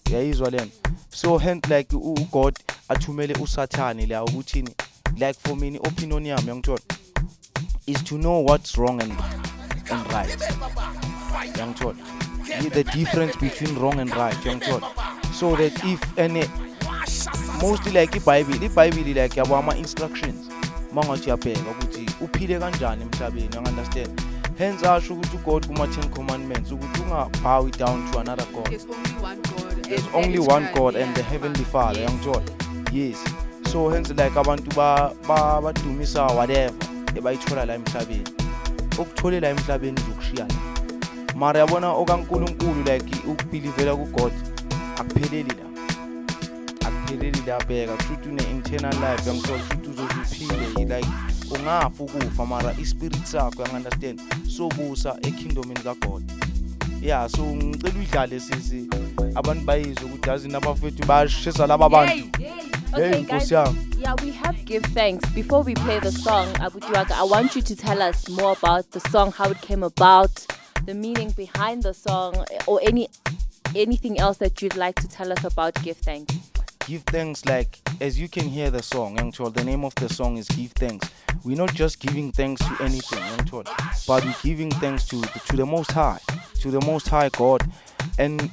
uyayizwa 0.10 0.50
lento 0.50 0.78
so 1.10 1.38
hence 1.38 1.78
like 1.78 1.95
u- 1.95 2.14
uGod 2.14 2.60
athumele 2.89 3.34
usathani 3.34 4.06
la 4.06 4.24
ukuthini 4.24 4.70
like 5.18 5.39
for 5.47 5.58
me 5.58 5.78
opinion 5.78 6.26
yami 6.26 6.47
yangithola 6.47 6.80
is 7.86 8.04
to 8.04 8.16
know 8.18 8.45
what's 8.45 8.76
wrong 8.78 9.02
and 9.02 9.14
and 9.91 10.12
right 10.12 10.39
uyangithola 11.56 11.96
I- 12.60 12.70
the 12.70 12.84
difference 12.84 13.38
between 13.40 13.76
wrong 13.80 14.00
and 14.00 14.10
right 14.14 14.46
Young 14.46 14.60
uyangithola 14.62 14.88
so 15.40 15.56
that 15.56 15.84
if 15.84 16.00
and 16.20 16.50
mostly 17.62 17.92
like 18.02 18.18
ibhayibhile 18.18 18.66
ibhayibhile 18.66 19.22
like 19.24 19.40
yabo 19.40 19.56
ama-instructions 19.58 20.36
uma 20.92 21.06
ngathi 21.06 21.26
uyabheka 21.26 21.72
ukuthi 21.72 22.06
uphile 22.22 22.60
kanjani 22.60 23.02
emhlabeni 23.04 23.50
you-understand 23.56 24.22
hence 24.58 24.88
asho 24.90 25.14
ukuthi 25.14 25.38
ugod 25.38 25.68
kuma-ten 25.68 26.10
commandments 26.10 26.72
ukuthi 26.72 27.02
ungabhawi 27.02 27.72
down 27.72 28.12
to 28.12 28.20
another 28.20 28.46
god. 28.54 28.70
There's 28.70 28.86
only 28.94 29.20
one 29.20 29.38
God. 29.42 29.84
there's 29.90 30.06
and 30.06 30.16
only 30.26 30.40
one 30.40 30.64
Christ. 30.66 30.78
god 30.78 30.96
and 30.96 31.16
the 31.16 31.24
heavenly 31.24 31.64
father 31.66 32.00
Yes. 32.02 32.10
uyangithola 32.10 32.42
yes. 32.92 33.18
So 33.72 33.90
hence 33.90 34.10
like 34.10 34.40
abantu 34.40 34.76
ba- 34.76 35.14
ba- 35.28 35.62
badumisa 35.62 36.26
whatever 36.28 36.74
ebayithola 37.16 37.66
la 37.66 37.74
emhlabeni. 37.76 38.24
Okuthole 38.98 39.40
la 39.40 39.50
emhlabeni 39.50 39.92
nje 39.92 40.12
ukushiya 40.12 40.46
la 40.48 40.79
mara 41.40 41.60
yabona 41.60 41.94
okankulunkulu 41.94 42.84
like 42.84 43.16
ukubhilivela 43.28 43.96
kugod 43.96 44.34
akupheleli 44.98 45.50
la. 45.50 45.66
Akupheleli 46.88 47.42
la 47.48 47.58
bheka 47.60 47.96
kushuthi 47.96 48.30
une-internal 48.30 48.94
life 48.94 49.30
yangithola 49.30 49.64
kushuthi 49.64 49.90
uzozuphile 49.90 50.96
like 50.96 51.08
ungafa 51.52 52.04
ukufa 52.04 52.46
mara 52.46 52.74
ispirit 52.82 53.26
sakho 53.26 53.64
yang-understand 53.64 54.22
sobusa 54.58 55.18
ekingdomini 55.22 55.80
kagod. 55.80 56.24
Ya 57.02 57.30
so 57.30 57.42
ngicela 57.42 57.94
uyidlale 57.96 58.40
sisi. 58.40 58.88
Abantu 59.36 59.66
bayizwe 59.66 60.06
ukuthi 60.06 60.30
yazini 60.30 60.56
abafethu 60.56 61.06
bayashisa 61.06 61.68
laba 61.68 61.90
bantu. 61.90 62.28
Okay, 62.94 63.10
Hey, 63.10 63.10
guys. 63.10 63.24
Nkosi 63.24 63.54
yami. 63.54 63.78
Yeah, 63.98 64.16
we 64.24 64.32
have 64.32 64.66
give 64.66 64.84
thanks. 64.94 65.30
Before 65.30 65.62
we 65.62 65.76
play 65.76 66.00
the 66.00 66.12
song, 66.12 66.48
Abutuaga, 66.56 67.12
I 67.12 67.24
want 67.24 67.56
you 67.56 67.62
to 67.62 67.76
tell 67.76 68.02
us 68.02 68.28
more 68.30 68.54
about 68.60 68.90
the 68.92 69.00
song, 69.12 69.32
how 69.32 69.50
it 69.52 69.62
came 69.62 69.84
about, 69.84 70.32
the 70.86 70.94
meaning 70.94 71.32
behind 71.32 71.84
the 71.84 71.94
song, 71.94 72.46
or 72.68 72.80
any 72.84 73.10
anything 73.76 74.20
else 74.20 74.38
that 74.38 74.62
you'd 74.62 74.76
like 74.76 74.96
to 74.96 75.08
tell 75.08 75.32
us 75.32 75.44
about 75.44 75.76
give 75.84 75.98
thanks. 75.98 76.36
give 76.88 77.04
thanks 77.04 77.46
like 77.46 77.80
as 78.02 78.20
you 78.20 78.28
can 78.28 78.48
hear 78.48 78.72
the 78.72 78.82
song 78.82 79.32
child 79.32 79.54
the 79.54 79.64
name 79.64 79.86
of 79.86 79.94
the 79.96 80.10
song 80.10 80.38
is 80.38 80.48
give 80.50 80.72
thanks. 80.72 81.08
We're 81.44 81.56
not 81.56 81.74
just 81.74 82.00
giving 82.00 82.32
thanks 82.32 82.62
to 82.62 82.84
anything 82.84 83.24
but 84.08 84.26
we're 84.26 84.36
giving 84.42 84.72
thanks 84.72 85.06
to 85.10 85.22
to 85.22 85.56
the 85.56 85.66
most 85.66 85.92
high 85.92 86.20
to 86.62 86.72
the 86.72 86.82
most 86.82 87.08
high 87.08 87.30
god. 87.30 87.62
And 88.18 88.50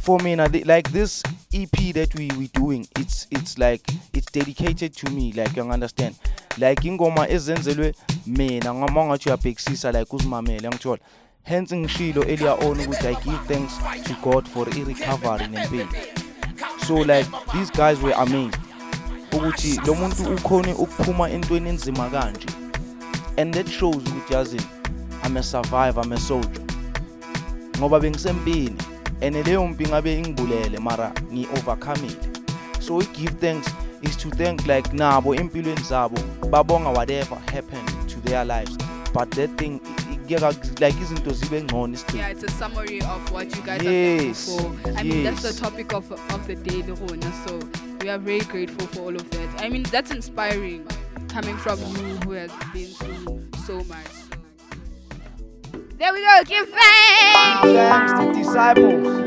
for 0.00 0.18
me 0.18 0.36
like 0.36 0.92
this 0.92 1.22
ep 1.52 1.94
that 1.94 2.14
we 2.14 2.28
we 2.36 2.48
doing 2.48 2.86
it's 2.98 3.26
it's 3.30 3.56
like 3.58 3.82
it's 4.12 4.30
dedicated 4.30 4.94
to 4.96 5.10
me 5.10 5.32
like 5.32 5.56
you 5.56 5.62
understand. 5.62 6.14
Like 6.58 6.84
ingoma 6.84 7.28
ezenzelwe 7.28 7.94
mina 8.26 8.74
ngama 8.74 9.04
ngathi 9.04 9.28
uyabhekisisa 9.28 9.92
like 9.92 10.16
uzimamele 10.16 10.68
ngithola 10.68 10.98
hence 11.44 11.76
ngishilo 11.76 12.22
earlier 12.22 12.56
on 12.64 12.80
ukuthi 12.80 13.06
i 13.06 13.14
give 13.14 13.38
thanks 13.48 13.78
to 14.04 14.30
god 14.30 14.48
for 14.48 14.68
i-recovery 14.68 15.46
nempilo. 15.48 15.88
So 16.86 16.94
like 16.94 17.26
these 17.52 17.70
guys 17.70 18.02
were 18.02 18.14
amazed 18.14 18.58
ukuthi 19.32 19.80
lo 19.86 19.94
muntu 19.94 20.34
ukhone 20.34 20.72
ukuphuma 20.72 21.30
entweni 21.30 21.68
enzima 21.68 22.10
kanje. 22.10 22.46
And 23.36 23.54
that 23.54 23.68
shows 23.68 23.96
ukuthi 23.96 24.34
yazini 24.34 24.66
i'm 25.26 25.36
a 25.36 25.42
survivor 25.42 26.04
i'm 26.04 26.12
a 26.12 26.20
soldier. 26.20 26.62
Ngoba 27.78 28.00
bengisempini 28.00 28.76
and 29.20 29.36
leyo 29.46 29.66
mpi 29.66 29.86
ngabe 29.86 30.18
ingibulele 30.18 30.78
mara 30.78 31.12
ngi-overcomile 31.32 32.34
so 32.80 33.00
i-give 33.00 33.34
thanks 33.40 33.66
is 34.02 34.16
to 34.16 34.30
thank 34.30 34.66
like 34.66 34.92
nabo 34.92 35.34
empilweni 35.34 35.82
zabo 35.82 36.18
babonga 36.50 36.90
whatever 36.90 37.38
happened 37.52 38.08
to 38.08 38.20
their 38.20 38.44
lives. 38.44 38.76
But 39.14 39.30
that 39.30 39.50
thing 39.56 39.80
like 40.28 41.00
izinto 41.00 41.30
zibe 41.32 41.62
ngcono 41.62 41.98
Yeah, 42.14 42.30
it's 42.30 42.44
a 42.44 42.50
summary 42.50 43.00
of 43.00 43.30
what 43.32 43.54
you 43.54 43.62
guys 43.62 43.82
Yes, 43.82 44.48
are 44.48 44.58
thankful 44.62 44.92
for. 44.92 44.98
I 44.98 45.02
mean, 45.02 45.24
that's 45.24 45.42
the 45.42 45.52
topic 45.52 45.92
of, 45.92 46.10
of 46.12 46.46
the 46.46 46.54
day, 46.54 46.82
the 46.82 46.94
Rona. 46.94 47.32
So 47.46 47.60
we 48.00 48.08
are 48.08 48.18
very 48.18 48.40
grateful 48.40 48.86
for 48.88 49.00
all 49.02 49.14
of 49.14 49.30
that. 49.30 49.62
I 49.62 49.68
mean, 49.68 49.82
that's 49.84 50.10
inspiring 50.10 50.86
coming 51.28 51.56
from 51.56 51.78
you 51.80 52.16
who 52.24 52.32
has 52.32 52.50
been 52.72 52.88
through 52.88 53.48
so 53.66 53.84
much. 53.84 54.06
There 55.98 56.12
we 56.12 56.20
go. 56.20 56.42
Give 56.46 56.68
thanks. 56.68 57.62
thanks 57.62 58.12
to 58.12 58.32
disciples 58.32 59.24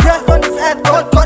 Breath 0.00 0.28
on 0.28 0.40
this 0.40 0.56
earth, 0.56 0.82
God 0.84 1.17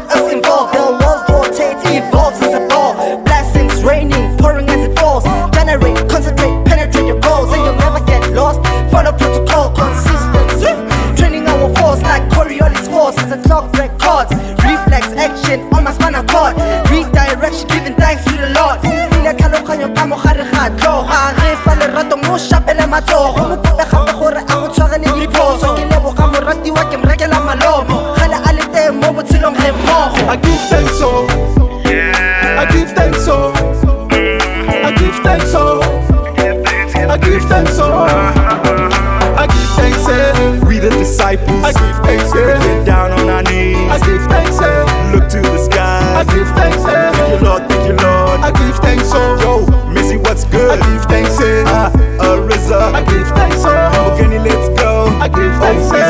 go. 55.48 55.62
I 55.62 55.72
give 55.74 56.01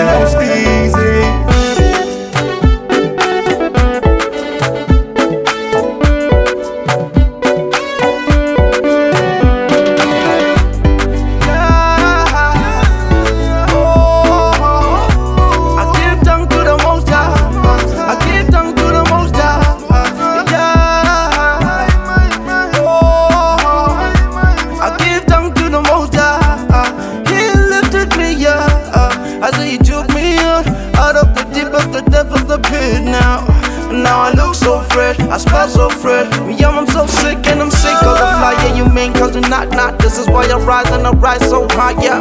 This 40.12 40.20
is 40.20 40.28
why 40.28 40.44
I 40.44 40.58
rise 40.58 40.90
and 40.90 41.06
I 41.06 41.12
rise 41.12 41.40
so 41.48 41.66
high, 41.70 41.96
yeah. 42.04 42.20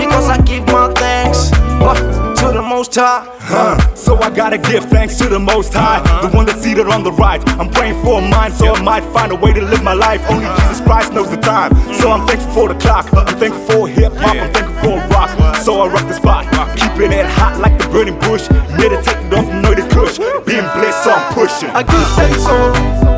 Because 0.00 0.30
I 0.30 0.40
give 0.46 0.66
my 0.68 0.90
thanks 0.94 1.52
uh, 1.52 1.92
to 2.36 2.52
the 2.56 2.62
most 2.62 2.94
high. 2.94 3.28
Uh, 3.50 3.94
so 3.94 4.16
I 4.16 4.30
gotta 4.30 4.56
give 4.56 4.84
thanks 4.86 5.18
to 5.18 5.28
the 5.28 5.38
Most 5.38 5.74
High, 5.74 6.00
the 6.22 6.34
one 6.34 6.46
that's 6.46 6.62
seated 6.62 6.86
on 6.86 7.02
the 7.04 7.12
right. 7.12 7.46
I'm 7.60 7.68
praying 7.68 8.02
for 8.02 8.18
a 8.18 8.22
mind 8.26 8.54
so 8.54 8.74
I 8.74 8.80
might 8.80 9.04
find 9.12 9.30
a 9.30 9.34
way 9.36 9.52
to 9.52 9.60
live 9.60 9.82
my 9.82 9.92
life. 9.92 10.24
Only 10.30 10.46
Jesus 10.62 10.80
Christ 10.80 11.12
knows 11.12 11.30
the 11.30 11.36
time, 11.36 11.74
so 11.92 12.10
I'm 12.10 12.26
thankful 12.26 12.50
for 12.54 12.68
the 12.72 12.80
clock. 12.80 13.12
I'm 13.12 13.38
thankful 13.38 13.66
for 13.66 13.88
hip 13.88 14.14
hop, 14.14 14.34
I'm 14.34 14.50
thankful 14.54 14.92
for 14.92 15.08
rock. 15.12 15.56
So 15.56 15.82
I 15.82 15.88
rock 15.88 16.08
the 16.08 16.14
spot, 16.14 16.48
keeping 16.78 17.12
it 17.12 17.26
hot 17.26 17.60
like 17.60 17.78
the 17.78 17.88
burning 17.88 18.18
bush. 18.20 18.48
Meditating 18.80 19.34
off 19.34 19.48
know 19.60 19.74
the 19.74 19.86
kush, 19.92 20.16
being 20.46 20.64
blessed, 20.72 21.04
so 21.04 21.10
I'm 21.12 21.34
pushing. 21.34 21.68
I 21.76 21.82
give 21.82 22.08
thanks, 22.16 22.46
oh. 22.48 23.11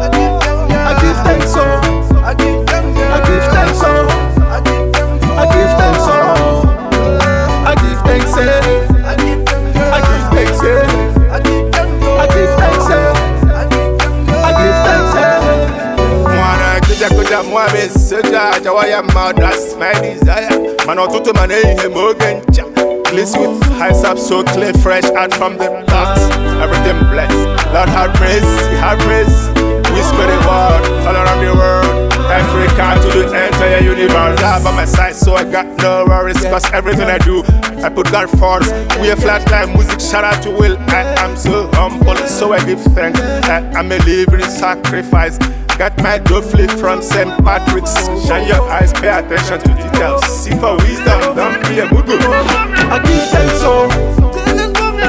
Kuja 17.34 17.50
mwabe 17.50 17.90
soja 18.08 18.60
jawaya 18.64 19.02
ma 19.02 19.32
that's 19.32 19.76
my 19.76 19.92
desire 20.00 20.76
man 20.86 20.98
otutu 20.98 21.34
man 21.34 21.50
ihe 21.50 21.88
moge 21.88 22.34
ncha. 22.34 22.64
Bliss 23.10 23.36
with 23.36 23.62
high 23.78 24.10
up 24.10 24.18
so 24.18 24.44
clear 24.44 24.72
fresh 24.74 25.04
out 25.04 25.34
from 25.34 25.56
the 25.56 25.68
box. 25.86 26.20
Everything 26.62 26.98
blessed. 27.10 27.34
Lord 27.72 27.88
have 27.88 28.12
mercy 28.20 28.76
have 28.76 28.98
mercy. 29.06 29.50
We 29.94 30.02
spread 30.02 30.30
the 30.30 30.38
word 30.46 31.06
all 31.06 31.16
around 31.16 31.44
the 31.44 31.54
world. 31.54 32.12
Africa 32.30 33.00
to 33.02 33.28
the 33.28 33.46
entire 33.46 33.80
universe. 33.80 34.40
I 34.40 34.62
by 34.62 34.72
my 34.72 34.84
side 34.84 35.14
so 35.14 35.34
I 35.34 35.44
got 35.44 35.66
no 35.78 36.04
worries. 36.06 36.40
Cause 36.42 36.70
everything 36.72 37.08
I 37.08 37.18
do 37.18 37.42
I 37.82 37.88
put 37.88 38.10
God 38.12 38.30
first. 38.38 38.72
We 39.00 39.10
a 39.10 39.16
flat 39.16 39.46
time 39.48 39.72
music 39.74 40.00
shout 40.00 40.24
out 40.24 40.40
to 40.44 40.50
Will. 40.50 40.76
I 40.88 41.02
am 41.18 41.36
so 41.36 41.68
humble 41.74 42.16
so 42.28 42.52
I 42.52 42.64
give 42.64 42.80
thanks. 42.94 43.20
I 43.20 43.58
am 43.78 43.90
a 43.90 43.98
living 43.98 44.40
sacrifice 44.42 45.38
Got 45.78 45.98
my 46.02 46.18
flip 46.20 46.70
from 46.70 47.02
St. 47.02 47.28
Patrick's. 47.44 47.92
Shine 48.26 48.46
your 48.46 48.62
eyes, 48.70 48.92
pay 48.92 49.08
attention 49.08 49.58
to 49.60 49.74
details. 49.74 50.22
See 50.26 50.52
for 50.52 50.76
wisdom, 50.76 51.20
don't 51.34 51.60
be 51.68 51.80
a 51.80 51.86
mugu. 51.88 52.16
I 52.22 52.98
give 53.02 53.28
thanks, 53.32 53.60
oh. 53.62 53.88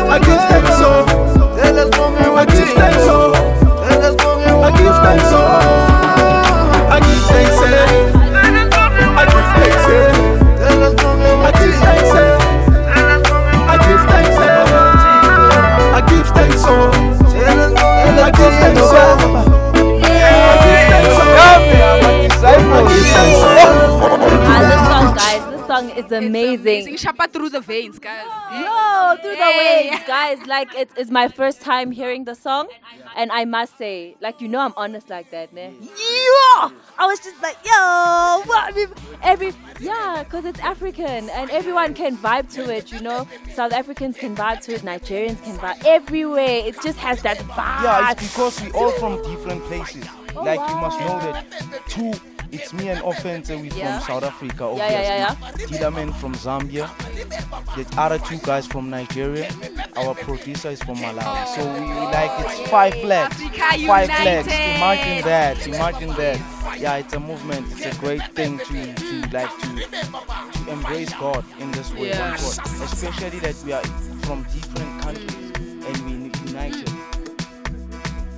I 0.09 0.19
give 0.19 0.41
thanks, 0.49 0.81
oh. 0.81 1.05
I 2.35 2.45
give 2.45 2.69
thanks, 2.73 3.05
oh. 3.07 3.33
I 4.63 4.71
give 4.71 4.95
thanks, 5.05 5.31
oh. 5.31 6.89
I 6.89 6.99
give 6.99 7.23
thanks, 7.27 7.57
eh. 7.61 7.64
Ah, 22.97 24.61
this 24.71 24.81
song, 24.87 25.15
guys, 25.15 25.43
this 25.51 25.67
song 25.67 25.89
is 25.91 26.11
amazing. 26.11 26.95
Shapa 26.97 27.27
through 27.27 27.49
the 27.49 27.59
veins, 27.59 27.99
guys. 27.99 28.25
Yo, 28.53 29.15
through 29.21 29.35
the 29.35 29.51
veins, 29.57 30.01
guys. 30.07 30.45
Like 30.45 30.73
it 30.75 30.89
is 30.97 31.11
my 31.11 31.27
first 31.27 31.61
time 31.61 31.91
hearing 31.91 32.23
the 32.25 32.35
song, 32.35 32.69
and 33.17 33.31
I 33.31 33.45
must 33.45 33.77
say, 33.77 34.15
like 34.21 34.39
you 34.39 34.47
know, 34.47 34.59
I'm 34.59 34.73
honest 34.77 35.09
like 35.09 35.31
that, 35.31 35.53
man. 35.53 35.75
Yeah, 35.81 36.69
I 36.97 37.05
was 37.05 37.19
just 37.19 37.41
like, 37.41 37.57
yo, 37.65 38.41
what? 38.45 38.73
Every 39.23 39.53
yeah, 39.79 40.23
cause 40.29 40.45
it's 40.45 40.59
African, 40.59 41.29
and 41.29 41.49
everyone 41.49 41.93
can 41.93 42.15
vibe 42.17 42.51
to 42.53 42.73
it. 42.73 42.91
You 42.91 43.01
know, 43.01 43.27
South 43.53 43.73
Africans 43.73 44.17
can 44.17 44.35
vibe 44.35 44.61
to 44.61 44.73
it, 44.75 44.81
Nigerians 44.81 45.43
can 45.43 45.57
vibe. 45.57 45.83
Everywhere, 45.85 46.61
it 46.65 46.81
just 46.81 46.97
has 46.99 47.21
that 47.23 47.37
vibe. 47.39 47.83
Yeah, 47.83 48.11
it's 48.11 48.31
because 48.31 48.61
we 48.61 48.71
all 48.71 48.91
from 48.91 49.21
different 49.23 49.63
places. 49.63 50.05
Oh, 50.35 50.43
like 50.43 50.59
you 50.69 50.75
must 50.75 50.99
know 50.99 51.19
that. 51.19 51.45
Two, 51.87 52.13
it's 52.55 52.73
me 52.73 52.89
and 52.89 53.01
Offense, 53.03 53.49
eh, 53.49 53.55
we 53.61 53.69
Yeah. 53.71 53.99
from 53.99 54.07
South 54.21 54.23
Africa, 54.31 54.63
Yeah, 54.63 54.65
obviously. 54.67 54.95
yeah, 54.95 55.35
yeah, 55.41 55.65
Tilaman 55.67 56.13
from 56.15 56.33
Zambia. 56.35 56.89
The 57.75 57.85
other 58.01 58.19
two 58.19 58.37
guys 58.37 58.65
from 58.67 58.89
Nigeria. 58.89 59.49
Our 59.95 60.13
producer 60.15 60.69
is 60.69 60.81
from 60.83 60.97
Malawi. 60.97 61.23
Oh. 61.25 61.55
So 61.55 61.61
we 61.73 61.87
like 62.17 62.31
it's 62.45 62.69
five 62.69 62.93
flags. 62.95 63.35
Africa 63.35 63.87
Five 63.87 64.05
flags. 64.07 64.47
united. 64.47 64.75
Imagine 64.77 65.21
that. 65.25 65.67
Imagine 65.67 66.09
that. 66.15 66.79
Yeah, 66.79 66.95
it's 66.97 67.13
a 67.13 67.19
movement. 67.19 67.67
It's 67.71 67.85
a 67.85 67.99
great 67.99 68.23
thing 68.33 68.59
to, 68.59 68.93
to 68.95 69.29
like 69.31 69.51
to, 69.61 69.69
to 70.65 70.69
embrace 70.71 71.13
God 71.13 71.43
in 71.59 71.71
this 71.71 71.93
way. 71.93 72.09
Yeah. 72.09 72.31
God. 72.37 72.83
Especially 72.83 73.39
that 73.39 73.55
we 73.65 73.73
are 73.73 73.83
from 74.25 74.43
different 74.53 75.01
countries 75.01 75.51
and 75.85 75.97
we 76.05 76.31
united. 76.49 76.89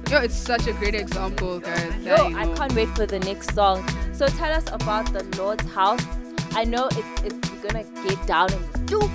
Yo, 0.10 0.20
it's 0.20 0.36
such 0.38 0.68
a 0.68 0.74
great 0.74 0.96
example, 0.96 1.60
guys. 1.60 1.94
Yo, 2.02 2.16
I 2.16 2.46
can't 2.56 2.74
wait 2.74 2.88
for 2.96 3.06
the 3.06 3.20
next 3.20 3.54
song. 3.54 3.84
So 4.18 4.26
tell 4.30 4.52
us 4.52 4.66
about 4.72 5.14
the 5.14 5.22
Lord's 5.38 5.64
house. 5.70 6.04
I 6.54 6.64
know 6.64 6.90
it's 6.92 7.22
it's 7.22 7.50
gonna 7.62 7.84
get 8.04 8.26
down 8.26 8.52
in 8.52 8.60
the 8.72 8.80
stoop. 8.88 9.12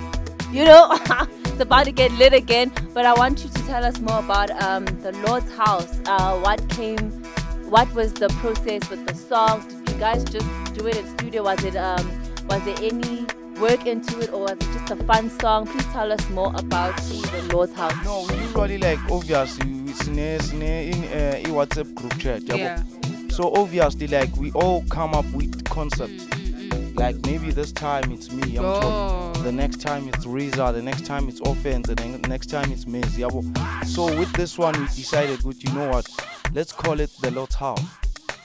You 0.49 0.63
know, 0.63 0.87
it's 1.45 1.59
about 1.59 1.83
to 1.87 1.91
get 1.91 2.09
lit 2.13 2.31
again. 2.31 2.71
But 2.93 3.05
I 3.05 3.13
want 3.13 3.43
you 3.43 3.49
to 3.49 3.67
tell 3.67 3.83
us 3.83 3.99
more 3.99 4.19
about 4.19 4.49
um, 4.63 4.85
the 5.01 5.11
Lord's 5.27 5.53
house. 5.57 5.99
Uh, 6.05 6.39
what 6.39 6.65
came? 6.69 7.11
What 7.69 7.93
was 7.93 8.13
the 8.13 8.29
process 8.39 8.89
with 8.89 9.05
the 9.05 9.13
song? 9.13 9.67
Did 9.67 9.89
you 9.89 9.99
guys 9.99 10.23
just 10.23 10.47
do 10.73 10.87
it 10.87 10.95
in 10.95 11.05
studio? 11.17 11.43
Was 11.43 11.61
it 11.65 11.75
um, 11.75 12.09
was 12.47 12.63
there 12.63 12.77
any 12.81 13.25
work 13.59 13.85
into 13.85 14.21
it, 14.21 14.31
or 14.31 14.43
was 14.43 14.51
it 14.53 14.61
just 14.71 14.89
a 14.91 14.95
fun 15.03 15.29
song? 15.41 15.67
Please 15.67 15.85
tell 15.87 16.13
us 16.13 16.29
more 16.29 16.53
about 16.55 16.95
the, 16.95 17.41
the 17.41 17.53
Lord's 17.53 17.73
house. 17.73 17.93
No, 18.05 18.25
we 18.29 18.37
usually 18.37 18.77
like 18.77 18.99
obviously 19.11 19.91
sine 19.91 20.39
sine 20.39 20.61
in 20.63 21.03
uh, 21.11 21.41
i 21.43 21.49
WhatsApp 21.51 21.93
group 21.93 22.17
chat. 22.19 22.41
yabo. 22.43 22.57
Yeah. 22.57 22.83
So 23.33 23.51
obviously 23.55 24.05
like 24.05 24.29
we 24.37 24.51
all 24.51 24.83
come 24.91 25.15
up 25.15 25.25
with 25.31 25.65
concepts. 25.65 26.27
Like 26.93 27.15
maybe 27.25 27.49
this 27.49 27.71
time 27.71 28.11
it's 28.11 28.31
me, 28.31 28.51
young 28.51 28.63
Oh. 28.63 29.33
The 29.41 29.51
next 29.51 29.81
time 29.81 30.07
it's 30.07 30.27
Riza, 30.27 30.71
the 30.71 30.83
next 30.83 31.07
time 31.07 31.27
it's 31.27 31.39
offense, 31.39 31.89
and 31.89 31.97
the 31.97 32.27
next 32.27 32.51
time 32.51 32.71
it's 32.71 32.85
Miz. 32.85 33.17
yabo. 33.17 33.43
So 33.87 34.05
with 34.19 34.31
this 34.33 34.59
one 34.59 34.79
we 34.79 34.85
decided, 34.85 35.41
good, 35.41 35.63
you 35.63 35.73
know 35.73 35.89
what? 35.89 36.07
Let's 36.53 36.71
call 36.71 36.99
it 36.99 37.09
the 37.21 37.31
Lord's 37.31 37.55
house, 37.55 37.83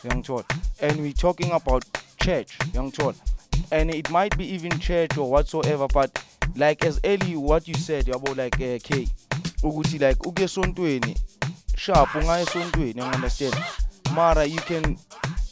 young 0.04 0.22
Chol. 0.22 0.42
And 0.80 0.98
we're 1.02 1.12
talking 1.12 1.52
about 1.52 1.84
church, 2.18 2.56
young 2.72 2.90
Chol. 2.90 3.14
And 3.70 3.90
it 3.90 4.08
might 4.10 4.38
be 4.38 4.46
even 4.54 4.78
church 4.78 5.18
or 5.18 5.30
whatsoever, 5.30 5.86
but 5.92 6.24
like 6.56 6.82
as 6.86 6.98
early 7.04 7.36
what 7.36 7.68
you 7.68 7.74
said, 7.74 8.06
yabo, 8.06 8.34
like 8.34 8.54
uh, 8.54 8.78
K, 8.82 9.06
ukuthi 9.62 10.00
like 10.00 10.24
uke 10.24 10.44
esontweni 10.44 11.14
sharp 11.76 12.08
ungaya 12.08 12.46
esontweni 12.46 12.96
you 12.96 13.02
understand 13.02 13.54
mara 14.14 14.44
you 14.44 14.60
can 14.60 14.96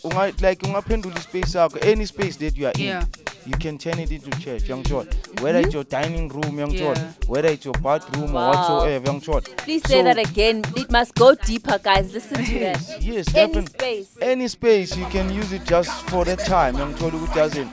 unga 0.05 0.33
like 0.43 0.63
ungaphendula 0.67 1.15
ispace 1.17 1.55
yakho 1.59 1.79
any 1.93 2.07
space 2.07 2.37
that 2.39 2.57
you 2.57 2.67
are 2.67 2.73
in 2.79 2.85
Yeah. 2.87 3.05
you 3.47 3.57
can 3.59 3.79
turn 3.79 3.99
it 3.99 4.11
into 4.11 4.31
church 4.39 4.69
young 4.69 4.83
chol 4.83 5.07
whether 5.43 5.59
it's 5.61 5.69
mm-hmm. 5.69 5.77
your 5.77 5.85
dining 5.85 6.29
room 6.29 6.59
young 6.59 6.73
chol 6.73 6.97
Yeah. 6.97 7.13
whether 7.29 7.49
it's 7.53 7.65
your 7.65 7.79
bathroom 7.83 8.33
Wow. 8.33 8.43
or 8.43 8.55
whatsoever 8.55 9.07
young 9.07 9.21
chol 9.21 9.43
Please 9.57 9.83
say 9.89 10.03
that 10.03 10.19
again. 10.19 10.63
It 10.77 10.91
must 10.91 11.15
go 11.15 11.35
deeper, 11.35 11.79
guys. 11.79 12.13
Listen 12.15 12.45
to 12.45 12.59
that. 12.61 12.81
yes 13.03 13.27
Any 13.35 13.47
definitely 13.47 13.67
space. 13.67 14.11
any 14.21 14.49
space 14.49 14.97
you 14.97 15.07
can 15.07 15.33
use 15.33 15.53
it 15.53 15.65
just 15.65 15.91
for 16.11 16.25
that 16.25 16.39
time 16.41 16.77
young 16.79 16.95
chol 16.95 17.11
ukuthi 17.11 17.35
doesn't 17.35 17.71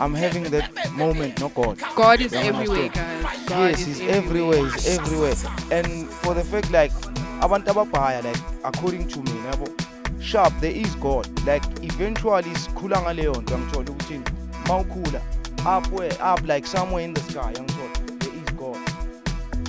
I'm 0.00 0.14
having 0.14 0.44
that 0.44 0.70
moment 0.96 1.40
no 1.40 1.48
God 1.50 1.78
God 1.94 2.20
is 2.22 2.32
everywhere, 2.32 2.88
guys. 2.88 3.24
God 3.48 3.70
yes, 3.70 3.80
is 3.80 3.98
he's 3.98 4.08
everywhere. 4.08 4.64
He's 4.72 4.98
everywhere. 4.98 5.34
And 5.70 6.08
for 6.08 6.32
the 6.32 6.42
fact, 6.42 6.70
like, 6.70 6.90
abantu 7.46 7.68
ababhaya, 7.74 8.24
like, 8.24 8.40
according 8.64 9.08
to 9.08 9.18
me, 9.20 9.32
yabo, 9.48 9.68
sharp, 10.20 10.52
there 10.60 10.70
is 10.70 10.94
God. 10.96 11.26
Like, 11.46 11.64
eventually, 11.82 12.54
sikhula 12.54 13.00
ngaleyo 13.00 13.34
nto, 13.34 13.54
angithola 13.54 13.90
ukuthi 13.90 14.20
mawukhula, 14.68 15.20
up 15.66 15.86
where, 15.92 16.12
up 16.22 16.46
like 16.46 16.66
somewhere 16.66 17.04
in 17.04 17.14
the 17.14 17.20
sky, 17.20 17.52
angithola, 17.52 18.20
there 18.20 18.34
is 18.34 18.50
God. 18.58 18.78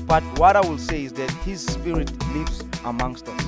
But 0.08 0.24
what 0.38 0.56
I 0.56 0.62
will 0.62 0.78
say 0.78 1.04
is 1.04 1.14
that 1.14 1.32
His 1.46 1.66
Spirit 1.66 2.12
lives 2.34 2.64
amongst 2.86 3.28
us. 3.28 3.44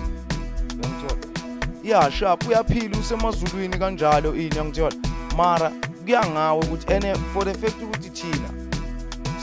Uyangithola? 0.78 1.84
Yeah, 1.84 2.10
sharp, 2.10 2.44
uyaphila 2.48 2.98
usemazulwini 2.98 3.78
kanjalo 3.78 4.36
ini, 4.36 4.60
angithola. 4.60 4.96
Mara, 5.38 5.72
kuya 6.06 6.26
ngawe 6.26 6.62
ukuthi, 6.62 6.94
and 6.94 7.18
for 7.34 7.46
the 7.46 7.54
fact 7.54 7.82
ukuthi 7.82 8.10
thina, 8.10 8.50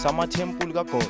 samathempuli 0.03 0.73
kaGod 0.73 1.09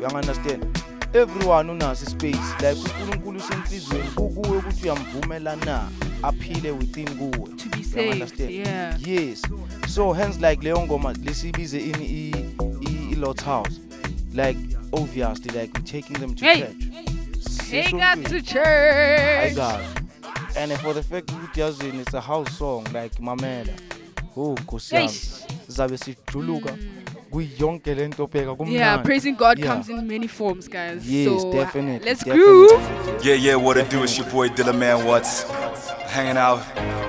uyangi-understand 0.00 0.89
everyone 1.14 1.70
unaso 1.72 2.04
ispace 2.06 2.38
like 2.68 2.80
unkulunkulu 2.90 3.38
usenhliziyweni 3.38 4.10
kukuwe 4.10 4.58
ukuthi 4.58 4.82
uyamvumela 4.84 5.56
na 5.56 5.88
aphile 6.22 6.70
within 6.70 7.08
kuwe 7.18 7.30
To 7.56 7.68
be 7.68 7.78
You 7.78 7.84
saved, 7.84 8.12
understand? 8.12 8.50
yeah. 8.50 9.08
yes 9.08 9.42
so 9.88 10.12
hence 10.12 10.50
like 10.50 10.62
leyo 10.64 10.80
ngoma 10.82 11.12
lesibize 11.12 11.78
ini 11.78 12.06
i- 12.06 12.34
i- 12.80 13.12
i-lord's 13.12 13.44
house 13.44 13.80
like 14.34 14.60
obviously 14.92 15.50
like 15.60 15.72
we're 15.74 15.84
taking 16.02 16.16
them 16.18 16.34
to 16.34 16.44
Hey. 16.44 16.58
church 16.60 16.76
Take 17.70 17.86
us 17.86 17.92
Sisontweni. 17.92 18.24
to 18.24 18.36
I 18.36 18.40
church. 18.42 19.54
got 19.56 19.80
it. 19.80 20.56
and 20.56 20.72
for 20.72 20.94
the 20.94 21.02
fact 21.02 21.30
ukuthi 21.32 21.60
yazini 21.60 22.00
it's 22.02 22.14
a 22.14 22.20
house 22.20 22.58
song 22.58 22.84
like 23.02 23.22
mamela 23.22 23.72
oh 24.36 24.52
nkosi 24.60 24.94
yami 24.94 25.06
Eish. 25.08 25.30
zabe 25.68 25.98
sijuluka 25.98 26.72
bheka 26.72 26.99
Yeah, 27.32 28.96
kumnandi. 28.96 29.04
praising 29.04 29.34
God 29.36 29.58
Yeah. 29.58 29.66
comes 29.66 29.88
in 29.88 30.06
many 30.06 30.26
forms, 30.26 30.68
guys. 30.68 31.08
Yes, 31.08 31.28
so, 31.40 31.50
uh, 31.50 31.52
definitely. 31.52 32.06
Let's 32.06 32.22
groove. 32.24 32.70
Yeah, 33.22 33.34
yeah, 33.34 33.54
what 33.56 33.76
it 33.76 33.88
do? 33.90 34.02
It's 34.02 34.16
your 34.18 34.26
boy 34.30 34.48
Dilla 34.48 34.76
Man 34.76 35.04
Watts. 35.06 35.44
Hanging 36.08 36.36
out 36.36 36.60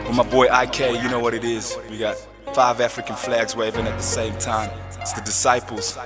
With 0.08 0.16
my 0.18 0.24
boy 0.24 0.48
IK, 0.52 0.92
you 1.02 1.10
know 1.10 1.20
what 1.20 1.34
it 1.34 1.44
is. 1.44 1.78
We 1.90 1.98
got 1.98 2.18
five 2.54 2.82
African 2.82 3.16
flags 3.16 3.56
waving 3.56 3.88
at 3.88 3.98
the 3.98 4.04
same 4.04 4.34
time. 4.38 4.70
It's 5.00 5.14
the 5.14 5.22
disciples. 5.22 5.98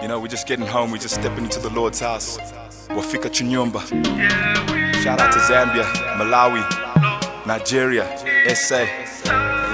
You 0.00 0.08
know, 0.08 0.20
we're 0.20 0.28
just 0.28 0.46
getting 0.46 0.66
home, 0.66 0.90
we're 0.92 0.98
just 0.98 1.14
stepping 1.14 1.44
into 1.44 1.58
the 1.58 1.70
Lord's 1.70 2.00
house. 2.00 2.38
Wafika 2.88 3.28
Chunyumba. 3.30 3.80
Shout 5.02 5.20
out 5.20 5.32
to 5.32 5.38
Zambia, 5.40 5.84
Malawi, 6.18 6.62
Nigeria, 7.46 8.06
SA, 8.54 8.86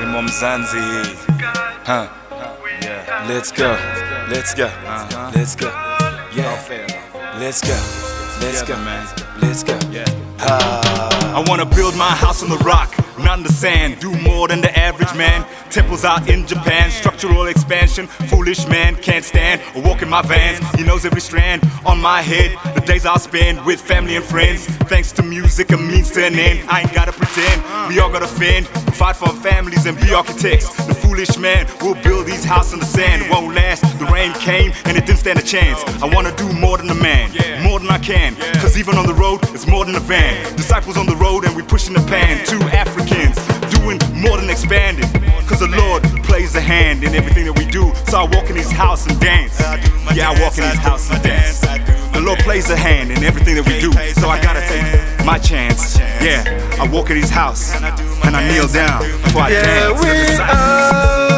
Rimo 0.00 0.22
Mzansi. 0.26 1.14
Huh? 1.84 2.08
Yeah. 3.28 3.34
Let's 3.34 3.52
go. 3.52 3.76
Let's 4.30 4.54
go. 4.54 4.70
Let's 5.34 5.54
go. 5.54 5.66
Yeah. 6.34 6.88
Let's 7.38 7.60
go. 7.60 7.74
Let's 8.40 8.62
go, 8.62 8.76
man. 8.76 9.06
Let's 9.42 9.62
go. 9.62 9.78
Ah. 10.40 11.36
I 11.36 11.44
wanna 11.48 11.66
build 11.66 11.94
my 11.96 12.10
house 12.10 12.42
on 12.42 12.48
the 12.48 12.56
rock, 12.58 12.94
in 13.38 13.42
the 13.42 13.52
sand. 13.52 14.00
Do 14.00 14.14
more 14.20 14.48
than 14.48 14.60
the 14.60 14.76
average 14.78 15.14
man. 15.14 15.46
Temples 15.70 16.04
out 16.04 16.28
in 16.28 16.46
Japan, 16.46 16.90
structural 16.90 17.46
expansion. 17.46 18.06
Foolish 18.06 18.66
man 18.66 18.96
can't 18.96 19.24
stand 19.24 19.60
or 19.74 19.82
walk 19.82 20.02
in 20.02 20.08
my 20.08 20.22
vans. 20.22 20.58
He 20.76 20.84
knows 20.84 21.04
every 21.04 21.20
strand 21.20 21.62
on 21.84 22.00
my 22.00 22.22
head. 22.22 22.58
The 22.74 22.80
days 22.80 23.06
I'll 23.06 23.18
spend 23.18 23.64
with 23.64 23.80
family 23.80 24.16
and 24.16 24.24
friends. 24.24 24.66
Thanks 24.88 25.12
to 25.12 25.22
music, 25.22 25.70
a 25.72 25.76
means 25.76 26.10
to 26.12 26.26
an 26.26 26.34
end. 26.34 26.68
I 26.68 26.80
ain't 26.80 26.94
gotta 26.94 27.12
pretend. 27.12 27.62
We 27.88 28.00
all 28.00 28.10
gotta 28.10 28.26
fend, 28.26 28.66
fight 28.96 29.16
for 29.16 29.28
our 29.28 29.34
families 29.34 29.86
and 29.86 29.98
be 30.00 30.12
architects. 30.12 30.68
The 30.86 30.94
foolish 30.94 31.36
man 31.38 31.66
will 31.80 31.94
build 32.02 32.26
these 32.26 32.44
houses 32.44 32.74
in 32.74 32.78
the 32.80 32.86
sand. 32.86 33.30
Won't 33.30 33.54
last. 33.54 33.82
The 33.98 34.06
rain 34.06 34.32
came 34.34 34.72
and 34.84 34.96
it 34.96 35.06
didn't 35.06 35.18
stand 35.18 35.38
a 35.38 35.42
chance. 35.42 35.82
I 36.02 36.06
wanna 36.14 36.34
do 36.36 36.50
more 36.52 36.78
than 36.78 36.88
a 36.90 36.94
man, 36.94 37.30
more 37.62 37.78
than 37.78 37.90
I 37.90 37.98
can. 37.98 38.36
Cause 38.60 38.78
even 38.78 38.96
on 38.96 39.06
the 39.06 39.14
road, 39.14 39.40
it's 39.54 39.66
more 39.66 39.84
than 39.84 39.96
a 39.96 40.00
van. 40.00 40.56
Disciples 40.56 40.96
on 40.96 41.06
the 41.06 41.16
road 41.16 41.44
and 41.44 41.54
we 41.54 41.62
pushing 41.62 41.94
the 41.94 42.04
pan. 42.06 42.44
Two 42.46 42.60
Africans 43.10 43.74
doing 43.78 43.98
more 44.14 44.36
than 44.36 44.50
expanding. 44.50 45.08
Cause 45.46 45.60
the 45.60 45.68
Lord 45.68 46.02
plays 46.24 46.54
a 46.56 46.60
hand 46.60 47.04
in 47.04 47.14
everything 47.14 47.46
that 47.46 47.58
we 47.58 47.64
do. 47.66 47.92
So 48.10 48.18
I 48.18 48.24
walk 48.24 48.50
in 48.50 48.56
his 48.56 48.70
house 48.70 49.06
and 49.06 49.18
dance. 49.20 49.58
Yeah, 50.14 50.30
I 50.30 50.40
walk 50.40 50.58
in 50.58 50.64
his 50.64 50.78
house 50.78 51.10
and 51.10 51.22
dance. 51.22 51.60
The 51.60 52.20
Lord 52.20 52.38
plays 52.40 52.70
a 52.70 52.76
hand 52.76 53.10
in 53.10 53.22
everything 53.24 53.54
that 53.56 53.66
we 53.66 53.80
do. 53.80 53.92
So 54.20 54.28
I 54.28 54.40
gotta 54.42 54.60
take 54.66 55.24
my 55.24 55.38
chance. 55.38 55.98
Yeah, 55.98 56.44
I 56.78 56.88
walk 56.88 57.10
in 57.10 57.16
his 57.16 57.30
house 57.30 57.74
and 57.74 58.36
I 58.36 58.48
kneel 58.48 58.68
down 58.68 59.02
before 59.22 59.42
I 59.42 59.50
dance. 59.50 60.04
Yeah, 60.04 61.28
we 61.28 61.34
are 61.34 61.37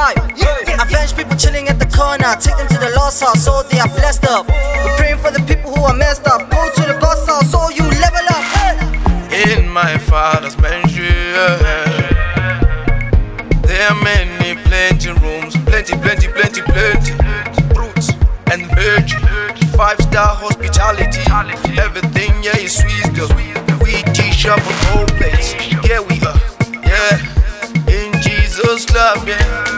we 0.00 0.32
got. 0.40 0.86
Avenge 0.86 1.14
people 1.14 1.36
chilling 1.36 1.68
at 1.68 1.78
the 1.78 1.86
corner. 1.86 2.32
Take 2.40 2.56
them 2.56 2.68
to 2.68 2.78
the 2.78 2.90
lost 2.96 3.22
house 3.22 3.44
so 3.44 3.62
they 3.70 3.78
are 3.78 3.88
blessed 3.88 4.24
up. 4.26 4.48
We're 4.48 4.96
praying 4.96 5.18
for 5.18 5.30
the 5.30 5.42
people 5.46 5.74
who 5.74 5.82
are 5.84 5.94
messed 5.94 6.26
up. 6.26 6.48
Go 6.50 6.60
to 6.76 6.82
the 6.82 6.96
God's 7.00 7.26
house 7.26 7.50
so 7.50 7.68
you 7.70 7.84
level 8.00 8.24
up. 8.36 8.44
Hey. 8.56 9.52
in 9.58 9.68
my 9.68 9.98
father's 9.98 10.56
mansion. 10.58 11.04
There 13.62 13.86
are 13.88 14.02
many 14.02 14.56
plenty 14.64 15.10
rooms, 15.20 15.54
plenty, 15.68 15.96
plenty, 15.98 16.28
plenty, 16.28 16.62
plenty. 16.62 17.12
Fruits 17.74 18.10
and 18.50 18.66
veg, 18.74 19.06
five 19.76 20.00
star 20.00 20.34
hospitality. 20.34 21.22
Everything, 21.78 22.32
yeah, 22.42 22.56
is 22.56 22.76
sweet, 22.78 23.14
girl. 23.14 23.28
We 23.84 24.02
teach 24.12 24.46
up 24.46 24.58
on 24.66 24.76
whole 24.90 25.06
place. 25.18 25.54
Yeah, 25.86 26.00
we 26.00 26.16
are, 26.26 26.40
yeah. 26.88 27.14
In 27.88 28.12
Jesus' 28.22 28.86
club, 28.86 29.28
yeah. 29.28 29.69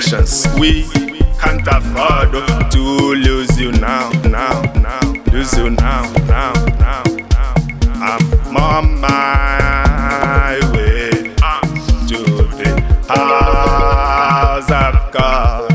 Situations. 0.00 0.46
We 0.58 0.84
can't 1.38 1.66
afford 1.66 2.32
to 2.72 2.78
lose 2.78 3.58
you 3.58 3.72
now, 3.72 4.10
now, 4.22 4.62
now, 4.74 5.00
lose 5.32 5.56
you 5.56 5.70
now, 5.70 6.10
now, 6.26 6.52
now, 6.78 7.02
now. 7.04 7.54
I'm 8.02 8.56
on 8.56 9.00
my 9.00 10.58
way 10.72 11.10
to 12.08 12.24
the 12.56 13.04
house 13.08 14.70
of 14.70 15.12
God. 15.12 15.70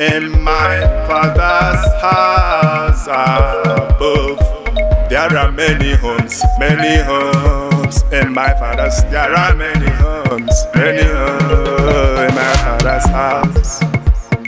In 0.00 0.42
my 0.42 0.80
father's 1.08 1.84
house 2.00 3.06
above, 3.06 4.38
there 5.08 5.36
are 5.36 5.50
many 5.50 5.94
homes, 5.94 6.42
many 6.58 7.02
homes. 7.02 7.65
In 7.86 8.32
my 8.32 8.52
father's, 8.54 9.02
there 9.04 9.32
are 9.32 9.54
many 9.54 9.88
homes, 9.90 10.52
many 10.74 11.04
homes. 11.04 12.18
In 12.20 12.34
my 12.34 12.52
father's 12.64 13.06
house. 13.06 13.82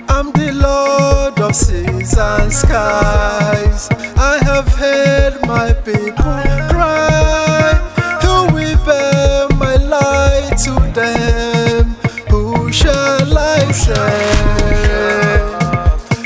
I'm 0.09 0.33
the 0.33 0.51
Lord 0.53 1.39
of 1.39 1.55
seas 1.55 2.19
and 2.19 2.53
skies. 2.53 3.89
I 4.17 4.39
have 4.43 4.67
heard 4.75 5.41
my 5.47 5.73
people 5.73 6.43
cry. 6.69 7.75
Who 8.23 8.53
will 8.55 8.77
bear 8.85 9.49
my 9.57 9.77
light 9.77 10.59
to 10.65 10.75
them? 10.99 11.95
Who 12.31 12.73
shall 12.73 13.39
I 13.39 13.71
say? 13.71 14.19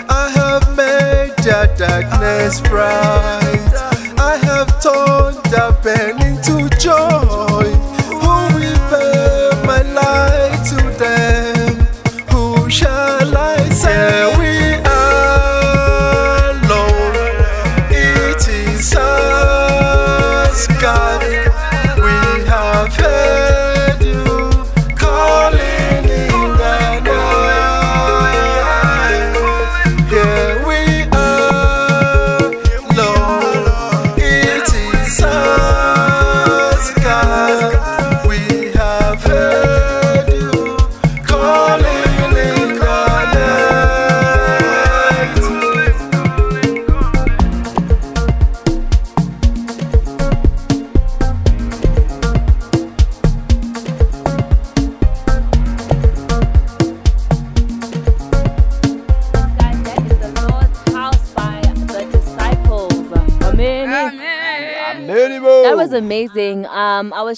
I 0.09 0.31
have 0.31 0.65
made 0.75 1.35
their 1.45 1.67
darkness 1.77 2.61
bright. 2.63 3.42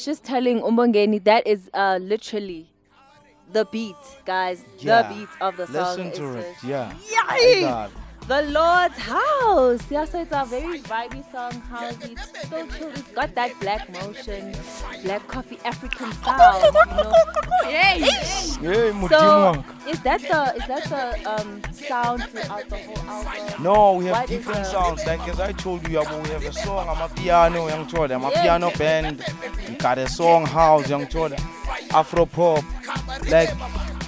Was 0.06 0.18
just 0.18 0.24
telling 0.24 0.60
Umbongeni 0.60 1.22
that 1.24 1.47
is 1.47 1.70
uh 1.74 1.98
literally 2.01 2.66
the 3.52 3.64
beat, 3.66 3.97
guys. 4.24 4.64
Yeah. 4.78 5.02
The 5.02 5.14
beat 5.14 5.28
of 5.40 5.56
the 5.56 5.66
song. 5.66 5.97
Listen 5.98 6.12
to 6.12 6.39
it. 6.39 6.56
Yeah. 6.64 6.93
Yay! 7.31 7.89
My 8.28 8.40
God. 8.40 8.44
The 8.44 8.51
Lord's 8.52 8.98
house. 8.98 9.90
Yeah, 9.90 10.05
so 10.05 10.20
it's 10.20 10.32
a 10.32 10.44
very 10.46 10.80
vibey 10.80 11.30
song. 11.30 11.52
Housey, 11.70 12.12
it's 12.12 12.48
so 12.48 12.66
chill. 12.68 12.88
It's 12.88 13.02
got 13.12 13.34
that 13.34 13.52
black 13.60 13.88
motion, 13.92 14.55
black 15.02 15.26
coffee 15.28 15.59
African 15.64 16.12
sound. 16.24 16.64
You 16.64 16.72
know? 16.72 17.12
Yay! 17.64 17.98
Hey, 18.01 18.92
So 19.09 19.64
is 19.88 20.01
that 20.02 20.20
the 20.22 20.55
is 20.56 20.66
that 20.68 20.84
the 20.88 21.30
um 21.30 21.62
sound 21.72 22.22
throughout 22.24 22.68
the 22.68 22.76
whole 22.78 23.09
album? 23.09 23.62
No, 23.62 23.92
we 23.94 24.06
have 24.06 24.16
What 24.16 24.30
is 24.30 24.36
different 24.38 24.59
the- 24.60 24.64
sounds. 24.70 25.06
Like 25.06 25.28
as 25.28 25.40
I 25.40 25.52
told 25.52 25.86
you, 25.88 25.98
yabo, 25.98 26.22
we 26.22 26.30
have 26.30 26.44
a 26.44 26.52
song, 26.52 26.86
amapiano, 26.86 27.68
young 27.68 27.86
choda. 27.86 28.14
I'm 28.14 28.24
a 28.24 28.30
Yeah. 28.30 28.42
piano 28.42 28.70
band. 28.78 29.24
We 29.68 29.74
got 29.76 29.98
a 29.98 30.09
song 30.09 30.46
house, 30.46 30.88
young 30.88 31.06
choda. 31.06 31.38
Afro 31.92 32.26
pop. 32.26 32.64
Like 33.28 33.51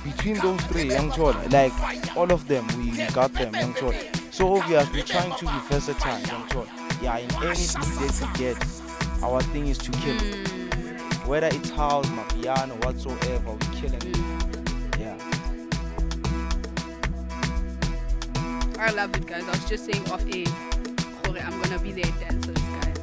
between 0.06 0.38
those 0.38 0.60
three, 0.66 0.88
young 0.88 1.10
choda. 1.10 1.52
Like 1.52 2.16
all 2.16 2.30
of 2.30 2.46
them, 2.46 2.66
we 2.78 2.96
got 3.12 3.32
them, 3.32 3.54
young 3.54 3.74
choda. 3.74 4.32
So 4.32 4.56
obvious, 4.56 4.90
we're 4.92 5.02
trying 5.02 5.34
to 5.36 5.44
be 5.44 5.58
versatile, 5.68 6.20
young 6.20 6.46
choda. 6.48 6.68
Yeah, 7.02 7.18
in 7.18 7.30
any 7.42 7.50
beat 7.50 7.98
that 8.00 8.14
we 8.22 8.38
get, 8.38 9.22
our 9.22 9.40
thing 9.52 9.66
is 9.66 9.78
to 9.78 9.90
kill 9.92 10.16
it. 10.20 10.48
Whether 11.26 11.48
it's 11.48 11.70
house, 11.70 12.08
my 12.10 12.22
piano, 12.24 12.74
whatsoever, 12.82 13.50
we're 13.50 13.80
killing 13.80 14.02
it. 14.02 14.16
Yeah. 14.98 15.16
I 18.78 18.92
love 18.92 19.14
it, 19.16 19.26
guys. 19.26 19.42
I 19.44 19.50
was 19.50 19.64
just 19.68 19.84
saying 19.90 20.08
off 20.10 20.24
air. 20.32 20.46
I'm 21.44 21.60
gonna 21.62 21.78
be 21.80 21.92
there 21.92 22.10
dancers, 22.20 22.56
guys. 22.56 22.98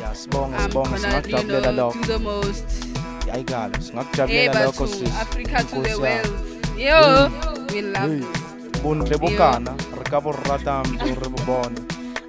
Yeah, 0.00 0.12
sibonga, 0.12 0.58
I'm 0.58 0.70
sibonga, 0.70 1.30
gonna, 1.30 1.70
you 1.70 1.76
know, 1.76 1.92
do 1.92 2.04
the 2.04 2.18
most. 2.18 2.83
Ayikala, 3.32 3.76
Hey, 3.76 3.82
singakujabulela 3.82 4.52
but 4.52 4.66
lokho 4.74 4.86
to 4.86 4.88
sis. 4.88 5.14
Africa 5.14 5.64
to 5.64 5.82
the 5.82 5.98
world. 6.00 6.78
Yo, 6.78 7.28
we 7.72 7.82
love 7.82 8.10
Hey. 8.10 8.18
this. 8.20 8.82
bontle 8.82 9.16
bokana 9.18 9.72
re 9.96 10.04
ka 10.04 10.20
bo 10.20 10.32
rata 10.32 10.82
mpe 10.84 11.14
re 11.22 11.28
bo 11.28 11.44
bone 11.46 11.76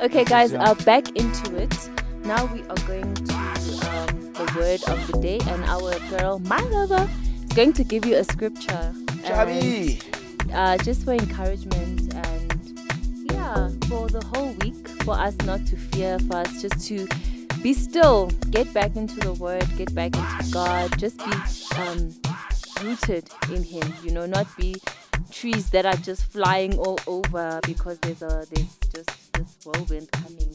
Okay, 0.02 0.24
guys, 0.26 0.52
Yeah. 0.52 0.72
uh, 0.72 0.76
back 0.86 1.08
into 1.16 1.56
it. 1.56 1.74
Now 2.26 2.46
we 2.54 2.62
are 2.68 2.82
going 2.86 3.14
to 3.16 3.34
um, 3.34 4.34
the 4.34 4.46
word 4.60 4.84
of 4.92 5.00
the 5.08 5.18
day, 5.22 5.40
and 5.48 5.64
our 5.66 5.96
girl, 6.10 6.40
my 6.40 6.60
lover, 6.70 7.08
is 7.48 7.54
going 7.56 7.72
to 7.74 7.84
give 7.84 8.06
you 8.06 8.16
a 8.18 8.24
scripture. 8.24 8.94
Chabi. 9.24 10.02
And, 10.44 10.52
uh, 10.52 10.78
just 10.84 11.06
for 11.06 11.14
encouragement 11.14 12.14
and 12.14 12.80
yeah, 13.32 13.70
for 13.88 14.08
the 14.10 14.22
whole 14.36 14.52
week, 14.62 14.88
for 15.08 15.16
us 15.16 15.36
not 15.46 15.66
to 15.68 15.78
fear, 15.78 16.20
for 16.28 16.38
us 16.44 16.62
just 16.62 16.86
to 16.88 17.08
be 17.66 17.74
still, 17.74 18.28
get 18.52 18.72
back 18.76 18.96
into 18.96 19.16
the 19.22 19.34
word, 19.34 19.66
get 19.76 19.92
back 19.96 20.16
into 20.16 20.52
God, 20.52 20.96
just 21.00 21.18
be 21.18 21.32
um, 21.80 22.14
rooted 22.84 23.28
in 23.52 23.64
Him, 23.64 23.92
you 24.04 24.12
know, 24.12 24.28
not 24.28 24.46
be 24.56 24.76
trees 25.32 25.72
that 25.72 25.84
are 25.84 25.96
just 25.96 26.26
flying 26.26 26.78
all 26.78 27.00
over 27.08 27.60
because 27.64 27.98
there's 28.02 28.22
a 28.22 28.46
there's 28.52 28.78
just 28.94 29.34
this 29.34 29.58
whirlwind 29.66 30.12
coming 30.12 30.48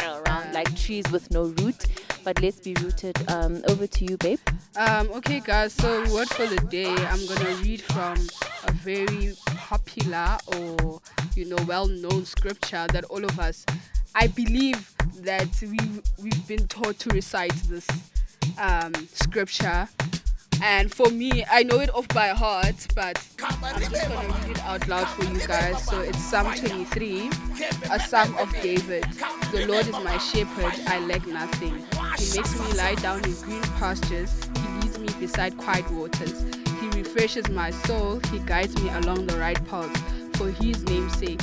around 0.00 0.52
like 0.52 0.72
trees 0.76 1.10
with 1.10 1.28
no 1.32 1.46
root. 1.58 1.86
But 2.22 2.40
let's 2.40 2.60
be 2.60 2.74
rooted. 2.74 3.28
Um, 3.28 3.64
over 3.68 3.88
to 3.88 4.04
you, 4.04 4.16
babe. 4.16 4.38
Um, 4.76 5.10
okay, 5.14 5.40
guys. 5.40 5.72
So, 5.72 6.14
word 6.14 6.28
for 6.28 6.46
the 6.46 6.64
day, 6.68 6.94
I'm 6.94 7.26
gonna 7.26 7.56
read 7.56 7.82
from 7.82 8.14
a 8.68 8.72
very 8.72 9.32
popular 9.44 10.38
or 10.46 11.00
you 11.34 11.46
know 11.46 11.58
well-known 11.66 12.24
scripture 12.24 12.86
that 12.92 13.02
all 13.06 13.24
of 13.24 13.36
us, 13.40 13.66
I 14.18 14.28
believe 14.28 14.94
that 15.20 15.46
we 15.60 15.78
we've 16.22 16.48
been 16.48 16.66
taught 16.68 16.98
to 17.00 17.10
recite 17.10 17.52
this 17.68 17.86
um, 18.58 18.94
scripture. 19.12 19.86
And 20.62 20.90
for 20.90 21.10
me, 21.10 21.44
I 21.50 21.64
know 21.64 21.80
it 21.80 21.94
off 21.94 22.08
by 22.08 22.28
heart, 22.28 22.86
but 22.94 23.22
I'm 23.42 23.78
just 23.78 24.08
gonna 24.08 24.26
read 24.26 24.52
it 24.52 24.64
out 24.64 24.88
loud 24.88 25.06
for 25.08 25.24
you 25.24 25.46
guys. 25.46 25.84
So 25.84 26.00
it's 26.00 26.18
Psalm 26.18 26.46
23, 26.54 27.30
a 27.90 28.00
Psalm 28.00 28.34
of 28.38 28.50
David. 28.62 29.04
The 29.52 29.66
Lord 29.68 29.86
is 29.86 29.92
my 29.92 30.16
shepherd, 30.16 30.72
I 30.86 30.98
lack 31.00 31.26
nothing. 31.26 31.74
He 32.16 32.38
makes 32.38 32.58
me 32.58 32.72
lie 32.72 32.94
down 32.94 33.22
in 33.22 33.34
green 33.42 33.62
pastures. 33.78 34.48
He 34.56 34.68
leads 34.80 34.98
me 34.98 35.08
beside 35.20 35.58
quiet 35.58 35.90
waters. 35.90 36.42
He 36.80 36.88
refreshes 36.88 37.50
my 37.50 37.70
soul. 37.70 38.20
He 38.32 38.38
guides 38.38 38.82
me 38.82 38.88
along 38.88 39.26
the 39.26 39.36
right 39.36 39.62
path 39.68 39.94
for 40.38 40.48
His 40.48 40.82
name's 40.84 41.18
sake. 41.18 41.42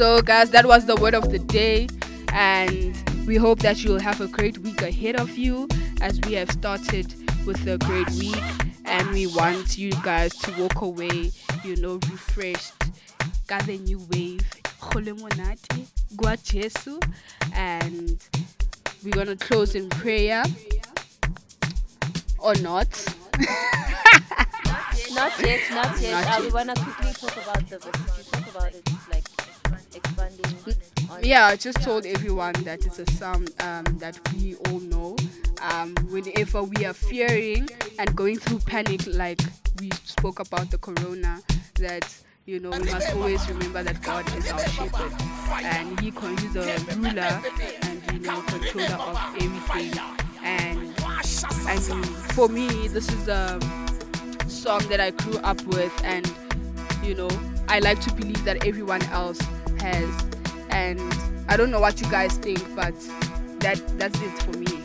So, 0.00 0.22
guys, 0.22 0.48
that 0.52 0.64
was 0.64 0.86
the 0.86 0.96
word 0.96 1.12
of 1.12 1.30
the 1.30 1.38
day, 1.38 1.86
and 2.32 2.96
we 3.26 3.36
hope 3.36 3.58
that 3.58 3.84
you'll 3.84 4.00
have 4.00 4.22
a 4.22 4.28
great 4.28 4.56
week 4.56 4.80
ahead 4.80 5.20
of 5.20 5.36
you 5.36 5.68
as 6.00 6.18
we 6.22 6.32
have 6.32 6.50
started 6.50 7.14
with 7.44 7.66
a 7.66 7.76
great 7.76 8.08
week. 8.12 8.42
And 8.86 9.10
we 9.10 9.26
want 9.26 9.76
you 9.76 9.90
guys 10.02 10.34
to 10.36 10.52
walk 10.58 10.80
away, 10.80 11.32
you 11.62 11.76
know, 11.76 11.96
refreshed, 12.10 12.72
got 13.46 13.68
a 13.68 13.76
new 13.76 14.00
wave, 14.10 14.40
and 17.52 18.24
we're 19.04 19.10
gonna 19.10 19.36
close 19.36 19.74
in 19.74 19.90
prayer 19.90 20.44
or 22.38 22.54
not. 22.54 22.88
Not 25.12 25.32
yet, 25.42 25.60
not 25.72 26.00
yet. 26.00 26.24
Not 26.24 26.38
uh, 26.38 26.42
We 26.42 26.50
wanna 26.50 26.74
quickly 26.74 27.12
talk 27.12 27.36
about 27.36 27.68
the 27.68 27.78
verses. 27.78 28.16
You 28.16 28.24
talk 28.32 28.50
about 28.50 28.74
it, 28.74 28.88
like 29.12 29.24
Yeah, 31.22 31.46
I 31.46 31.56
just 31.56 31.82
told 31.82 32.06
everyone 32.06 32.54
that 32.64 32.86
it's 32.86 32.98
a 32.98 33.10
psalm 33.12 33.46
um, 33.60 33.84
that 33.98 34.18
we 34.34 34.56
all 34.66 34.80
know. 34.80 35.16
Um, 35.60 35.94
whenever 36.08 36.62
we 36.62 36.86
are 36.86 36.94
fearing 36.94 37.68
and 37.98 38.16
going 38.16 38.38
through 38.38 38.60
panic, 38.60 39.06
like 39.06 39.40
we 39.78 39.90
spoke 40.04 40.40
about 40.40 40.70
the 40.70 40.78
corona, 40.78 41.40
that 41.74 42.16
you 42.46 42.58
know 42.60 42.70
we 42.70 42.90
must 42.90 43.14
always 43.14 43.46
remember 43.50 43.82
that 43.82 44.00
God 44.02 44.26
is 44.36 44.50
our 44.50 44.66
shepherd 44.68 45.12
and 45.62 46.00
He 46.00 46.10
He's 46.10 46.52
the 46.54 46.96
ruler 46.96 47.42
and 47.82 48.12
you 48.12 48.20
know 48.20 48.40
controller 48.42 48.94
of 48.94 49.16
everything. 49.40 49.92
And 50.42 50.94
mean, 51.88 52.02
for 52.34 52.48
me, 52.48 52.88
this 52.88 53.08
is 53.10 53.28
a 53.28 53.60
song 54.48 54.80
that 54.88 55.00
I 55.00 55.10
grew 55.10 55.38
up 55.38 55.62
with, 55.66 55.92
and 56.02 56.32
you 57.02 57.14
know, 57.14 57.28
I 57.68 57.80
like 57.80 58.00
to 58.00 58.14
believe 58.14 58.42
that 58.44 58.66
everyone 58.66 59.02
else 59.04 59.38
has. 59.80 60.08
And 60.70 61.00
I 61.48 61.56
don't 61.56 61.70
know 61.70 61.80
what 61.80 62.00
you 62.00 62.10
guys 62.10 62.36
think, 62.36 62.60
but 62.74 62.94
that 63.60 63.82
that's 63.98 64.20
it 64.22 64.30
for 64.42 64.52
me. 64.56 64.84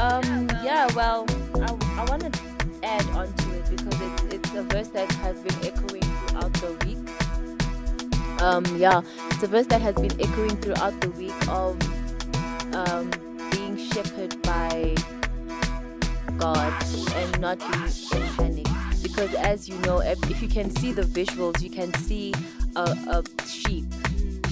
Um, 0.00 0.48
yeah, 0.62 0.86
well, 0.94 1.26
I, 1.54 1.72
I 2.00 2.04
want 2.04 2.32
to 2.32 2.40
add 2.82 3.06
on 3.10 3.32
to 3.32 3.52
it 3.52 3.70
because 3.70 4.00
it's, 4.00 4.34
it's 4.34 4.54
a 4.54 4.62
verse 4.64 4.88
that 4.88 5.10
has 5.12 5.36
been 5.40 5.56
echoing 5.64 6.02
throughout 6.02 6.52
the 6.54 6.72
week. 6.84 8.42
Um, 8.42 8.64
yeah, 8.76 9.00
it's 9.30 9.42
a 9.42 9.46
verse 9.46 9.66
that 9.68 9.80
has 9.80 9.94
been 9.94 10.20
echoing 10.20 10.56
throughout 10.58 11.00
the 11.00 11.10
week 11.12 11.48
of 11.48 11.76
um, 12.74 13.10
being 13.52 13.78
shepherded 13.78 14.40
by 14.42 14.94
God 16.36 16.72
and 17.14 17.40
not 17.40 17.58
being 17.58 18.22
in 18.22 18.28
panic. 18.36 18.66
Because 19.02 19.32
as 19.34 19.68
you 19.68 19.78
know, 19.78 20.00
if, 20.00 20.22
if 20.30 20.42
you 20.42 20.48
can 20.48 20.70
see 20.76 20.92
the 20.92 21.02
visuals, 21.02 21.62
you 21.62 21.70
can 21.70 21.92
see 21.94 22.34
a, 22.76 22.84
a 23.18 23.24
sheep, 23.46 23.84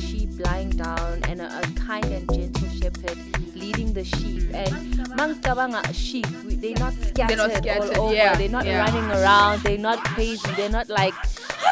sheep 0.00 0.30
lying 0.40 0.70
down, 0.70 1.22
and 1.28 1.40
a, 1.40 1.58
a 1.58 1.62
kind 1.78 2.04
and 2.06 2.26
gentle 2.32 2.68
shepherd 2.80 3.18
leading 3.54 3.92
the 3.92 4.04
sheep. 4.04 4.42
And 4.52 4.72
mangtabanga 5.18 5.94
sheep, 5.94 6.26
they're 6.60 6.74
not 6.76 6.92
scattered, 6.94 7.36
not 7.38 7.52
scattered, 7.52 7.96
all 7.96 8.06
over. 8.06 8.14
yeah, 8.14 8.34
They're 8.36 8.48
not 8.48 8.66
yeah. 8.66 8.80
running 8.84 9.10
around. 9.10 9.62
They're 9.62 9.78
not 9.78 10.02
crazy. 10.04 10.50
They're 10.56 10.70
not 10.70 10.88
like 10.88 11.14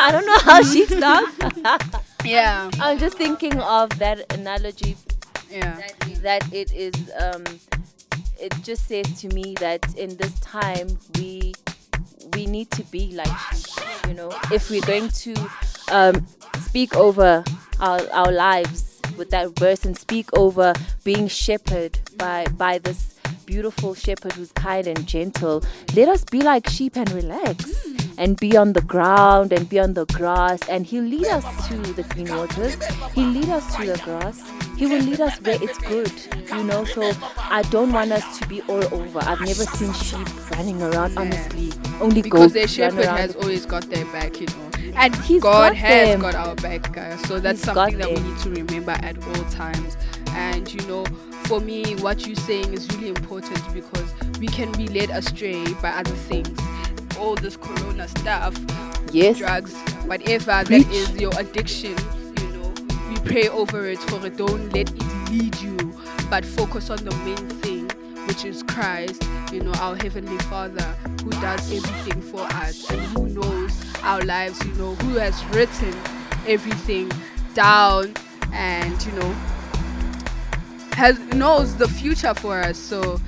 I 0.00 0.08
don't 0.12 0.26
know 0.26 0.38
how 0.38 0.62
sheep 0.62 0.88
sound. 0.88 1.32
Yeah, 2.24 2.68
I'm 2.80 2.98
just 2.98 3.16
thinking 3.16 3.58
of 3.60 3.96
that 4.00 4.30
analogy 4.34 4.96
yeah, 5.50 5.80
that 6.22 6.42
it 6.52 6.72
is 6.74 6.92
um 7.18 7.44
it 8.40 8.52
just 8.62 8.86
says 8.86 9.20
to 9.22 9.28
me 9.28 9.54
that 9.60 9.94
in 9.96 10.16
this 10.16 10.38
time 10.40 10.98
we 11.18 11.54
we 12.34 12.46
need 12.46 12.70
to 12.70 12.82
be 12.84 13.12
like 13.14 13.28
you 14.06 14.14
know 14.14 14.30
if 14.52 14.70
we're 14.70 14.82
going 14.82 15.08
to 15.08 15.34
um 15.90 16.26
speak 16.60 16.94
over 16.96 17.44
our, 17.80 18.00
our 18.12 18.32
lives 18.32 19.00
with 19.16 19.30
that 19.30 19.50
verse 19.58 19.84
and 19.84 19.96
speak 19.96 20.28
over 20.36 20.72
being 21.04 21.28
shepherded 21.28 21.98
by 22.16 22.46
by 22.56 22.78
this 22.78 23.14
beautiful 23.48 23.94
shepherd 23.94 24.32
who's 24.32 24.52
kind 24.52 24.86
and 24.86 25.06
gentle. 25.06 25.64
Let 25.94 26.08
us 26.08 26.22
be 26.22 26.42
like 26.42 26.68
sheep 26.68 26.96
and 26.96 27.10
relax 27.12 27.64
and 28.18 28.38
be 28.38 28.58
on 28.58 28.74
the 28.74 28.82
ground 28.82 29.54
and 29.54 29.66
be 29.66 29.78
on 29.80 29.94
the 29.94 30.04
grass 30.04 30.60
and 30.68 30.84
he'll 30.84 31.04
lead 31.04 31.26
us 31.28 31.68
to 31.68 31.76
the 31.94 32.02
green 32.02 32.28
waters. 32.28 32.76
He'll 33.14 33.28
lead 33.28 33.48
us 33.48 33.74
to 33.76 33.86
the 33.86 33.98
grass. 34.04 34.57
He 34.78 34.86
will 34.86 35.00
lead 35.02 35.20
us 35.20 35.36
where 35.40 35.60
it's 35.60 35.76
good, 35.78 36.12
you 36.56 36.62
know. 36.64 36.84
So 36.84 37.12
I 37.38 37.62
don't 37.70 37.92
want 37.92 38.12
us 38.12 38.38
to 38.38 38.46
be 38.46 38.62
all 38.62 38.84
over. 38.94 39.18
I've 39.22 39.40
never 39.40 39.64
seen 39.64 39.92
sheep 39.92 40.50
running 40.52 40.80
around, 40.80 41.18
honestly. 41.18 41.72
Only 42.00 42.22
because 42.22 42.40
goats 42.40 42.54
their 42.54 42.68
shepherd 42.68 43.06
has 43.06 43.34
always 43.36 43.66
got 43.66 43.90
their 43.90 44.04
back, 44.06 44.40
you 44.40 44.46
know. 44.46 44.70
And 44.94 45.14
He's 45.16 45.42
God 45.42 45.70
got 45.70 45.76
has 45.76 46.08
them. 46.10 46.20
got 46.20 46.34
our 46.36 46.54
back, 46.56 46.92
guys. 46.92 47.20
So 47.22 47.40
that's 47.40 47.58
He's 47.58 47.72
something 47.72 47.98
that 47.98 48.08
we 48.08 48.20
need 48.20 48.38
to 48.38 48.50
remember 48.50 48.92
at 48.92 49.16
all 49.26 49.44
times. 49.50 49.96
And 50.30 50.72
you 50.72 50.86
know, 50.86 51.04
for 51.46 51.60
me, 51.60 51.96
what 51.96 52.24
you're 52.26 52.36
saying 52.36 52.72
is 52.72 52.86
really 52.94 53.08
important 53.08 53.60
because 53.74 54.12
we 54.38 54.46
can 54.46 54.70
be 54.72 54.86
led 54.88 55.10
astray 55.10 55.64
by 55.82 55.90
other 55.90 56.10
things. 56.12 56.56
All 57.18 57.34
this 57.34 57.56
corona 57.56 58.06
stuff, 58.06 58.54
Yes. 59.12 59.38
drugs, 59.38 59.74
whatever 60.06 60.62
Preach. 60.64 60.84
that 60.86 60.92
is 60.94 61.10
your 61.20 61.32
addiction, 61.38 61.96
we 63.18 63.28
pray 63.30 63.48
over 63.48 63.86
it 63.86 63.98
for 63.98 64.24
it, 64.26 64.36
don't 64.36 64.72
let 64.72 64.90
it 64.90 65.30
lead 65.30 65.56
you, 65.60 65.76
but 66.30 66.44
focus 66.44 66.90
on 66.90 66.98
the 66.98 67.14
main 67.24 67.48
thing, 67.60 67.88
which 68.26 68.44
is 68.44 68.62
Christ, 68.62 69.22
you 69.52 69.60
know, 69.60 69.72
our 69.74 69.96
Heavenly 69.96 70.38
Father, 70.44 70.84
who 71.22 71.30
does 71.30 71.72
everything 71.72 72.20
for 72.22 72.40
us 72.40 72.90
and 72.90 73.00
who 73.00 73.28
knows 73.28 73.84
our 74.02 74.20
lives, 74.22 74.62
you 74.64 74.72
know, 74.74 74.94
who 74.96 75.16
has 75.16 75.44
written 75.46 75.94
everything 76.46 77.10
down 77.54 78.14
and, 78.52 79.04
you 79.04 79.12
know, 79.12 79.32
has 80.92 81.18
knows 81.34 81.76
the 81.76 81.88
future 81.88 82.34
for 82.34 82.58
us. 82.58 82.78
So 82.78 83.20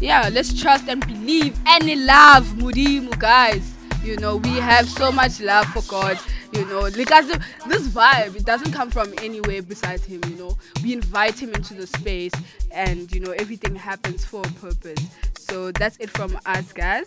yeah, 0.00 0.28
let's 0.32 0.58
trust 0.60 0.88
and 0.88 1.04
believe 1.06 1.58
and 1.66 2.06
love 2.06 2.46
Mudimu 2.54 3.18
guys. 3.18 3.74
You 4.02 4.16
know, 4.18 4.36
we 4.36 4.50
have 4.50 4.88
so 4.88 5.10
much 5.10 5.40
love 5.40 5.66
for 5.66 5.82
God. 5.82 6.18
You 6.56 6.64
know, 6.66 6.90
because 6.90 7.28
this 7.66 7.86
vibe 7.88 8.34
it 8.34 8.46
doesn't 8.46 8.72
come 8.72 8.90
from 8.90 9.12
anywhere 9.22 9.62
besides 9.62 10.04
Him. 10.04 10.22
You 10.28 10.36
know, 10.36 10.58
we 10.82 10.94
invite 10.94 11.38
Him 11.38 11.52
into 11.54 11.74
the 11.74 11.86
space, 11.86 12.32
and 12.70 13.12
you 13.12 13.20
know 13.20 13.32
everything 13.32 13.76
happens 13.76 14.24
for 14.24 14.40
a 14.40 14.52
purpose. 14.52 15.06
So 15.36 15.70
that's 15.72 15.96
it 15.98 16.10
from 16.10 16.38
us, 16.46 16.72
guys. 16.72 17.04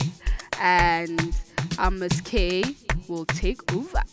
And 0.59 1.35
um, 1.79 1.99
Miss 1.99 2.21
K 2.21 2.63
will 3.07 3.25
take 3.25 3.73
over. 3.73 4.03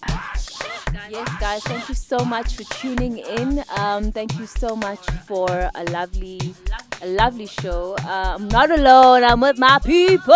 Yes, 1.11 1.29
guys, 1.39 1.63
thank 1.65 1.89
you 1.89 1.95
so 1.95 2.25
much 2.25 2.57
for 2.57 2.65
tuning 2.75 3.19
in. 3.19 3.63
Um, 3.77 4.11
thank 4.13 4.39
you 4.39 4.47
so 4.47 4.75
much 4.75 5.05
for 5.27 5.71
a 5.75 5.85
lovely, 5.91 6.55
a 7.03 7.07
lovely 7.09 7.47
show. 7.47 7.95
Uh, 8.05 8.37
I'm 8.37 8.49
not 8.49 8.71
alone. 8.71 9.25
I'm 9.25 9.41
with 9.41 9.59
my 9.59 9.79
people. 9.79 10.35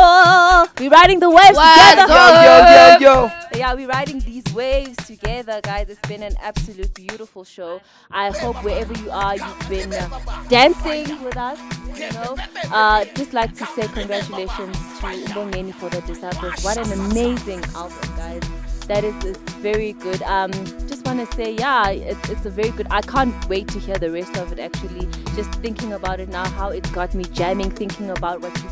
We're 0.78 0.91
riding 0.91 1.20
the 1.20 1.31
waves 1.31 1.57
What's 1.57 1.91
together. 1.91 2.12
up? 2.12 3.01
Yo, 3.01 3.09
yo, 3.09 3.24
yo. 3.24 3.32
Yeah, 3.57 3.74
we're 3.74 3.89
riding 3.89 4.20
these 4.20 4.45
waves 4.55 4.97
together, 5.07 5.61
guys. 5.62 5.89
It's 5.89 6.01
been 6.09 6.23
an 6.23 6.35
absolute 6.41 6.93
beautiful 6.95 7.45
show. 7.45 7.81
I 8.11 8.31
hope 8.31 8.62
wherever 8.65 8.93
you 8.95 9.11
are, 9.11 9.37
you've 9.37 9.69
been 9.69 9.93
uh, 9.93 10.09
dancing 10.49 11.23
with 11.24 11.37
us. 11.37 11.59
You 11.99 12.11
know, 12.12 12.37
uh, 12.73 13.05
just 13.16 13.32
like 13.32 13.55
to 13.57 13.66
say 13.66 13.87
congratulations 13.89 14.77
to 15.01 15.07
Mbongeni 15.07 15.74
for 15.74 15.91
the 15.91 16.01
disciples. 16.03 16.62
What 16.65 16.77
an 16.78 16.93
amazing 17.11 17.62
album, 17.74 18.16
guys. 18.16 18.43
That 18.91 19.05
is 19.05 19.15
very 19.62 19.93
good. 19.93 20.21
Um, 20.23 20.51
just 20.89 21.07
want 21.07 21.21
to 21.21 21.37
say, 21.37 21.55
yeah, 21.55 21.91
it's, 21.91 22.29
it's 22.29 22.45
a 22.45 22.51
very 22.51 22.71
good. 22.71 22.89
I 22.91 23.03
can't 23.03 23.33
wait 23.49 23.69
to 23.69 23.79
hear 23.79 23.97
the 23.97 24.11
rest 24.11 24.37
of 24.37 24.51
it. 24.51 24.59
Actually, 24.59 25.07
just 25.37 25.53
thinking 25.62 25.93
about 25.93 26.19
it 26.19 26.29
now, 26.29 26.45
how 26.49 26.71
it 26.71 26.91
got 26.93 27.15
me 27.15 27.23
jamming, 27.27 27.71
thinking 27.71 28.11
about 28.11 28.41
what 28.41 28.59
he, 28.59 28.67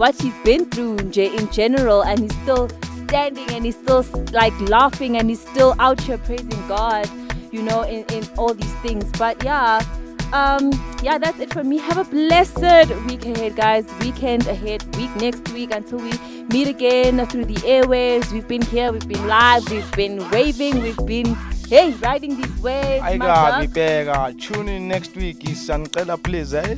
what 0.00 0.20
he's 0.20 0.34
been 0.42 0.68
through 0.68 0.96
in, 0.98 1.12
in 1.12 1.48
general, 1.52 2.02
and 2.02 2.18
he's 2.18 2.34
still 2.42 2.68
standing 3.06 3.48
and 3.50 3.64
he's 3.64 3.76
still 3.76 4.04
like 4.32 4.58
laughing 4.62 5.16
and 5.16 5.30
he's 5.30 5.46
still 5.46 5.76
out 5.78 6.00
here 6.00 6.18
praising 6.18 6.66
God, 6.66 7.08
you 7.52 7.62
know, 7.62 7.82
in, 7.82 8.04
in 8.12 8.28
all 8.36 8.54
these 8.54 8.74
things. 8.82 9.04
But 9.12 9.44
yeah, 9.44 9.80
um, 10.32 10.70
yeah, 11.02 11.18
that's 11.18 11.38
it 11.40 11.52
from 11.52 11.68
me. 11.68 11.78
Have 11.78 11.98
a 11.98 12.04
blessed 12.04 12.88
week 13.06 13.24
ahead, 13.26 13.56
guys. 13.56 13.86
Weekend 14.00 14.46
ahead, 14.46 14.84
week 14.96 15.14
next 15.16 15.48
week 15.52 15.74
until 15.74 15.98
we 15.98 16.12
meet 16.48 16.68
again 16.68 17.24
through 17.26 17.46
the 17.46 17.54
airwaves. 17.54 18.32
We've 18.32 18.46
been 18.48 18.62
here, 18.62 18.92
we've 18.92 19.06
been 19.08 19.26
live, 19.26 19.68
we've 19.70 19.92
been 19.92 20.28
waving, 20.30 20.82
we've 20.82 21.06
been 21.06 21.36
hey 21.72 21.92
riding 22.02 22.36
these 22.36 22.60
waves. 22.60 23.02
ayikabi 23.02 23.66
dog. 23.66 23.74
bheka 23.74 24.34
tune 24.38 24.68
in 24.68 24.88
next 24.88 25.16
week 25.16 25.38
siyanicela 25.40 26.16
please 26.22 26.52
eh 26.52 26.76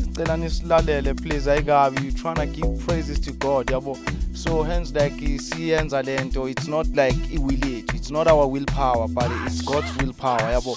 please 1.14 1.50
ayikabi 1.50 2.04
you 2.04 2.12
to 2.12 2.46
give 2.46 2.86
praises 2.86 3.18
to 3.18 3.32
god 3.32 3.66
yabo 3.66 3.98
so 4.32 4.62
hence 4.62 4.92
like 4.94 5.38
siyenza 5.38 6.02
lento 6.02 6.46
it's 6.46 6.68
not 6.68 6.86
like 6.94 7.16
iwill 7.32 7.64
yethu 7.64 7.96
it's 7.96 8.10
not 8.10 8.28
our 8.28 8.46
willpower 8.46 9.08
but 9.08 9.30
it's 9.46 9.64
god's 9.64 9.96
willpower 9.96 10.52
yabo 10.52 10.76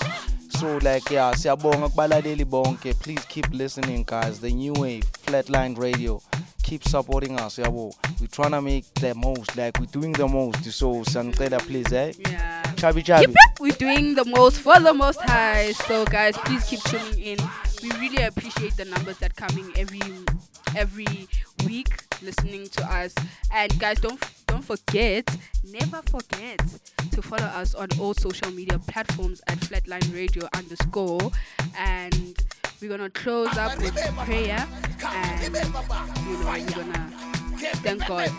so 0.50 0.78
like 0.78 1.12
yeah 1.14 1.34
siyabonga 1.36 1.90
kubalaleli 1.90 2.46
bonke 2.46 2.94
please 2.94 3.22
keep 3.28 3.48
listening 3.54 4.04
guys 4.06 4.40
the 4.40 4.52
new 4.52 4.74
wave 4.74 5.04
flatline 5.26 5.76
radio 5.80 6.22
keep 6.64 6.84
supporting 6.84 7.40
us 7.40 7.58
yabo 7.60 7.94
we 8.22 8.28
tryna 8.28 8.62
make 8.62 8.86
the 9.02 9.14
most 9.14 9.56
like 9.56 9.80
we're 9.80 9.92
doing 9.92 10.14
the 10.14 10.28
most 10.28 10.72
so 10.72 11.04
siyanicela 11.04 11.60
please 11.60 11.92
eh 11.96 12.12
Yeah. 12.32 12.64
chabi 12.76 13.04
yep, 13.08 13.32
we're 13.60 13.72
doing 13.80 14.14
the 14.16 14.26
most 14.26 14.60
for 14.62 14.80
the 14.80 14.94
most 14.94 15.20
high. 15.22 15.72
So 15.72 16.06
guys, 16.06 16.38
please 16.38 16.64
keep 16.66 16.80
tuning 16.84 17.20
in. 17.20 17.40
We 17.82 17.90
really 18.00 18.24
appreciate 18.24 18.78
the 18.78 18.86
numbers 18.86 19.18
that 19.18 19.36
coming 19.36 19.74
every 19.76 20.02
every 20.76 21.28
week 21.66 21.90
listening 22.22 22.70
to 22.70 22.84
us. 22.86 23.16
And 23.52 23.74
guys, 23.80 24.00
don't 24.00 24.20
don't 24.48 24.64
forget, 24.64 25.26
never 25.64 26.02
forget 26.10 26.60
to 27.12 27.22
follow 27.22 27.46
us 27.46 27.76
on 27.76 27.88
all 28.00 28.14
social 28.14 28.52
media 28.52 28.80
platforms 28.80 29.42
at 29.48 29.58
Flatline 29.60 30.14
Radio 30.14 30.48
underscore. 30.56 31.32
And 31.78 32.38
we're 32.82 32.90
gonna 32.90 33.10
close 33.10 33.56
up 33.58 33.78
with 33.80 33.96
prayer, 34.26 34.68
and 35.14 35.60
you 36.26 36.38
know 36.40 36.52
we're 36.60 36.72
gonna 36.74 37.12
thank 37.84 38.06
God 38.08 38.32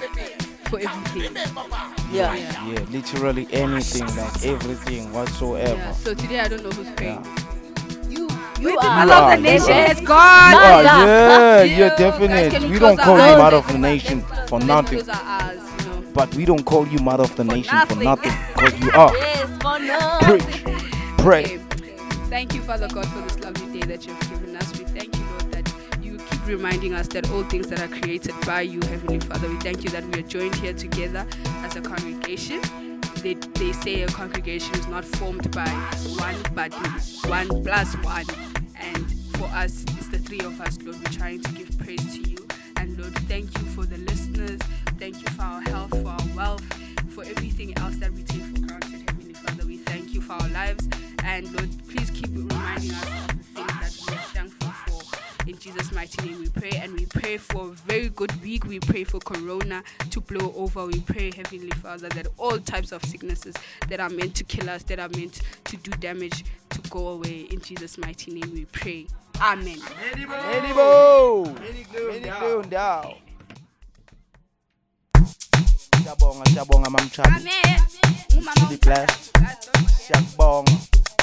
for 0.68 0.80
everything. 0.80 1.36
Yeah. 2.12 2.35
Yeah, 2.35 2.80
literally 2.90 3.48
anything, 3.52 4.06
like 4.16 4.44
everything 4.44 5.12
whatsoever. 5.12 5.74
Yeah. 5.74 5.93
So 5.93 6.14
today 6.14 6.40
I 6.40 6.48
don't 6.48 6.62
know 6.64 6.70
who's 6.70 6.90
praying. 6.93 7.24
You, 8.09 8.28
You 8.59 8.70
you 8.70 8.78
are 8.78 8.89
are. 8.89 9.06
You 9.06 9.06
love 9.06 9.24
are, 9.24 9.30
the 9.30 9.36
you 9.36 9.43
nation 9.43 9.72
are. 9.72 9.86
has 9.86 10.01
gone. 10.01 10.59
Oh, 10.60 10.82
Mother. 10.82 10.82
yeah, 10.82 11.62
You 11.62 11.76
yeah, 11.76 11.90
guys, 11.90 12.16
can 12.18 12.39
definite. 12.39 12.59
we 12.62 12.68
We 12.68 12.78
don't 12.78 12.98
call 13.01 13.20
you 13.20 13.35
eyes? 13.35 13.36
mother 13.36 13.59
of 13.59 13.68
the 13.68 13.78
nation 13.78 14.24
for 14.47 14.60
Let's 14.60 14.66
nothing, 14.66 15.05
close 16.14 16.16
our 16.16 16.16
eyes, 16.16 16.16
you 16.16 16.20
know. 16.20 16.26
but 16.26 16.35
we 16.35 16.44
don't 16.47 16.64
call 16.64 16.89
you 16.89 16.98
mother 17.01 17.24
of 17.24 17.36
the 17.36 17.44
For 17.44 17.44
nation 17.44 17.80
for 17.82 17.97
nothing. 17.97 18.05
nothing, 18.05 18.32
because 18.55 18.80
you 18.80 18.90
are. 18.94 19.16
Yes, 19.16 19.51
for 19.62 19.78
no. 19.80 20.18
Preach, 20.22 20.64
pray. 21.18 21.44
Okay. 21.44 21.59
Thank 22.30 22.55
you, 22.55 22.62
Father 22.62 22.89
God, 22.89 23.06
for 23.09 23.20
this 23.22 23.40
lovely 23.40 23.80
day 23.80 23.86
that 23.86 24.06
you've 24.06 24.20
given 24.30 24.56
us. 24.56 24.78
We 24.78 24.85
thank 24.86 25.16
you, 25.16 25.24
Lord, 25.30 25.52
that 25.52 25.74
you 26.02 26.18
keep 26.18 26.47
reminding 26.47 26.94
us 26.94 27.09
that 27.09 27.30
all 27.32 27.44
things 27.44 27.68
that 27.68 27.80
are 27.80 27.89
created 27.89 28.35
by 28.47 28.62
you, 28.62 28.80
Heavenly 28.82 29.20
Father, 29.20 29.48
we 29.48 29.56
thank 29.59 29.85
you 29.85 29.90
that 29.90 30.05
we 30.06 30.20
are 30.20 30.28
joined 30.28 30.56
here 30.56 30.74
together 30.74 31.26
as 31.64 31.76
a 31.76 31.82
congregation. 31.82 32.60
They, 33.22 33.35
they 33.35 33.72
say 33.72 34.02
a 34.02 34.09
congregation 34.09 34.74
is 34.76 34.89
not 34.89 35.05
formed 35.05 35.51
by 35.52 35.68
one, 36.18 36.36
but 36.55 36.72
one 37.26 37.48
plus 37.64 37.94
one. 38.05 38.26
And 38.76 39.12
for 39.39 39.47
us, 39.47 39.85
it's 39.98 40.09
the 40.09 40.18
three 40.18 40.40
of 40.40 40.60
us, 40.60 40.78
Lord. 40.82 40.97
We're 40.98 41.12
trying 41.12 41.43
to 41.43 41.52
give 41.52 41.78
praise 41.78 42.14
to 42.16 42.30
you. 42.30 42.38
Lord, 42.99 43.15
thank 43.29 43.57
you 43.57 43.65
for 43.66 43.87
the 43.87 43.97
listeners. 43.99 44.61
Thank 44.99 45.23
you 45.23 45.29
for 45.37 45.43
our 45.43 45.61
health, 45.61 45.91
for 45.91 46.09
our 46.09 46.37
wealth, 46.37 46.65
for 47.11 47.23
everything 47.23 47.79
else 47.79 47.97
that 47.99 48.12
we 48.12 48.25
take 48.25 48.43
for 48.43 48.66
granted, 48.66 49.09
Heavenly 49.09 49.35
Father. 49.35 49.65
We 49.65 49.77
thank 49.79 50.12
you 50.12 50.20
for 50.20 50.33
our 50.33 50.49
lives. 50.49 50.89
And 51.23 51.47
Lord, 51.53 51.70
please 51.89 52.11
keep 52.11 52.27
reminding 52.31 52.91
us 52.91 53.05
of 53.05 53.29
the 53.29 53.45
things 53.45 54.05
that 54.05 54.11
we 54.11 54.16
are 54.16 54.20
thankful 54.35 54.70
for. 54.70 55.49
In 55.49 55.57
Jesus' 55.59 55.93
mighty 55.93 56.27
name 56.27 56.41
we 56.41 56.49
pray. 56.49 56.73
And 56.73 56.93
we 56.99 57.07
pray 57.07 57.37
for 57.37 57.69
a 57.69 57.70
very 57.70 58.09
good 58.09 58.33
week. 58.43 58.65
We 58.66 58.81
pray 58.81 59.05
for 59.05 59.20
Corona 59.20 59.85
to 60.11 60.20
blow 60.20 60.53
over. 60.57 60.85
We 60.87 61.01
pray, 61.01 61.31
Heavenly 61.31 61.70
Father, 61.81 62.09
that 62.09 62.27
all 62.37 62.59
types 62.59 62.91
of 62.91 63.05
sicknesses 63.05 63.55
that 63.89 64.01
are 64.01 64.11
meant 64.11 64.35
to 64.35 64.45
kill 64.45 64.69
us, 64.69 64.83
that 64.85 64.99
are 64.99 65.09
meant 65.11 65.41
to 65.66 65.77
do 65.77 65.93
damage, 65.93 66.45
to 66.70 66.81
go 66.91 67.09
away. 67.09 67.47
In 67.51 67.61
Jesus' 67.61 67.97
mighty 67.97 68.33
name 68.33 68.53
we 68.53 68.65
pray. 68.65 69.07
Amen. 69.40 69.81
Medibo, 70.51 71.47
Medibo 72.10 72.62
ndawo. 72.66 73.15
Siyabonga, 76.02 76.44
siyabonga 76.51 76.90
mamchabi. 76.90 77.28
Amen. 77.36 77.81
Really 78.56 78.77
blessed. 78.77 79.32
Siyabonga. 80.06 80.73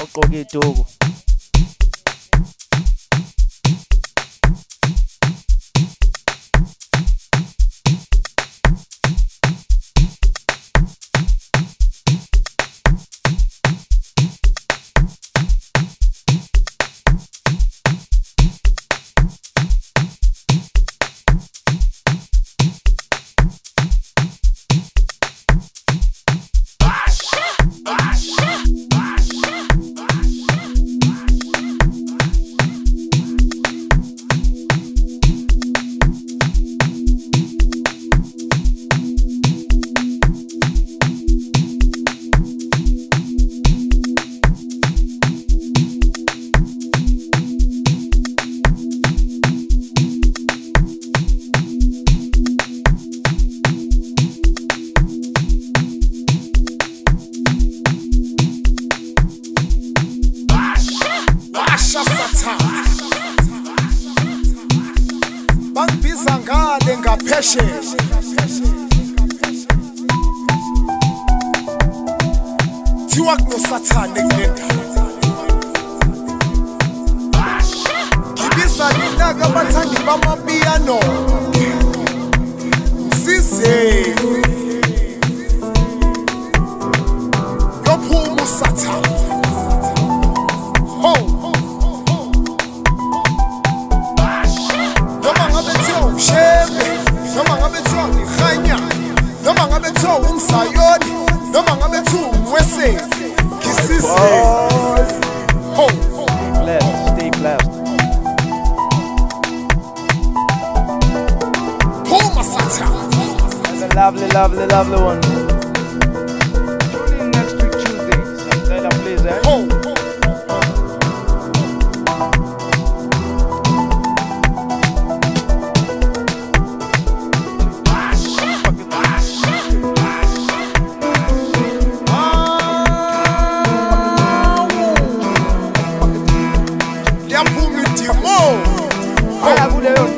Ogqoke 0.03 0.41
iduku. 0.41 0.85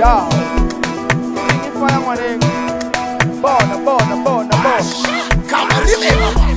Kuleyo 0.07 0.27
ndawo. 0.27 0.33
Ngifaya 1.71 1.99
ngwanengu. 1.99 2.47
Bona, 3.41 3.75
bona, 3.85 4.15
bona, 4.15 4.55
bona. 4.55 4.81
Kamaribe 5.49 6.11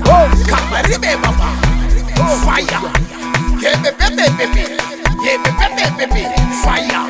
baba, 0.05 0.29
kamaribe 0.51 1.17
baba, 1.23 1.47
fire. 2.45 2.81
Yebe 3.63 3.91
bebe 3.99 4.31
bebe, 4.39 4.63
yebe 5.25 5.51
bebe 5.59 5.91
bebe, 5.99 6.23
fire. 6.63 7.01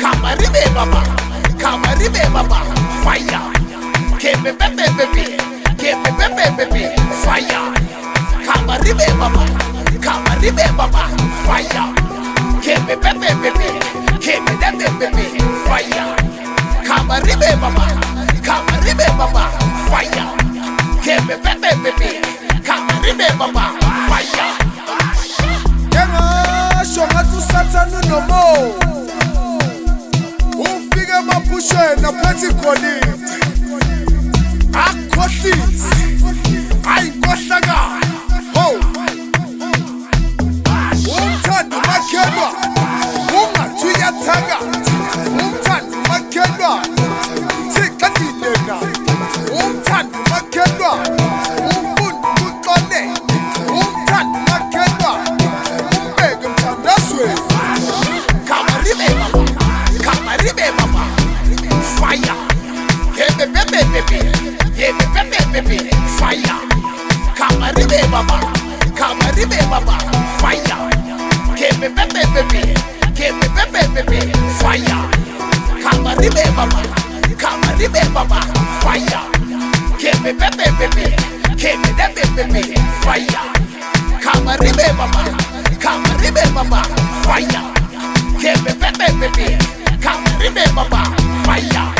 Kamaribe 0.00 0.62
baba, 0.74 1.02
kamaribe 1.58 2.20
baba, 2.34 2.60
fire. 3.04 3.40
Yebe 4.22 4.52
bebe 4.52 4.84
bebe, 4.96 5.24
yebe 5.82 6.10
bebe 6.18 6.50
bebe, 6.56 6.96
fire. 7.22 7.60
Kamaribe 8.46 9.06
baba, 9.20 9.44
kamaribe 10.00 10.64
baba, 10.76 11.08
fire. 11.46 11.84
Give 12.62 12.84
me 12.86 12.94
baby, 12.96 13.28
baby. 13.42 13.68
Give 14.20 14.42
me 14.42 14.52
baby. 14.98 15.24
Fire. 15.66 16.16
Come 16.84 17.10
and 17.10 17.26
remember, 17.26 17.70
mama. 17.70 17.86
Come 18.44 18.68
and 18.68 18.84
remember, 18.84 19.26
mama. 19.32 19.50
Fire. 19.88 20.28
Give 21.04 21.26
baby, 21.42 21.70
baby. 21.82 22.10
Come 22.64 22.88
and 22.90 23.04
remember, 23.04 23.48
mama. 23.52 23.78
Fire. 24.08 24.54
Kena 25.90 26.84
shonga 26.84 27.22
tu 27.30 27.38
satanu 27.48 28.00
no 28.08 28.20
more. 28.28 28.74
Ufike 30.58 31.18
mapushe 31.26 32.00
na 32.02 32.12
pati 32.12 32.46
kwani. 32.46 32.94
Akothis. 34.72 35.84
Aikohlaga. 36.96 38.07
umwana 41.60 41.76
umakelwa 41.76 42.48
ungathuyathaka 43.38 44.56
Bebe 72.38 72.50
bebe. 72.52 72.74
Yebe 73.18 73.48
bebe 73.72 74.02
bebe. 74.06 74.32
Fire. 74.60 74.98
Kamaribe 75.82 76.44
baba. 76.56 76.82
Kamaribe 77.36 78.00
baba. 78.14 78.40
Fire. 78.80 79.20
Yebe 79.98 80.32
bebe 80.38 80.70
bebe. 80.78 81.16
Yebe 81.58 81.90
bebe 81.98 82.22
bebe. 82.36 82.62
Fire. 83.02 83.42
Kamaribe 84.22 84.86
baba. 84.98 85.24
Kamaribe 85.80 86.44
baba. 86.54 86.82
Fire. 87.26 87.62
Yebe 88.40 88.72
bebe 88.80 89.06
bebe. 89.20 89.58
Kamaribe 90.00 90.64
baba. 90.76 91.02
Fire. 91.44 91.97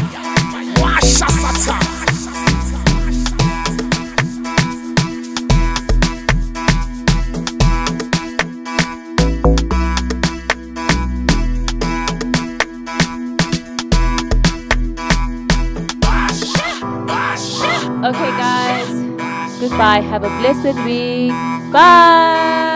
I 19.99 20.01
have 20.01 20.23
a 20.23 20.29
blessed 20.39 20.79
week. 20.85 21.33
Bye. 21.73 22.68